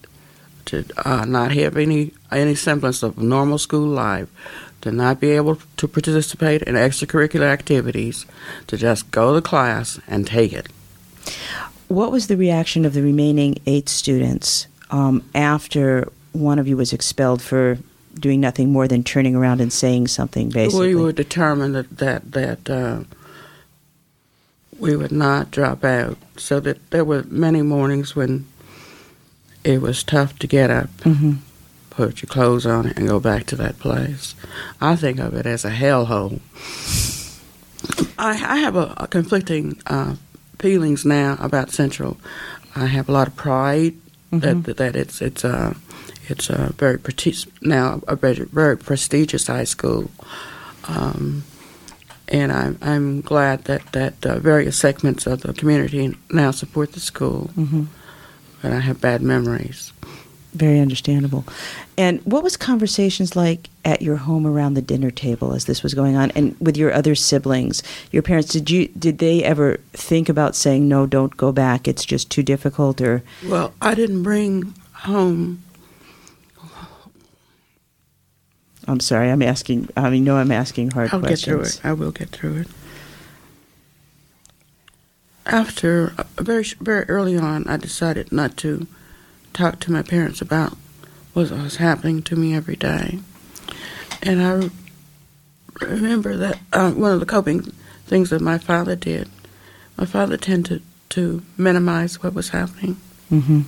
to 0.66 0.84
uh, 1.04 1.24
not 1.26 1.52
have 1.52 1.76
any 1.76 2.12
any 2.32 2.54
semblance 2.54 3.02
of 3.02 3.18
normal 3.18 3.58
school 3.58 3.86
life, 3.86 4.28
to 4.80 4.90
not 4.90 5.20
be 5.20 5.30
able 5.30 5.58
to 5.76 5.86
participate 5.88 6.62
in 6.62 6.74
extracurricular 6.76 7.46
activities, 7.52 8.24
to 8.68 8.76
just 8.78 9.10
go 9.10 9.34
to 9.34 9.42
class 9.42 10.00
and 10.08 10.26
take 10.26 10.52
it. 10.54 10.68
What 11.94 12.10
was 12.10 12.26
the 12.26 12.36
reaction 12.36 12.84
of 12.84 12.92
the 12.92 13.02
remaining 13.02 13.58
eight 13.66 13.88
students 13.88 14.66
um, 14.90 15.22
after 15.34 16.08
one 16.32 16.58
of 16.58 16.66
you 16.66 16.76
was 16.76 16.92
expelled 16.92 17.40
for 17.40 17.78
doing 18.18 18.40
nothing 18.40 18.72
more 18.72 18.88
than 18.88 19.04
turning 19.04 19.36
around 19.36 19.60
and 19.60 19.72
saying 19.72 20.08
something, 20.08 20.48
basically? 20.50 20.94
We 20.94 21.00
were 21.00 21.12
determined 21.12 21.74
that 21.76 21.98
that, 21.98 22.32
that 22.32 22.70
uh, 22.70 23.04
we 24.78 24.96
would 24.96 25.12
not 25.12 25.52
drop 25.52 25.84
out, 25.84 26.18
so 26.36 26.58
that 26.60 26.90
there 26.90 27.04
were 27.04 27.22
many 27.28 27.62
mornings 27.62 28.16
when 28.16 28.46
it 29.62 29.80
was 29.80 30.02
tough 30.02 30.36
to 30.40 30.46
get 30.48 30.70
up, 30.70 30.90
Mhm. 31.04 31.38
put 31.90 32.22
your 32.22 32.26
clothes 32.28 32.66
on, 32.66 32.86
and 32.86 33.06
go 33.06 33.20
back 33.20 33.46
to 33.46 33.56
that 33.56 33.78
place. 33.78 34.34
I 34.80 34.96
think 34.96 35.20
of 35.20 35.32
it 35.34 35.46
as 35.46 35.64
a 35.64 35.70
hellhole. 35.70 36.40
I, 38.18 38.30
I 38.30 38.56
have 38.58 38.74
a, 38.74 38.94
a 38.96 39.06
conflicting 39.06 39.78
uh, 39.86 40.16
feelings 40.68 41.04
now 41.04 41.36
about 41.40 41.70
Central. 41.70 42.16
I 42.74 42.86
have 42.86 43.06
a 43.10 43.12
lot 43.12 43.28
of 43.28 43.36
pride 43.36 43.92
that 44.32 44.76
that 44.76 44.96
it's 44.96 45.20
it's 45.20 45.44
a 45.44 45.74
it's 46.30 46.50
a 46.50 46.72
very 46.78 46.98
presti- 46.98 47.46
now 47.60 48.00
a 48.08 48.16
very, 48.16 48.46
very 48.52 48.76
prestigious 48.76 49.46
high 49.46 49.66
school, 49.66 50.10
um, 50.88 51.44
and 52.28 52.50
I'm 52.50 52.78
I'm 52.82 53.20
glad 53.20 53.64
that 53.64 53.82
that 53.92 54.14
uh, 54.26 54.38
various 54.40 54.76
segments 54.80 55.26
of 55.26 55.40
the 55.42 55.52
community 55.52 56.16
now 56.30 56.50
support 56.52 56.92
the 56.92 57.00
school. 57.00 57.50
Mhm. 57.56 57.86
But 58.62 58.72
I 58.72 58.80
have 58.80 58.98
bad 59.00 59.20
memories. 59.22 59.92
Very 60.54 60.78
understandable. 60.78 61.44
And 61.98 62.20
what 62.20 62.44
was 62.44 62.56
conversations 62.56 63.34
like 63.34 63.68
at 63.84 64.02
your 64.02 64.16
home 64.16 64.46
around 64.46 64.74
the 64.74 64.82
dinner 64.82 65.10
table 65.10 65.52
as 65.52 65.64
this 65.64 65.82
was 65.82 65.94
going 65.94 66.14
on, 66.16 66.30
and 66.32 66.56
with 66.60 66.76
your 66.76 66.92
other 66.92 67.16
siblings? 67.16 67.82
Your 68.12 68.22
parents 68.22 68.50
did 68.52 68.70
you 68.70 68.86
did 68.88 69.18
they 69.18 69.42
ever 69.42 69.78
think 69.92 70.28
about 70.28 70.54
saying 70.54 70.86
no, 70.86 71.06
don't 71.06 71.36
go 71.36 71.50
back? 71.50 71.88
It's 71.88 72.04
just 72.04 72.30
too 72.30 72.44
difficult, 72.44 73.00
or 73.00 73.24
Well, 73.44 73.74
I 73.82 73.96
didn't 73.96 74.22
bring 74.22 74.74
home. 74.92 75.62
I'm 78.86 79.00
sorry, 79.00 79.30
I'm 79.30 79.42
asking. 79.42 79.88
I 79.96 80.08
mean, 80.10 80.24
no, 80.24 80.36
I'm 80.36 80.52
asking 80.52 80.90
hard 80.90 81.10
I'll 81.12 81.20
get 81.20 81.28
questions. 81.28 81.78
through 81.78 81.90
it. 81.90 81.90
I 81.90 81.92
will 81.94 82.12
get 82.12 82.28
through 82.28 82.58
it. 82.58 82.68
After 85.46 86.14
uh, 86.16 86.24
very 86.38 86.64
very 86.80 87.04
early 87.08 87.36
on, 87.36 87.66
I 87.66 87.76
decided 87.76 88.30
not 88.30 88.56
to 88.58 88.86
talk 89.54 89.80
to 89.80 89.92
my 89.92 90.02
parents 90.02 90.42
about 90.42 90.76
what 91.32 91.50
was 91.50 91.76
happening 91.76 92.22
to 92.22 92.36
me 92.36 92.54
every 92.54 92.76
day, 92.76 93.20
and 94.22 94.42
I 94.42 94.70
remember 95.80 96.36
that 96.36 96.58
uh, 96.72 96.90
one 96.92 97.12
of 97.12 97.20
the 97.20 97.26
coping 97.26 97.72
things 98.06 98.30
that 98.30 98.42
my 98.42 98.58
father 98.58 98.94
did. 98.94 99.28
My 99.96 100.04
father 100.04 100.36
tended 100.36 100.82
to 101.10 101.42
minimize 101.56 102.22
what 102.22 102.34
was 102.34 102.50
happening, 102.50 102.96
hmm 103.28 103.62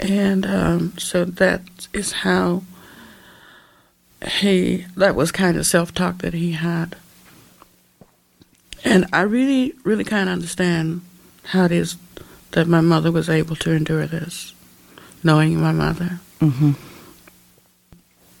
and 0.00 0.46
um, 0.46 0.96
so 0.98 1.24
that 1.24 1.62
is 1.92 2.12
how 2.12 2.62
he 4.26 4.86
that 4.96 5.14
was 5.14 5.32
kind 5.32 5.56
of 5.56 5.66
self-talk 5.66 6.18
that 6.18 6.34
he 6.34 6.52
had. 6.52 6.96
And 8.84 9.06
i 9.12 9.22
really 9.22 9.74
really 9.84 10.04
kind 10.04 10.28
of 10.28 10.32
understand 10.32 11.00
how 11.46 11.64
it 11.64 11.72
is 11.72 11.96
that 12.52 12.66
my 12.66 12.80
mother 12.80 13.10
was 13.10 13.28
able 13.28 13.56
to 13.56 13.72
endure 13.72 14.06
this 14.06 14.54
knowing 15.22 15.60
my 15.60 15.72
mother 15.72 16.20
hmm 16.40 16.72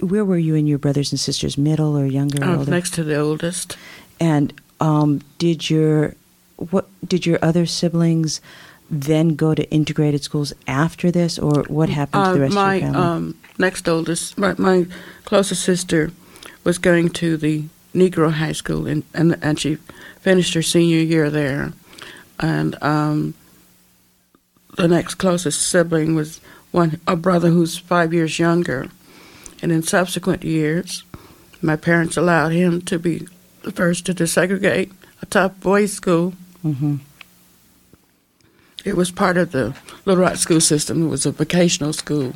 Where 0.00 0.24
were 0.24 0.38
you 0.38 0.54
and 0.54 0.68
your 0.68 0.78
brothers 0.78 1.10
and 1.12 1.18
sisters? 1.20 1.58
Middle 1.58 1.96
or 1.98 2.06
younger? 2.06 2.44
i 2.44 2.50
was 2.50 2.58
older? 2.60 2.70
next 2.70 2.94
to 2.94 3.04
the 3.04 3.16
oldest 3.18 3.76
And 4.20 4.52
um, 4.80 5.20
did 5.38 5.68
your 5.70 6.14
what 6.70 6.86
did 7.06 7.26
your 7.26 7.38
other 7.42 7.66
siblings 7.66 8.40
then 8.90 9.34
go 9.36 9.54
to 9.54 9.62
integrated 9.70 10.22
schools 10.24 10.52
after 10.66 11.10
this, 11.10 11.38
or 11.38 11.62
what 11.68 11.88
happened 11.88 12.24
to 12.24 12.30
the 12.32 12.36
Uh, 12.38 12.42
rest 12.42 12.54
my 12.54 12.74
of 12.76 12.82
your 12.82 12.92
family? 12.92 13.06
um, 13.06 13.34
next 13.58 13.88
oldest 13.88 14.38
my, 14.38 14.54
my 14.58 14.86
closest 15.24 15.62
sister 15.62 16.10
was 16.64 16.78
going 16.78 17.08
to 17.10 17.36
the 17.36 17.64
negro 17.94 18.30
high 18.32 18.52
school 18.54 18.86
and, 18.86 19.02
and, 19.14 19.36
and 19.42 19.58
she 19.60 19.76
finished 20.20 20.54
her 20.54 20.62
senior 20.62 20.98
year 21.02 21.30
there 21.30 21.72
and 22.38 22.80
um, 22.82 23.34
the 24.76 24.86
next 24.88 25.14
closest 25.16 25.60
sibling 25.68 26.14
was 26.14 26.40
one 26.70 27.00
a 27.06 27.16
brother 27.16 27.48
who's 27.48 27.78
five 27.78 28.12
years 28.12 28.38
younger 28.38 28.88
and 29.62 29.72
in 29.72 29.82
subsequent 29.82 30.44
years 30.44 31.04
my 31.60 31.76
parents 31.76 32.16
allowed 32.16 32.52
him 32.52 32.80
to 32.80 32.98
be 32.98 33.26
the 33.62 33.72
first 33.72 34.06
to 34.06 34.14
desegregate 34.14 34.92
a 35.22 35.26
top 35.26 35.60
boys 35.60 35.92
school 35.92 36.34
hmm 36.62 36.96
it 38.84 38.96
was 38.96 39.10
part 39.10 39.36
of 39.36 39.52
the 39.52 39.74
Little 40.04 40.22
Rock 40.22 40.36
school 40.36 40.60
system. 40.60 41.04
It 41.04 41.08
was 41.08 41.26
a 41.26 41.32
vocational 41.32 41.92
school. 41.92 42.32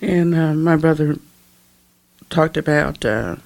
And 0.00 0.34
uh, 0.34 0.54
my 0.54 0.76
brother 0.76 1.18
talked 2.30 2.56
about 2.56 3.04
uh, 3.04 3.36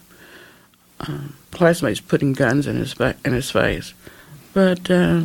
uh, 1.00 1.18
classmates 1.50 2.00
putting 2.00 2.32
guns 2.32 2.66
in 2.66 2.76
his 2.76 2.92
fa- 2.94 3.16
in 3.24 3.32
his 3.32 3.50
face, 3.50 3.92
but 4.52 4.90
uh, 4.90 5.22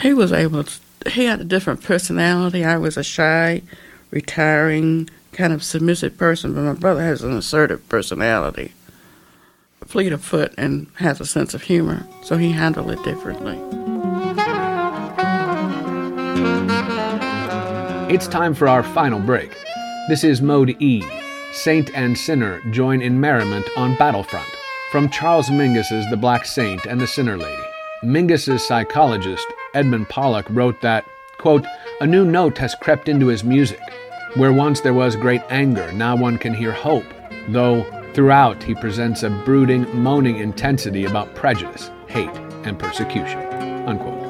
he 0.00 0.14
was 0.14 0.32
able. 0.32 0.64
He 1.10 1.24
had 1.24 1.40
a 1.40 1.44
different 1.44 1.82
personality. 1.82 2.64
I 2.64 2.76
was 2.76 2.96
a 2.96 3.02
shy, 3.02 3.62
retiring, 4.10 5.08
kind 5.32 5.52
of 5.52 5.64
submissive 5.64 6.16
person, 6.16 6.54
but 6.54 6.62
my 6.62 6.74
brother 6.74 7.02
has 7.02 7.22
an 7.22 7.32
assertive 7.36 7.88
personality, 7.88 8.72
fleet 9.86 10.12
of 10.12 10.22
foot, 10.22 10.54
and 10.56 10.86
has 10.96 11.20
a 11.20 11.26
sense 11.26 11.54
of 11.54 11.62
humor. 11.62 12.06
So 12.22 12.36
he 12.36 12.52
handled 12.52 12.90
it 12.90 13.02
differently. 13.02 13.58
It's 18.14 18.28
time 18.28 18.54
for 18.54 18.68
our 18.68 18.82
final 18.82 19.20
break. 19.20 19.56
This 20.08 20.22
is 20.22 20.42
Mode 20.42 20.76
E. 20.80 21.02
Saint 21.52 21.90
and 21.94 22.16
Sinner 22.16 22.60
join 22.70 23.00
in 23.00 23.20
merriment 23.20 23.66
on 23.76 23.96
Battlefront. 23.96 24.48
From 24.90 25.08
Charles 25.08 25.48
Mingus's 25.48 26.08
The 26.10 26.16
Black 26.18 26.44
Saint 26.44 26.84
and 26.84 27.00
the 27.00 27.06
Sinner 27.06 27.38
Lady. 27.38 27.62
Mingus's 28.02 28.66
psychologist, 28.66 29.46
Edmund 29.74 30.08
Pollock, 30.08 30.46
wrote 30.50 30.80
that, 30.82 31.04
quote, 31.38 31.66
A 32.00 32.06
new 32.06 32.24
note 32.24 32.58
has 32.58 32.74
crept 32.74 33.08
into 33.08 33.26
his 33.26 33.44
music. 33.44 33.80
Where 34.34 34.52
once 34.52 34.80
there 34.80 34.94
was 34.94 35.16
great 35.16 35.42
anger, 35.50 35.92
now 35.92 36.16
one 36.16 36.38
can 36.38 36.54
hear 36.54 36.72
hope, 36.72 37.04
though 37.48 37.84
throughout 38.14 38.62
he 38.62 38.74
presents 38.74 39.22
a 39.22 39.30
brooding, 39.44 39.86
moaning 39.96 40.38
intensity 40.38 41.04
about 41.04 41.34
prejudice, 41.34 41.90
hate, 42.06 42.34
and 42.64 42.78
persecution. 42.78 43.40
Unquote. 43.86 44.21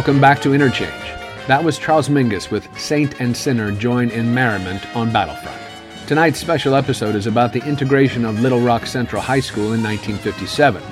Welcome 0.00 0.18
back 0.18 0.40
to 0.40 0.54
Interchange. 0.54 1.12
That 1.46 1.62
was 1.62 1.78
Charles 1.78 2.08
Mingus 2.08 2.50
with 2.50 2.74
Saint 2.80 3.20
and 3.20 3.36
Sinner 3.36 3.70
Join 3.70 4.08
in 4.08 4.32
Merriment 4.32 4.96
on 4.96 5.12
Battlefront. 5.12 5.60
Tonight's 6.08 6.38
special 6.38 6.74
episode 6.74 7.14
is 7.14 7.26
about 7.26 7.52
the 7.52 7.62
integration 7.66 8.24
of 8.24 8.40
Little 8.40 8.60
Rock 8.60 8.86
Central 8.86 9.20
High 9.20 9.40
School 9.40 9.74
in 9.74 9.82
1957 9.82 10.82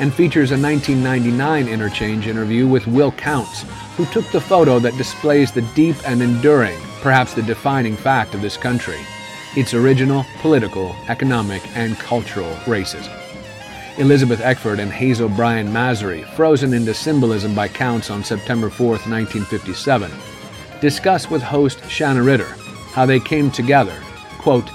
and 0.00 0.12
features 0.12 0.50
a 0.50 0.60
1999 0.60 1.66
interchange 1.66 2.26
interview 2.26 2.68
with 2.68 2.86
Will 2.86 3.10
Counts, 3.12 3.64
who 3.96 4.04
took 4.04 4.30
the 4.32 4.40
photo 4.40 4.78
that 4.80 4.98
displays 4.98 5.50
the 5.50 5.62
deep 5.74 5.96
and 6.06 6.20
enduring, 6.20 6.78
perhaps 7.00 7.32
the 7.32 7.40
defining 7.40 7.96
fact 7.96 8.34
of 8.34 8.42
this 8.42 8.58
country 8.58 8.98
its 9.56 9.72
original 9.72 10.26
political, 10.40 10.94
economic, 11.08 11.62
and 11.74 11.96
cultural 11.96 12.52
racism. 12.66 13.27
Elizabeth 13.98 14.40
Eckford 14.40 14.78
and 14.80 14.92
Hazel 14.92 15.28
Bryan 15.28 15.72
Massery, 15.72 16.22
frozen 16.22 16.72
into 16.72 16.94
symbolism 16.94 17.54
by 17.54 17.68
Counts 17.68 18.10
on 18.10 18.24
September 18.24 18.70
4, 18.70 18.90
1957, 18.90 20.10
discuss 20.80 21.28
with 21.28 21.42
host 21.42 21.82
Shanna 21.90 22.22
Ritter 22.22 22.54
how 22.92 23.04
they 23.04 23.20
came 23.20 23.50
together 23.50 24.00
quote, 24.38 24.70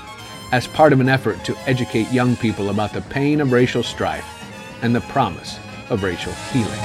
as 0.52 0.68
part 0.68 0.94
of 0.94 1.00
an 1.00 1.10
effort 1.10 1.44
to 1.46 1.58
educate 1.68 2.12
young 2.12 2.36
people 2.36 2.70
about 2.70 2.94
the 2.94 3.02
pain 3.02 3.42
of 3.42 3.52
racial 3.52 3.82
strife 3.82 4.26
and 4.84 4.94
the 4.94 5.02
promise 5.02 5.58
of 5.90 6.04
racial 6.04 6.34
healing. 6.52 6.80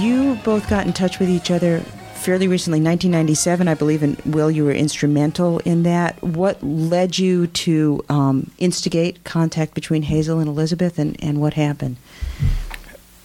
You 0.00 0.36
both 0.44 0.68
got 0.68 0.86
in 0.86 0.92
touch 0.92 1.18
with 1.18 1.28
each 1.28 1.50
other 1.50 1.82
fairly 2.26 2.48
recently, 2.48 2.80
1997, 2.80 3.68
I 3.68 3.74
believe, 3.74 4.02
and 4.02 4.20
Will, 4.22 4.50
you 4.50 4.64
were 4.64 4.72
instrumental 4.72 5.60
in 5.60 5.84
that. 5.84 6.20
What 6.24 6.60
led 6.60 7.20
you 7.20 7.46
to 7.46 8.04
um, 8.08 8.50
instigate 8.58 9.22
contact 9.22 9.74
between 9.74 10.02
Hazel 10.02 10.40
and 10.40 10.48
Elizabeth, 10.48 10.98
and, 10.98 11.16
and 11.22 11.40
what 11.40 11.54
happened? 11.54 11.98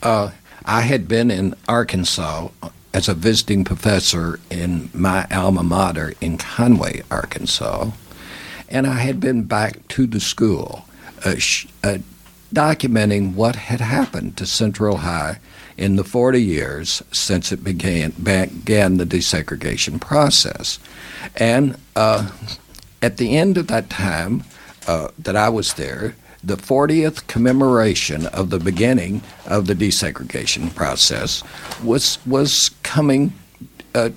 Uh, 0.04 0.30
I 0.66 0.82
had 0.82 1.08
been 1.08 1.32
in 1.32 1.56
Arkansas 1.68 2.50
as 2.94 3.10
a 3.10 3.16
visiting 3.16 3.64
professor 3.64 4.40
in 4.52 4.92
my 4.94 5.26
alma 5.32 5.64
mater 5.64 6.14
in 6.22 6.38
Conway, 6.38 7.02
Arkansas, 7.10 7.90
and 8.70 8.86
I 8.86 9.00
had 9.00 9.20
been 9.20 9.46
back 9.46 9.88
to 9.88 10.06
the 10.06 10.20
school 10.20 10.86
uh, 11.26 11.38
sh- 11.38 11.66
uh, 11.84 11.98
documenting 12.54 13.34
what 13.34 13.56
had 13.56 13.82
happened 13.82 14.38
to 14.38 14.46
Central 14.46 14.98
High 14.98 15.40
in 15.78 15.96
the 15.96 16.04
40 16.04 16.42
years 16.42 17.02
since 17.12 17.52
it 17.52 17.64
began, 17.64 18.12
began 18.12 18.98
the 18.98 19.06
desegregation 19.06 20.00
process. 20.00 20.80
And 21.36 21.78
uh, 21.96 22.32
at 23.02 23.18
the 23.18 23.38
end 23.38 23.58
of 23.58 23.68
that 23.68 23.90
time 23.90 24.44
uh, 24.88 25.10
that 25.20 25.36
I 25.36 25.50
was 25.50 25.74
there, 25.74 26.16
the 26.44 26.58
40th 26.58 27.28
commemoration 27.28 28.26
of 28.28 28.50
the 28.50 28.60
beginning 28.60 29.22
of 29.46 29.68
the 29.68 29.76
desegregation 29.76 30.74
process 30.74 31.44
was 31.84 32.18
was 32.26 32.72
coming 32.82 33.34
uh, 33.94 34.10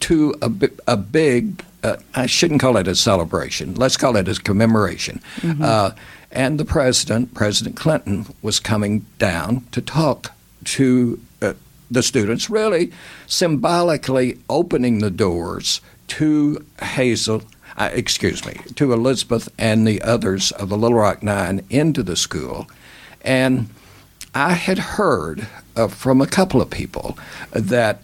to 0.00 0.34
a, 0.42 0.52
a 0.86 0.96
big. 0.96 1.64
Uh, 1.84 1.96
I 2.14 2.26
shouldn't 2.26 2.60
call 2.60 2.76
it 2.76 2.88
a 2.88 2.96
celebration. 2.96 3.74
Let's 3.74 3.96
call 3.96 4.16
it 4.16 4.28
a 4.28 4.34
commemoration. 4.34 5.20
Mm-hmm. 5.36 5.62
Uh, 5.62 5.90
and 6.32 6.58
the 6.58 6.64
president, 6.64 7.32
President 7.32 7.76
Clinton, 7.76 8.26
was 8.42 8.58
coming 8.58 9.06
down 9.18 9.64
to 9.70 9.80
talk 9.80 10.32
to 10.64 11.20
uh, 11.42 11.54
the 11.90 12.02
students, 12.02 12.50
really 12.50 12.92
symbolically 13.26 14.38
opening 14.48 14.98
the 14.98 15.10
doors 15.10 15.80
to 16.08 16.64
Hazel 16.82 17.42
uh, 17.78 17.90
excuse 17.92 18.44
me, 18.44 18.54
to 18.74 18.92
Elizabeth 18.92 19.48
and 19.56 19.86
the 19.86 20.02
others 20.02 20.50
of 20.52 20.68
the 20.68 20.76
Little 20.76 20.98
Rock 20.98 21.22
Nine 21.22 21.64
into 21.70 22.02
the 22.02 22.16
school. 22.16 22.68
And 23.22 23.68
I 24.34 24.54
had 24.54 24.78
heard 24.78 25.46
uh, 25.76 25.86
from 25.86 26.20
a 26.20 26.26
couple 26.26 26.60
of 26.60 26.70
people 26.70 27.16
that 27.52 28.02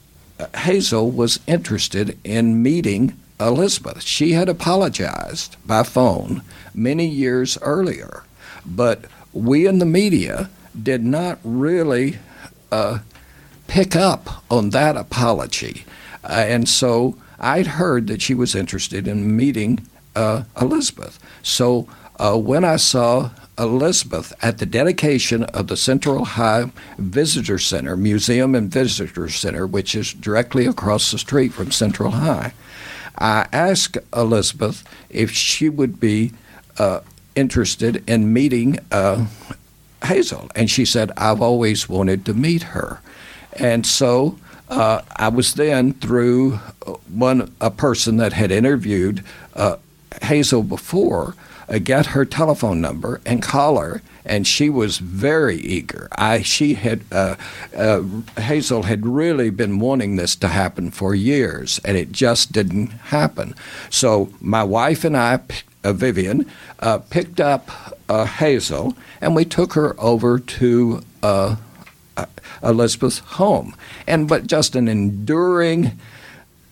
Hazel 0.57 1.11
was 1.11 1.41
interested 1.47 2.17
in 2.23 2.63
meeting 2.63 3.19
Elizabeth. 3.41 4.03
She 4.03 4.33
had 4.33 4.49
apologized 4.49 5.57
by 5.67 5.83
phone 5.83 6.43
many 6.73 7.07
years 7.07 7.59
earlier, 7.61 8.23
but 8.65 9.07
we 9.33 9.67
in 9.67 9.81
the 9.81 9.87
media 9.87 10.51
did 10.81 11.05
not 11.05 11.39
really 11.43 12.19
uh, 12.75 12.99
pick 13.69 13.95
up 13.95 14.45
on 14.51 14.71
that 14.71 14.97
apology. 14.97 15.85
Uh, 16.25 16.45
and 16.55 16.69
so 16.69 17.17
I'd 17.39 17.69
heard 17.79 18.09
that 18.09 18.21
she 18.21 18.35
was 18.35 18.55
interested 18.55 19.07
in 19.07 19.37
meeting 19.37 19.87
uh, 20.17 20.45
Elizabeth. 20.61 21.19
So 21.43 21.87
uh, 22.19 22.37
when 22.37 22.65
I 22.65 22.77
saw 22.77 23.31
Elizabeth 23.59 24.33
at 24.43 24.59
the 24.59 24.67
dedication 24.67 25.45
of 25.45 25.69
the 25.69 25.77
Central 25.77 26.25
High 26.25 26.73
Visitor 26.99 27.59
Center, 27.59 27.97
Museum 27.97 28.55
and 28.55 28.71
Visitor 28.71 29.29
Center, 29.29 29.67
which 29.67 29.95
is 29.95 30.13
directly 30.13 30.67
across 30.67 31.11
the 31.11 31.19
street 31.19 31.53
from 31.53 31.71
Central 31.71 32.11
High, 32.11 32.53
I 33.17 33.47
asked 33.53 33.99
Elizabeth 34.13 34.83
if 35.11 35.31
she 35.31 35.69
would 35.69 36.01
be 36.01 36.33
uh, 36.79 37.01
interested 37.37 38.03
in 38.09 38.33
meeting 38.33 38.81
uh, 38.91 39.27
Hazel. 40.05 40.51
And 40.55 40.71
she 40.71 40.85
said, 40.85 41.11
I've 41.17 41.43
always 41.43 41.89
wanted 41.89 42.25
to 42.27 42.35
meet 42.35 42.63
her. 42.63 43.01
And 43.53 43.87
so 43.87 44.39
uh, 44.69 45.03
I 45.17 45.29
was 45.29 45.55
then 45.55 45.93
through 45.95 46.59
one 47.09 47.53
a 47.61 47.71
person 47.71 48.17
that 48.17 48.33
had 48.33 48.51
interviewed 48.51 49.23
uh, 49.55 49.77
Hazel 50.23 50.63
before, 50.63 51.35
uh, 51.69 51.79
get 51.79 52.07
her 52.07 52.25
telephone 52.25 52.81
number 52.81 53.21
and 53.27 53.43
call 53.43 53.79
her, 53.79 54.03
and 54.25 54.47
she 54.47 54.71
was 54.71 54.99
very 54.99 55.57
eager. 55.57 56.09
I 56.13 56.43
she 56.43 56.75
had 56.75 57.03
uh, 57.13 57.37
uh, 57.77 58.03
Hazel 58.39 58.85
had 58.85 59.07
really 59.07 59.51
been 59.51 59.79
wanting 59.79 60.17
this 60.17 60.35
to 60.37 60.49
happen 60.49 60.91
for 60.91 61.15
years, 61.15 61.81
and 61.85 61.97
it 61.97 62.11
just 62.11 62.53
didn't 62.53 62.89
happen. 62.89 63.55
So 63.91 64.31
my 64.41 64.65
wife 64.65 65.05
and 65.05 65.17
I, 65.17 65.41
uh, 65.83 65.93
Vivian, 65.93 66.51
picked 67.11 67.41
up 67.41 67.94
Hazel, 68.09 68.97
and 69.21 69.35
we 69.35 69.45
took 69.45 69.75
her 69.75 69.99
over 70.01 70.39
to 70.39 71.03
uh, 71.23 71.57
Elizabeth's 72.63 73.19
home. 73.19 73.75
And 74.07 74.29
but 74.29 74.47
just 74.47 74.77
an 74.77 74.89
enduring 74.89 75.99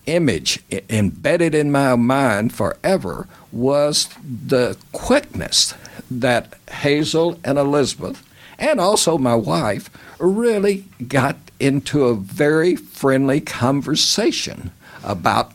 image 0.07 0.61
embedded 0.91 1.55
in 1.55 1.71
my 1.71 1.95
mind 1.95 2.53
forever 2.53 3.29
was 3.53 4.09
the 4.23 4.77
quickness 4.93 5.75
that 6.11 6.55
Hazel 6.71 7.39
and 7.45 7.59
Elizabeth, 7.59 8.27
and 8.59 8.81
also 8.81 9.19
my 9.19 9.35
wife, 9.35 9.91
really 10.19 10.85
got 11.09 11.37
into 11.61 12.05
a 12.05 12.15
very 12.15 12.77
friendly 12.77 13.41
conversation 13.41 14.73
about 15.05 15.53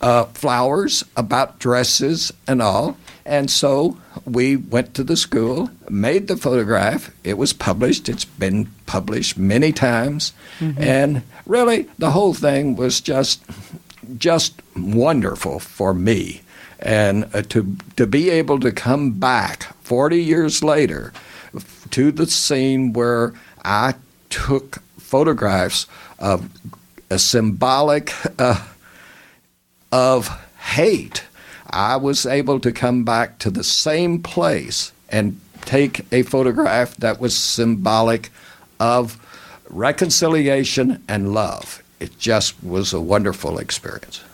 uh, 0.00 0.24
flowers, 0.24 1.04
about 1.16 1.58
dresses, 1.58 2.32
and 2.46 2.60
all. 2.62 2.96
And 3.26 3.50
so 3.50 3.98
we 4.24 4.54
went 4.54 4.94
to 4.94 5.04
the 5.04 5.16
school, 5.16 5.68
made 5.90 6.28
the 6.28 6.36
photograph. 6.36 7.10
It 7.24 7.36
was 7.36 7.52
published. 7.52 8.08
It's 8.08 8.24
been 8.24 8.68
published 8.86 9.36
many 9.36 9.72
times, 9.72 10.32
mm-hmm. 10.60 10.80
and 10.80 11.22
really 11.44 11.88
the 11.98 12.12
whole 12.12 12.34
thing 12.34 12.76
was 12.76 13.00
just 13.00 13.42
just 14.16 14.62
wonderful 14.76 15.58
for 15.58 15.92
me. 15.92 16.42
And 16.78 17.28
uh, 17.34 17.42
to 17.42 17.76
to 17.96 18.06
be 18.06 18.30
able 18.30 18.60
to 18.60 18.70
come 18.70 19.12
back 19.12 19.74
40 19.82 20.22
years 20.22 20.62
later 20.62 21.12
to 21.90 22.12
the 22.12 22.26
scene 22.26 22.92
where 22.92 23.34
I 23.64 23.94
took 24.30 24.78
photographs 24.98 25.86
of 26.20 26.48
a 27.10 27.18
symbolic 27.18 28.12
uh, 28.38 28.64
of 29.90 30.28
hate 30.58 31.24
I 31.76 31.96
was 31.96 32.24
able 32.24 32.58
to 32.60 32.72
come 32.72 33.04
back 33.04 33.38
to 33.40 33.50
the 33.50 33.62
same 33.62 34.22
place 34.22 34.92
and 35.10 35.38
take 35.60 36.10
a 36.10 36.22
photograph 36.22 36.96
that 36.96 37.20
was 37.20 37.36
symbolic 37.36 38.30
of 38.80 39.20
reconciliation 39.68 41.04
and 41.06 41.34
love. 41.34 41.82
It 42.00 42.18
just 42.18 42.64
was 42.64 42.94
a 42.94 43.00
wonderful 43.00 43.58
experience. 43.58 44.24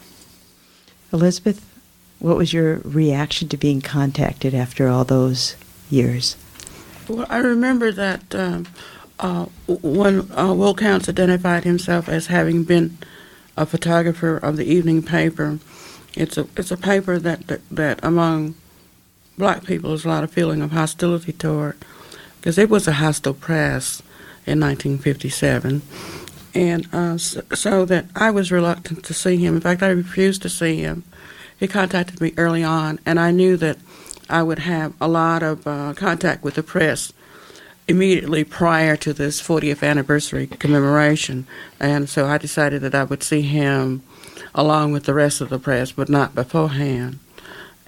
Elizabeth, 1.12 1.68
what 2.20 2.36
was 2.36 2.52
your 2.52 2.76
reaction 2.84 3.48
to 3.48 3.56
being 3.56 3.80
contacted 3.80 4.54
after 4.54 4.86
all 4.86 5.02
those 5.02 5.56
years? 5.90 6.36
Well, 7.08 7.26
I 7.28 7.38
remember 7.38 7.90
that 7.90 8.32
um, 8.36 8.68
uh, 9.18 9.46
when 9.66 10.30
uh, 10.30 10.54
Will 10.54 10.76
Counts 10.76 11.08
identified 11.08 11.64
himself 11.64 12.08
as 12.08 12.28
having 12.28 12.62
been 12.62 12.98
a 13.56 13.66
photographer 13.66 14.36
of 14.36 14.56
the 14.56 14.64
evening 14.64 15.02
paper, 15.02 15.58
it's 16.14 16.36
a 16.36 16.46
it's 16.56 16.70
a 16.70 16.76
paper 16.76 17.18
that 17.18 17.46
that, 17.46 17.60
that 17.70 18.00
among 18.02 18.54
black 19.38 19.64
people 19.64 19.90
there's 19.90 20.04
a 20.04 20.08
lot 20.08 20.24
of 20.24 20.30
feeling 20.30 20.60
of 20.62 20.72
hostility 20.72 21.32
toward 21.32 21.76
because 22.42 22.58
it 22.58 22.68
was 22.68 22.88
a 22.88 22.94
hostile 22.94 23.34
press 23.34 24.02
in 24.46 24.58
1957, 24.58 25.82
and 26.54 26.88
uh, 26.92 27.16
so, 27.16 27.42
so, 27.54 27.84
that 27.84 28.06
I 28.16 28.32
was 28.32 28.50
reluctant 28.50 29.04
to 29.04 29.14
see 29.14 29.36
him. 29.36 29.54
In 29.54 29.60
fact, 29.60 29.82
I 29.82 29.90
refused 29.90 30.42
to 30.42 30.48
see 30.48 30.78
him. 30.78 31.04
He 31.56 31.68
contacted 31.68 32.20
me 32.20 32.34
early 32.36 32.64
on, 32.64 32.98
and 33.06 33.20
I 33.20 33.30
knew 33.30 33.56
that 33.58 33.78
I 34.28 34.42
would 34.42 34.58
have 34.58 34.94
a 35.00 35.06
lot 35.06 35.44
of 35.44 35.64
uh, 35.66 35.94
contact 35.94 36.42
with 36.42 36.54
the 36.54 36.64
press 36.64 37.12
immediately 37.86 38.42
prior 38.42 38.96
to 38.96 39.12
this 39.12 39.40
40th 39.40 39.86
anniversary 39.88 40.48
commemoration, 40.48 41.46
and 41.78 42.08
so 42.08 42.26
I 42.26 42.38
decided 42.38 42.82
that 42.82 42.94
I 42.96 43.04
would 43.04 43.22
see 43.22 43.42
him 43.42 44.02
along 44.54 44.92
with 44.92 45.04
the 45.04 45.14
rest 45.14 45.40
of 45.40 45.48
the 45.48 45.58
press, 45.58 45.92
but 45.92 46.08
not 46.08 46.34
beforehand. 46.34 47.18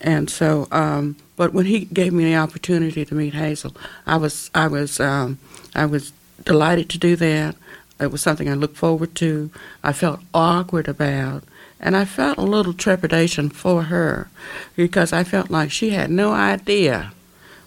And 0.00 0.28
so, 0.28 0.68
um, 0.70 1.16
but 1.36 1.54
when 1.54 1.66
he 1.66 1.86
gave 1.86 2.12
me 2.12 2.24
the 2.24 2.36
opportunity 2.36 3.04
to 3.04 3.14
meet 3.14 3.34
Hazel, 3.34 3.74
I 4.06 4.16
was 4.16 4.50
I 4.54 4.66
was 4.66 5.00
um, 5.00 5.38
I 5.74 5.86
was 5.86 6.12
delighted 6.44 6.90
to 6.90 6.98
do 6.98 7.16
that. 7.16 7.56
It 8.00 8.10
was 8.12 8.20
something 8.20 8.48
I 8.48 8.54
looked 8.54 8.76
forward 8.76 9.14
to. 9.16 9.50
I 9.82 9.92
felt 9.92 10.20
awkward 10.34 10.88
about, 10.88 11.44
and 11.80 11.96
I 11.96 12.04
felt 12.04 12.38
a 12.38 12.42
little 12.42 12.74
trepidation 12.74 13.48
for 13.48 13.84
her 13.84 14.28
because 14.76 15.12
I 15.12 15.24
felt 15.24 15.50
like 15.50 15.70
she 15.70 15.90
had 15.90 16.10
no 16.10 16.32
idea 16.32 17.12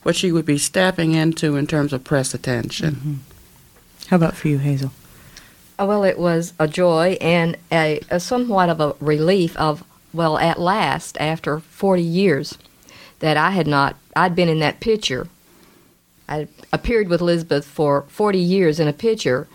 what 0.03 0.15
she 0.15 0.32
would 0.32 0.45
be 0.45 0.57
stepping 0.57 1.13
into 1.13 1.55
in 1.55 1.65
terms 1.65 1.91
of 1.91 2.03
press 2.03 2.34
attention. 2.34 2.95
Mm-hmm. 2.95 3.13
How 4.07 4.17
about 4.17 4.36
for 4.36 4.47
you, 4.47 4.59
Hazel? 4.59 4.91
Uh, 5.80 5.86
Well, 5.86 6.03
it 6.03 6.17
was 6.17 6.53
a 6.59 6.67
joy 6.67 7.17
and 7.21 7.57
a, 7.71 7.99
a 8.09 8.19
somewhat 8.19 8.69
of 8.69 8.80
a 8.80 8.95
relief 8.99 9.55
of, 9.57 9.84
well, 10.13 10.38
at 10.38 10.59
last, 10.59 11.17
after 11.19 11.59
40 11.59 12.01
years, 12.01 12.57
that 13.19 13.38
I 13.38 13.51
had 13.51 13.67
not, 13.67 13.95
I'd 14.15 14.36
been 14.36 14.49
in 14.49 14.59
that 14.59 14.80
picture. 14.80 15.28
I 16.30 16.47
appeared 16.73 17.07
with 17.09 17.21
Elizabeth 17.21 17.65
for 17.65 18.03
40 18.09 18.38
years 18.39 18.80
in 18.80 18.88
a 18.88 18.93
picture, 18.93 19.47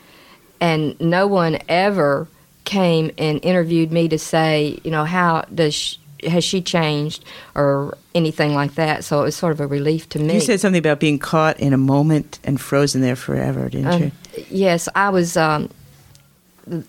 and 0.61 0.99
no 1.01 1.27
one 1.27 1.59
ever 1.69 2.29
came 2.65 3.11
and 3.19 3.45
interviewed 3.45 3.93
me 3.93 4.09
to 4.09 4.19
say, 4.19 4.79
you 4.85 4.91
know, 4.91 5.05
how 5.05 5.43
does 5.55 5.75
she, 5.75 5.99
has 6.25 6.45
she 6.45 6.63
changed 6.63 7.25
or 7.57 7.99
anything 8.15 8.55
like 8.55 8.75
that. 8.77 9.03
So 9.05 9.21
it 9.21 9.25
was 9.25 9.35
sort 9.37 9.53
of 9.53 9.61
a 9.61 9.67
relief 9.67 10.09
to 10.11 10.19
me. 10.21 10.35
You 10.35 10.41
said 10.41 10.61
something 10.61 10.79
about 10.79 11.01
being 11.01 11.19
caught 11.19 11.59
in 11.59 11.73
a 11.73 11.77
moment 11.79 12.39
and 12.45 12.61
frozen 12.61 13.01
there 13.01 13.17
forever, 13.17 13.69
didn't 13.69 13.87
Um, 13.89 14.03
you? 14.03 14.13
Yes, 14.49 14.89
I 14.95 15.11
was. 15.11 15.37
Um, 15.37 15.69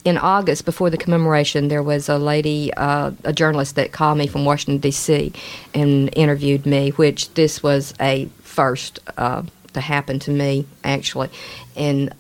in 0.04 0.18
August, 0.18 0.66
before 0.66 0.90
the 0.90 0.98
commemoration, 0.98 1.68
there 1.68 1.84
was 1.84 2.10
a 2.10 2.18
lady, 2.18 2.74
uh, 2.76 3.12
a 3.24 3.34
journalist 3.34 3.76
that 3.76 3.92
called 3.92 4.18
me 4.18 4.28
from 4.28 4.46
Washington 4.46 4.80
D.C. 4.80 5.34
and 5.74 6.16
interviewed 6.16 6.66
me. 6.66 6.92
Which 6.92 7.34
this 7.34 7.64
was 7.64 7.94
a 8.00 8.26
first 8.42 9.00
uh, 9.18 9.44
to 9.74 9.82
happen 9.82 10.20
to 10.20 10.32
me, 10.32 10.68
actually, 10.84 11.30
and 11.76 12.14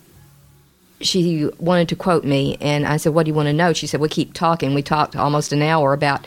she 1.01 1.49
wanted 1.60 1.89
to 1.89 1.95
quote 1.95 2.24
me, 2.24 2.58
and 2.60 2.88
I 2.88 2.97
said, 2.97 3.14
"What 3.14 3.24
do 3.24 3.30
you 3.30 3.36
want 3.36 3.47
to 3.47 3.54
know?" 3.54 3.74
She 3.74 3.88
said, 3.88 3.99
"We 3.99 4.10
keep 4.10 4.34
talking." 4.34 4.74
We 4.74 4.82
talked 4.82 5.16
almost 5.16 5.54
an 5.54 5.62
hour 5.62 5.93
about 5.93 6.26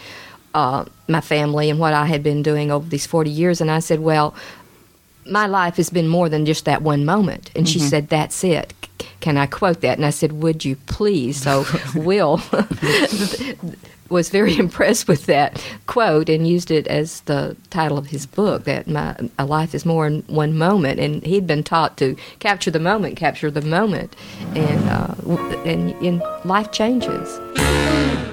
uh, 0.55 0.85
my 1.09 1.21
family 1.21 1.71
and 1.71 1.81
what 1.81 1.93
I 1.93 2.07
had 2.07 2.23
been 2.23 2.43
doing 2.43 2.71
over 2.71 2.89
these 2.89 3.07
forty 3.07 3.31
years, 3.31 3.61
and 3.61 3.71
I 3.71 3.81
said, 3.81 4.01
"Well." 4.01 4.35
my 5.29 5.47
life 5.47 5.77
has 5.77 5.91
been 5.91 6.07
more 6.07 6.29
than 6.29 6.47
just 6.47 6.67
that 6.67 6.83
one 6.83 7.05
moment. 7.05 7.51
And 7.57 7.69
she 7.69 7.81
said, 7.81 8.09
That's 8.09 8.45
it. 8.45 8.75
C- 9.27 9.31
Can 9.31 9.37
I 9.37 9.47
quote 9.47 9.81
that? 9.81 9.99
And 9.99 10.07
I 10.07 10.11
said, 10.11 10.33
Would 10.33 10.65
you 10.65 10.77
please? 10.87 11.43
So 11.43 11.65
Will 11.95 12.41
was 14.09 14.31
very 14.31 14.57
impressed 14.57 15.09
with 15.09 15.27
that 15.27 15.61
quote 15.87 16.29
and 16.29 16.47
used 16.47 16.71
it 16.71 16.87
as 16.87 17.23
the 17.23 17.57
title 17.71 17.99
of 17.99 18.07
his 18.07 18.27
book 18.27 18.65
that 18.65 18.87
my 18.87 19.17
a 19.39 19.45
life 19.45 19.75
is 19.75 19.85
more 19.85 20.07
in 20.07 20.23
one 20.29 20.57
moment 20.57 21.01
and 21.01 21.25
he'd 21.25 21.47
been 21.47 21.65
taught 21.65 21.97
to 21.97 22.17
capture 22.39 22.71
the 22.71 22.79
moment 22.79 23.17
capture 23.17 23.51
the 23.51 23.63
moment 23.63 24.15
and 24.55 24.89
uh, 24.89 25.15
and, 25.65 25.91
and 26.07 26.23
life 26.45 26.71
changes 26.71 27.41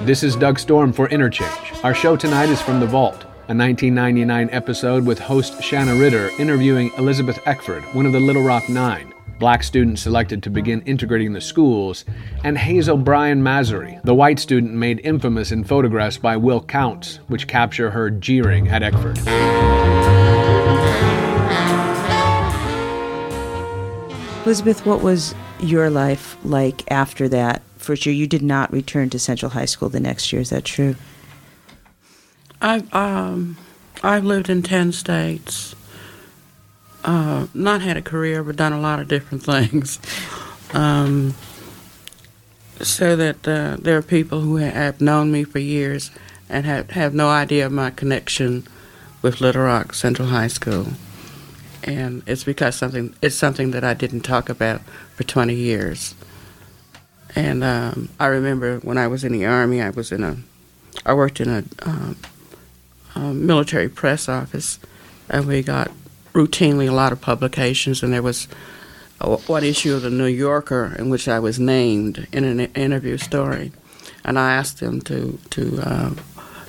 This 0.06 0.22
is 0.24 0.36
Doug 0.36 0.60
Storm 0.60 0.94
for 0.94 1.08
Interchange. 1.10 1.74
Our 1.84 1.94
show 1.96 2.16
tonight 2.18 2.50
is 2.50 2.62
from 2.62 2.80
The 2.80 2.86
Vault, 2.88 3.24
a 3.24 3.56
1999 3.56 4.50
episode 4.52 5.06
with 5.06 5.18
host 5.18 5.64
Shanna 5.64 5.96
Ritter 5.96 6.30
interviewing 6.40 6.92
Elizabeth 6.98 7.40
Eckford, 7.48 7.84
one 7.96 8.06
of 8.06 8.12
the 8.12 8.20
Little 8.20 8.44
Rock 8.44 8.70
Nine, 8.70 9.13
black 9.40 9.64
students 9.64 10.02
selected 10.02 10.44
to 10.44 10.50
begin 10.50 10.82
integrating 10.82 11.34
the 11.34 11.42
schools, 11.42 12.06
and 12.44 12.58
Hazel 12.58 12.98
Bryan 12.98 13.44
Massery, 13.44 14.00
the 14.04 14.14
white 14.14 14.40
student 14.40 14.74
made 14.74 15.00
infamous 15.04 15.52
in 15.52 15.64
photographs 15.64 16.18
by 16.18 16.38
Will 16.38 16.62
Counts, 16.62 17.18
which 17.28 17.48
capture 17.48 17.90
her 17.92 18.10
jeering 18.10 18.68
at 18.68 18.84
Eckford. 18.84 19.18
Elizabeth, 24.46 24.86
what 24.86 25.02
was 25.02 25.34
your 25.62 25.90
life 25.90 26.38
like 26.44 26.90
after 26.92 27.30
that 27.30 27.62
first 27.78 28.06
year? 28.06 28.14
You 28.14 28.28
did 28.28 28.42
not 28.42 28.72
return 28.74 29.10
to 29.12 29.20
Central 29.20 29.52
High 29.52 29.66
School 29.66 29.90
the 29.90 30.02
next 30.02 30.34
year, 30.34 30.42
is 30.42 30.50
that 30.50 30.66
true? 30.66 30.96
I've 32.62 32.94
um, 32.94 33.58
I've 34.04 34.26
lived 34.26 34.50
in 34.50 34.64
ten 34.64 34.92
states. 34.92 35.76
Uh, 37.04 37.48
not 37.54 37.82
had 37.82 37.98
a 37.98 38.02
career, 38.02 38.44
but 38.44 38.56
done 38.56 38.74
a 38.74 38.80
lot 38.80 39.00
of 39.00 39.08
different 39.08 39.44
things. 39.54 40.00
Um, 40.74 41.36
so 42.82 43.16
that 43.16 43.48
uh, 43.48 43.78
there 43.80 43.98
are 43.98 44.02
people 44.02 44.42
who 44.42 44.58
have 44.58 45.00
known 45.00 45.32
me 45.32 45.44
for 45.44 45.60
years 45.60 46.12
and 46.50 46.66
have 46.66 46.92
have 46.92 47.14
no 47.14 47.30
idea 47.30 47.66
of 47.66 47.72
my 47.72 47.90
connection 47.90 48.68
with 49.22 49.42
Little 49.42 49.64
Rock 49.64 49.94
Central 49.94 50.30
High 50.30 50.48
School, 50.48 50.88
and 51.84 52.24
it's 52.26 52.44
because 52.44 52.76
something 52.76 53.16
it's 53.22 53.36
something 53.36 53.72
that 53.72 53.84
I 53.84 53.94
didn't 53.94 54.22
talk 54.22 54.50
about 54.50 54.82
for 55.16 55.24
twenty 55.24 55.56
years. 55.56 56.16
And 57.36 57.64
um, 57.64 58.10
I 58.20 58.28
remember 58.28 58.78
when 58.80 58.98
I 58.98 59.08
was 59.08 59.24
in 59.24 59.32
the 59.32 59.46
army, 59.46 59.82
I 59.82 59.90
was 59.90 60.12
in 60.12 60.24
a, 60.24 60.38
I 61.04 61.14
worked 61.16 61.42
in 61.42 61.50
a 61.50 61.64
um, 61.82 62.16
um, 63.16 63.46
military 63.48 63.90
press 63.90 64.30
office, 64.30 64.80
and 65.30 65.48
we 65.48 65.64
got 65.64 65.92
routinely 66.34 66.88
a 66.88 66.92
lot 66.92 67.12
of 67.12 67.22
publications. 67.22 68.04
And 68.04 68.12
there 68.12 68.24
was 68.24 68.48
one 69.48 69.64
issue 69.64 69.96
of 69.96 70.02
the 70.02 70.10
New 70.10 70.26
Yorker 70.26 70.96
in 71.00 71.10
which 71.10 71.28
I 71.28 71.40
was 71.40 71.60
named 71.60 72.28
in 72.32 72.44
an 72.44 72.60
interview 72.60 73.18
story, 73.18 73.72
and 74.26 74.38
I 74.38 74.54
asked 74.54 74.80
them 74.80 75.02
to 75.02 75.40
to 75.52 75.80
uh, 75.82 76.12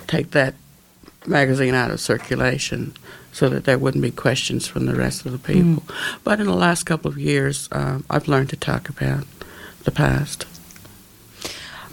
take 0.07 0.31
that 0.31 0.55
magazine 1.27 1.75
out 1.75 1.91
of 1.91 2.01
circulation 2.01 2.95
so 3.33 3.49
that 3.49 3.65
there 3.65 3.79
wouldn't 3.79 4.03
be 4.03 4.11
questions 4.13 4.67
from 4.69 4.87
the 4.87 4.95
rest 4.95 5.27
of 5.27 5.33
the 5.33 5.39
people. 5.39 5.83
But 6.23 6.39
in 6.39 6.47
the 6.47 6.55
last 6.55 6.85
couple 6.85 7.11
of 7.11 7.19
years, 7.19 7.69
uh, 7.73 7.99
I've 8.09 8.29
learned 8.29 8.51
to 8.51 8.57
talk 8.57 8.89
about 8.89 9.25
the 9.83 9.91
past. 9.91 10.47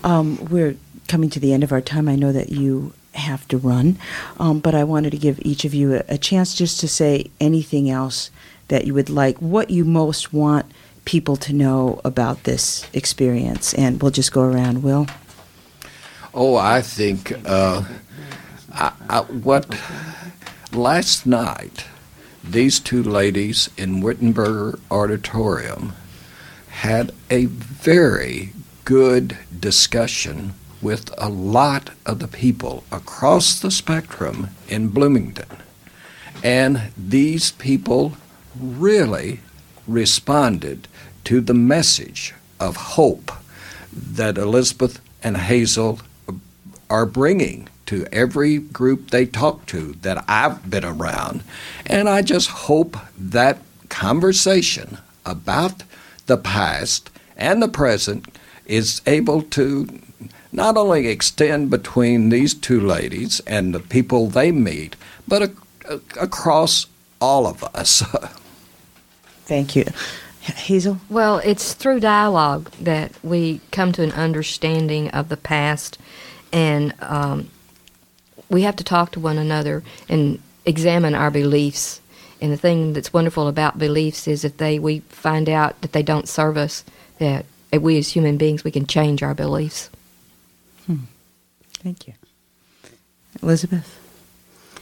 Um, 0.03 0.37
we're 0.51 0.75
coming 1.07 1.29
to 1.31 1.39
the 1.39 1.53
end 1.53 1.63
of 1.63 1.71
our 1.71 1.81
time. 1.81 2.07
I 2.07 2.15
know 2.15 2.31
that 2.31 2.49
you 2.49 2.93
have 3.13 3.47
to 3.49 3.57
run, 3.57 3.97
um, 4.39 4.59
but 4.59 4.73
I 4.73 4.83
wanted 4.83 5.11
to 5.11 5.17
give 5.17 5.39
each 5.41 5.65
of 5.65 5.73
you 5.73 5.95
a, 5.95 6.03
a 6.09 6.17
chance 6.17 6.55
just 6.55 6.79
to 6.79 6.87
say 6.87 7.29
anything 7.39 7.89
else 7.89 8.31
that 8.69 8.85
you 8.85 8.93
would 8.93 9.09
like, 9.09 9.37
what 9.39 9.69
you 9.69 9.83
most 9.83 10.33
want 10.33 10.65
people 11.03 11.35
to 11.35 11.53
know 11.53 11.99
about 12.05 12.43
this 12.43 12.87
experience. 12.93 13.73
And 13.73 14.01
we'll 14.01 14.11
just 14.11 14.31
go 14.31 14.41
around. 14.41 14.83
Will? 14.83 15.07
Oh, 16.33 16.55
I 16.55 16.81
think 16.81 17.33
uh, 17.45 17.83
I, 18.73 18.93
I, 19.09 19.19
what 19.21 19.77
last 20.71 21.25
night 21.25 21.85
these 22.43 22.79
two 22.79 23.03
ladies 23.03 23.69
in 23.77 24.01
Whittenberger 24.01 24.79
Auditorium 24.89 25.93
had 26.69 27.11
a 27.29 27.45
very 27.45 28.53
good 28.85 29.37
discussion 29.59 30.53
with 30.81 31.13
a 31.17 31.29
lot 31.29 31.91
of 32.05 32.19
the 32.19 32.27
people 32.27 32.83
across 32.91 33.59
the 33.59 33.71
spectrum 33.71 34.49
in 34.67 34.89
Bloomington. 34.89 35.57
And 36.43 36.91
these 36.97 37.51
people 37.51 38.13
really 38.59 39.41
responded 39.87 40.87
to 41.25 41.41
the 41.41 41.53
message 41.53 42.33
of 42.59 42.75
hope 42.75 43.31
that 43.93 44.37
Elizabeth 44.37 44.99
and 45.23 45.37
Hazel 45.37 45.99
are 46.89 47.05
bringing 47.05 47.67
to 47.85 48.05
every 48.11 48.57
group 48.57 49.11
they 49.11 49.25
talk 49.25 49.65
to 49.67 49.93
that 50.01 50.23
I've 50.27 50.69
been 50.69 50.85
around. 50.85 51.43
And 51.85 52.07
I 52.07 52.21
just 52.21 52.49
hope 52.49 52.97
that 53.17 53.59
conversation 53.89 54.97
about 55.25 55.83
the 56.25 56.37
past 56.37 57.09
and 57.35 57.61
the 57.61 57.67
present 57.67 58.27
is 58.65 59.01
able 59.05 59.41
to 59.41 60.01
not 60.51 60.77
only 60.77 61.07
extend 61.07 61.69
between 61.69 62.29
these 62.29 62.53
two 62.53 62.79
ladies 62.79 63.39
and 63.41 63.73
the 63.73 63.79
people 63.79 64.27
they 64.27 64.51
meet, 64.51 64.95
but 65.27 65.41
a, 65.41 65.51
a, 65.89 65.99
across 66.19 66.87
all 67.19 67.47
of 67.47 67.63
us. 67.63 68.01
Thank 69.45 69.75
you. 69.75 69.85
Hazel? 70.41 70.97
Well, 71.09 71.37
it's 71.39 71.73
through 71.73 71.99
dialogue 71.99 72.71
that 72.81 73.11
we 73.23 73.61
come 73.71 73.91
to 73.93 74.03
an 74.03 74.11
understanding 74.13 75.09
of 75.11 75.29
the 75.29 75.37
past, 75.37 75.99
and 76.51 76.93
um, 77.01 77.49
we 78.49 78.63
have 78.63 78.75
to 78.77 78.83
talk 78.83 79.11
to 79.11 79.19
one 79.19 79.37
another 79.37 79.83
and 80.09 80.41
examine 80.65 81.15
our 81.15 81.31
beliefs. 81.31 82.01
And 82.41 82.51
the 82.51 82.57
thing 82.57 82.93
that's 82.93 83.13
wonderful 83.13 83.47
about 83.47 83.77
beliefs 83.77 84.27
is 84.27 84.43
if 84.43 84.57
they 84.57 84.79
we 84.79 84.99
find 85.09 85.47
out 85.47 85.79
that 85.81 85.93
they 85.93 86.01
don't 86.01 86.27
serve 86.27 86.57
us, 86.57 86.83
that 87.19 87.45
we 87.71 87.99
as 87.99 88.09
human 88.09 88.37
beings 88.37 88.63
we 88.63 88.71
can 88.71 88.87
change 88.87 89.21
our 89.21 89.35
beliefs. 89.35 89.89
Thank 91.81 92.07
you. 92.07 92.13
Elizabeth? 93.41 93.97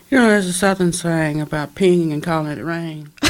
You 0.09 0.17
know, 0.17 0.27
there's 0.27 0.47
a 0.47 0.53
southern 0.53 0.91
saying 0.91 1.39
about 1.39 1.75
peeing 1.75 2.11
and 2.11 2.21
calling 2.23 2.57
it 2.57 2.63
rain. 2.63 3.11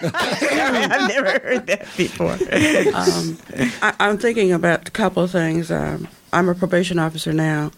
I've 0.00 1.08
never 1.08 1.30
heard 1.40 1.66
that 1.66 1.86
before. 1.96 2.32
um, 2.32 3.38
I, 3.82 3.94
I'm 3.98 4.16
thinking 4.16 4.52
about 4.52 4.86
a 4.88 4.90
couple 4.92 5.24
of 5.24 5.30
things. 5.32 5.70
Um, 5.70 6.06
I'm 6.32 6.48
a 6.48 6.54
probation 6.54 6.98
officer 7.00 7.32
now, 7.32 7.72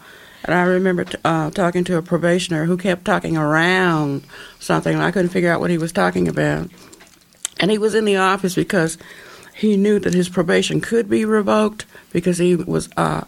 and 0.45 0.55
I 0.55 0.63
remember 0.63 1.05
t- 1.05 1.19
uh, 1.25 1.51
talking 1.51 1.83
to 1.85 1.97
a 1.97 2.03
probationer 2.03 2.67
who 2.67 2.77
kept 2.77 3.05
talking 3.07 3.37
around 3.39 4.25
something, 4.59 4.93
and 4.93 5.03
I 5.03 5.11
couldn't 5.13 5.31
figure 5.31 5.51
out 5.51 5.61
what 5.61 5.71
he 5.71 5.79
was 5.79 5.93
talking 5.93 6.29
about. 6.29 6.69
And 7.59 7.71
he 7.71 7.79
was 7.79 7.95
in 7.95 8.05
the 8.05 8.17
office 8.17 8.55
because 8.55 8.99
he 9.61 9.77
knew 9.77 9.99
that 9.99 10.15
his 10.15 10.31
probation 10.31 10.81
could 10.81 11.11
be 11.11 11.23
revoked 11.27 11.85
because 12.15 12.39
he 12.39 12.57
was 12.57 12.89
uh, 12.97 13.25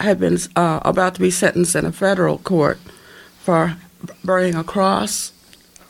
had 0.00 0.18
been 0.18 0.38
uh, 0.56 0.80
about 0.82 1.14
to 1.14 1.20
be 1.20 1.30
sentenced 1.30 1.76
in 1.76 1.84
a 1.84 1.92
federal 1.92 2.38
court 2.38 2.78
for 3.38 3.76
burning 4.24 4.54
a 4.54 4.64
cross 4.64 5.32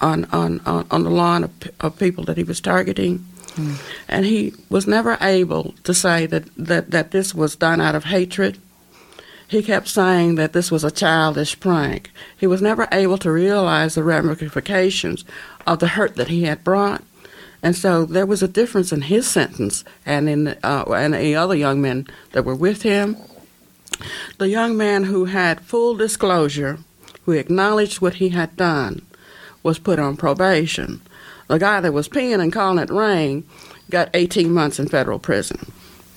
on 0.00 0.24
on, 0.32 0.58
on, 0.66 0.84
on 0.90 1.04
the 1.04 1.10
lawn 1.10 1.44
of, 1.44 1.52
of 1.78 1.96
people 1.96 2.24
that 2.24 2.36
he 2.36 2.42
was 2.42 2.60
targeting. 2.60 3.24
Mm. 3.54 3.80
And 4.08 4.26
he 4.26 4.52
was 4.68 4.88
never 4.88 5.16
able 5.20 5.76
to 5.84 5.94
say 5.94 6.26
that, 6.26 6.52
that, 6.56 6.90
that 6.90 7.12
this 7.12 7.32
was 7.32 7.54
done 7.54 7.80
out 7.80 7.94
of 7.94 8.02
hatred. 8.06 8.58
He 9.46 9.62
kept 9.62 9.86
saying 9.86 10.34
that 10.34 10.52
this 10.52 10.72
was 10.72 10.82
a 10.82 10.90
childish 10.90 11.60
prank. 11.60 12.10
He 12.36 12.48
was 12.48 12.60
never 12.60 12.88
able 12.90 13.18
to 13.18 13.30
realize 13.30 13.94
the 13.94 14.02
ramifications 14.02 15.24
of 15.68 15.78
the 15.78 15.86
hurt 15.86 16.16
that 16.16 16.26
he 16.26 16.42
had 16.42 16.64
brought. 16.64 17.04
And 17.64 17.74
so 17.74 18.04
there 18.04 18.26
was 18.26 18.42
a 18.42 18.48
difference 18.48 18.92
in 18.92 19.00
his 19.00 19.26
sentence 19.26 19.84
and 20.04 20.28
in 20.28 20.48
uh, 20.62 20.84
and 20.94 21.14
the 21.14 21.34
other 21.34 21.54
young 21.54 21.80
men 21.80 22.06
that 22.32 22.44
were 22.44 22.54
with 22.54 22.82
him. 22.82 23.16
The 24.36 24.50
young 24.50 24.76
man 24.76 25.04
who 25.04 25.24
had 25.24 25.62
full 25.62 25.96
disclosure, 25.96 26.78
who 27.24 27.32
acknowledged 27.32 28.02
what 28.02 28.16
he 28.16 28.28
had 28.28 28.54
done, 28.58 29.00
was 29.62 29.78
put 29.78 29.98
on 29.98 30.18
probation. 30.18 31.00
The 31.48 31.58
guy 31.58 31.80
that 31.80 31.94
was 31.94 32.06
peeing 32.06 32.38
and 32.38 32.52
calling 32.52 32.78
it 32.78 32.90
rain 32.90 33.48
got 33.88 34.10
18 34.12 34.52
months 34.52 34.78
in 34.78 34.86
federal 34.86 35.18
prison. 35.18 35.72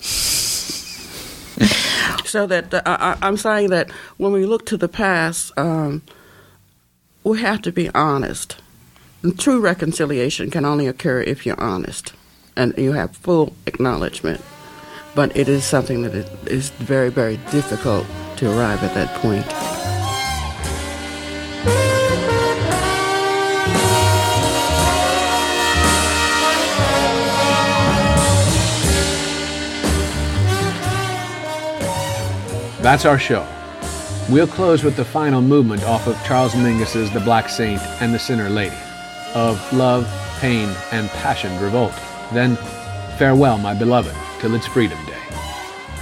so 2.26 2.46
that 2.46 2.74
uh, 2.74 2.82
I, 2.84 3.16
am 3.26 3.38
saying 3.38 3.70
that 3.70 3.90
when 4.18 4.32
we 4.32 4.44
look 4.44 4.66
to 4.66 4.76
the 4.76 4.86
past, 4.86 5.52
um, 5.56 6.02
we 7.24 7.40
have 7.40 7.62
to 7.62 7.72
be 7.72 7.88
honest. 7.94 8.56
True 9.36 9.60
reconciliation 9.60 10.48
can 10.48 10.64
only 10.64 10.86
occur 10.86 11.20
if 11.20 11.44
you're 11.44 11.60
honest 11.60 12.12
and 12.56 12.72
you 12.78 12.92
have 12.92 13.16
full 13.16 13.52
acknowledgement. 13.66 14.40
But 15.14 15.36
it 15.36 15.48
is 15.48 15.64
something 15.64 16.02
that 16.02 16.14
is 16.46 16.70
very, 16.70 17.08
very 17.08 17.38
difficult 17.50 18.06
to 18.36 18.50
arrive 18.50 18.82
at 18.84 18.94
that 18.94 19.14
point. 19.20 19.46
That's 32.80 33.04
our 33.04 33.18
show. 33.18 33.46
We'll 34.30 34.46
close 34.46 34.84
with 34.84 34.96
the 34.96 35.04
final 35.04 35.42
movement 35.42 35.82
off 35.84 36.06
of 36.06 36.22
Charles 36.24 36.54
Mingus's 36.54 37.10
The 37.12 37.20
Black 37.20 37.48
Saint 37.48 37.80
and 38.00 38.14
the 38.14 38.18
Sinner 38.18 38.48
Lady, 38.48 38.76
of 39.34 39.60
love, 39.72 40.06
pain, 40.38 40.68
and 40.92 41.08
passionate 41.10 41.60
revolt. 41.62 41.94
Then, 42.32 42.56
Farewell, 43.18 43.58
My 43.58 43.74
Beloved, 43.74 44.14
till 44.40 44.54
it's 44.54 44.66
Freedom 44.66 44.98
Day. 45.06 45.14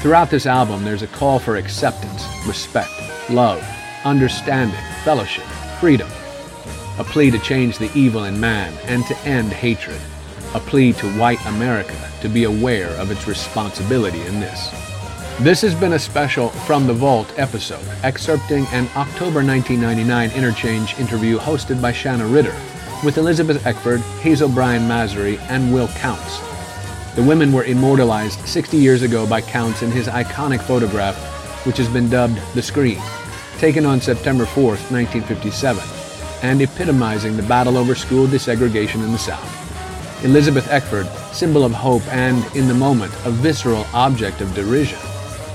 Throughout 0.01 0.31
this 0.31 0.47
album, 0.47 0.85
there's 0.85 1.03
a 1.03 1.07
call 1.09 1.39
for 1.39 1.57
acceptance, 1.57 2.25
respect, 2.47 2.91
love, 3.31 3.67
understanding, 4.05 4.79
fellowship, 5.03 5.45
freedom. 5.81 6.09
A 6.99 7.05
plea 7.05 7.31
to 7.31 7.39
change 7.39 7.79
the 7.79 7.91
evil 7.95 8.25
in 8.25 8.39
man 8.39 8.73
and 8.85 9.05
to 9.07 9.19
end 9.21 9.53
hatred. 9.53 10.01
A 10.55 10.61
plea 10.61 10.93
to 10.95 11.19
white 11.19 11.45
America 11.47 11.97
to 12.21 12.29
be 12.29 12.45
aware 12.45 12.91
of 13.01 13.11
its 13.11 13.27
responsibility 13.27 14.21
in 14.23 14.41
this. 14.41 14.71
This 15.41 15.61
has 15.63 15.75
been 15.75 15.95
a 15.95 15.99
special 15.99 16.49
From 16.51 16.87
the 16.87 16.95
Vault 16.95 17.33
episode, 17.37 17.85
excerpting 18.03 18.67
an 18.73 18.89
October 18.97 19.45
1999 19.45 20.31
interchange 20.31 20.99
interview 20.99 21.39
hosted 21.39 21.83
by 21.83 21.93
Shanna 21.93 22.27
Ritter 22.27 22.55
with 23.07 23.19
Elizabeth 23.19 23.65
Eckford, 23.65 24.01
Hazel 24.21 24.49
Bryan 24.49 24.89
Massery, 24.89 25.39
and 25.49 25.73
Will 25.73 25.87
Counts. 25.87 26.41
The 27.15 27.23
women 27.23 27.53
were 27.53 27.63
immortalized 27.63 28.41
60 28.49 28.77
years 28.77 29.03
ago 29.03 29.25
by 29.29 29.43
Counts 29.43 29.83
in 29.83 29.93
his 29.93 30.09
iconic 30.09 30.61
photograph, 30.61 31.15
which 31.65 31.77
has 31.77 31.89
been 31.89 32.11
dubbed 32.11 32.41
The 32.55 32.63
Scream, 32.63 33.01
taken 33.59 33.87
on 33.87 34.01
September 34.01 34.45
4, 34.45 34.71
1957, 34.91 35.85
and 36.43 36.61
epitomizing 36.61 37.37
the 37.37 37.45
battle 37.45 37.77
over 37.77 37.95
school 37.95 38.27
desegregation 38.27 39.05
in 39.05 39.13
the 39.13 39.19
South. 39.19 40.25
Elizabeth 40.25 40.67
Eckford, 40.73 41.07
symbol 41.33 41.63
of 41.63 41.73
hope 41.73 42.03
and, 42.13 42.45
in 42.57 42.67
the 42.67 42.75
moment, 42.75 43.15
a 43.25 43.31
visceral 43.31 43.87
object 43.95 44.41
of 44.41 44.53
derision 44.53 44.99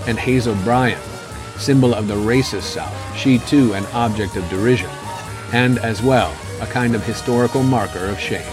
and 0.08 0.18
Hazel 0.18 0.56
Bryan, 0.64 1.02
symbol 1.58 1.94
of 1.94 2.08
the 2.08 2.16
racist 2.16 2.62
South, 2.62 3.18
she 3.18 3.40
too 3.40 3.74
an 3.74 3.86
object 3.88 4.38
of 4.38 4.50
derision, 4.50 4.90
and 5.52 5.80
as 5.80 6.02
well 6.02 6.34
a 6.62 6.66
kind 6.68 6.96
of 6.96 7.04
historical 7.04 7.64
marker 7.64 8.06
of 8.06 8.20
shame. 8.20 8.46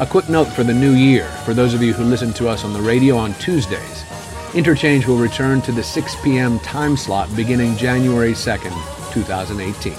A 0.00 0.06
quick 0.06 0.28
note 0.30 0.48
for 0.48 0.64
the 0.64 0.72
new 0.72 0.94
year, 0.94 1.26
for 1.44 1.52
those 1.52 1.74
of 1.74 1.82
you 1.82 1.92
who 1.92 2.04
listen 2.04 2.32
to 2.32 2.48
us 2.48 2.64
on 2.64 2.72
the 2.72 2.80
radio 2.80 3.16
on 3.16 3.34
Tuesdays, 3.34 4.04
Interchange 4.54 5.06
will 5.06 5.18
return 5.18 5.60
to 5.62 5.72
the 5.72 5.82
6 5.82 6.16
p.m. 6.22 6.58
time 6.60 6.96
slot 6.96 7.28
beginning 7.36 7.76
January 7.76 8.32
2nd, 8.32 9.12
2018. 9.12 9.92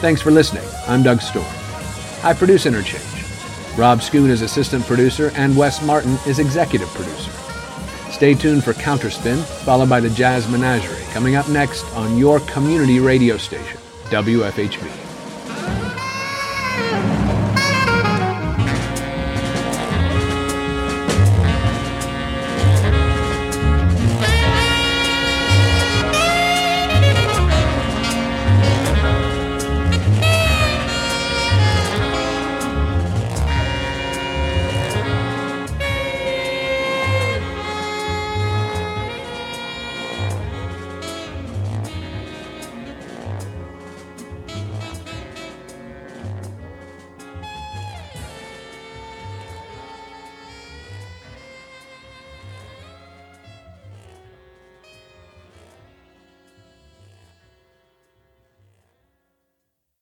Thanks 0.00 0.22
for 0.22 0.30
listening. 0.30 0.64
I'm 0.88 1.02
Doug 1.02 1.20
Storm. 1.20 1.46
I 2.24 2.32
produce 2.32 2.66
Interchange. 2.66 3.04
Rob 3.76 4.00
Schoon 4.00 4.30
is 4.30 4.40
assistant 4.40 4.86
producer, 4.86 5.30
and 5.34 5.56
Wes 5.56 5.84
Martin 5.84 6.16
is 6.26 6.38
executive 6.38 6.88
producer. 6.88 7.30
Stay 8.10 8.34
tuned 8.34 8.64
for 8.64 8.72
Counterspin, 8.72 9.42
followed 9.64 9.90
by 9.90 10.00
the 10.00 10.10
Jazz 10.10 10.48
Menagerie, 10.48 11.02
coming 11.12 11.34
up 11.34 11.48
next 11.48 11.84
on 11.94 12.16
your 12.16 12.40
community 12.40 13.00
radio 13.00 13.36
station, 13.36 13.78
WFHB. 14.04 15.03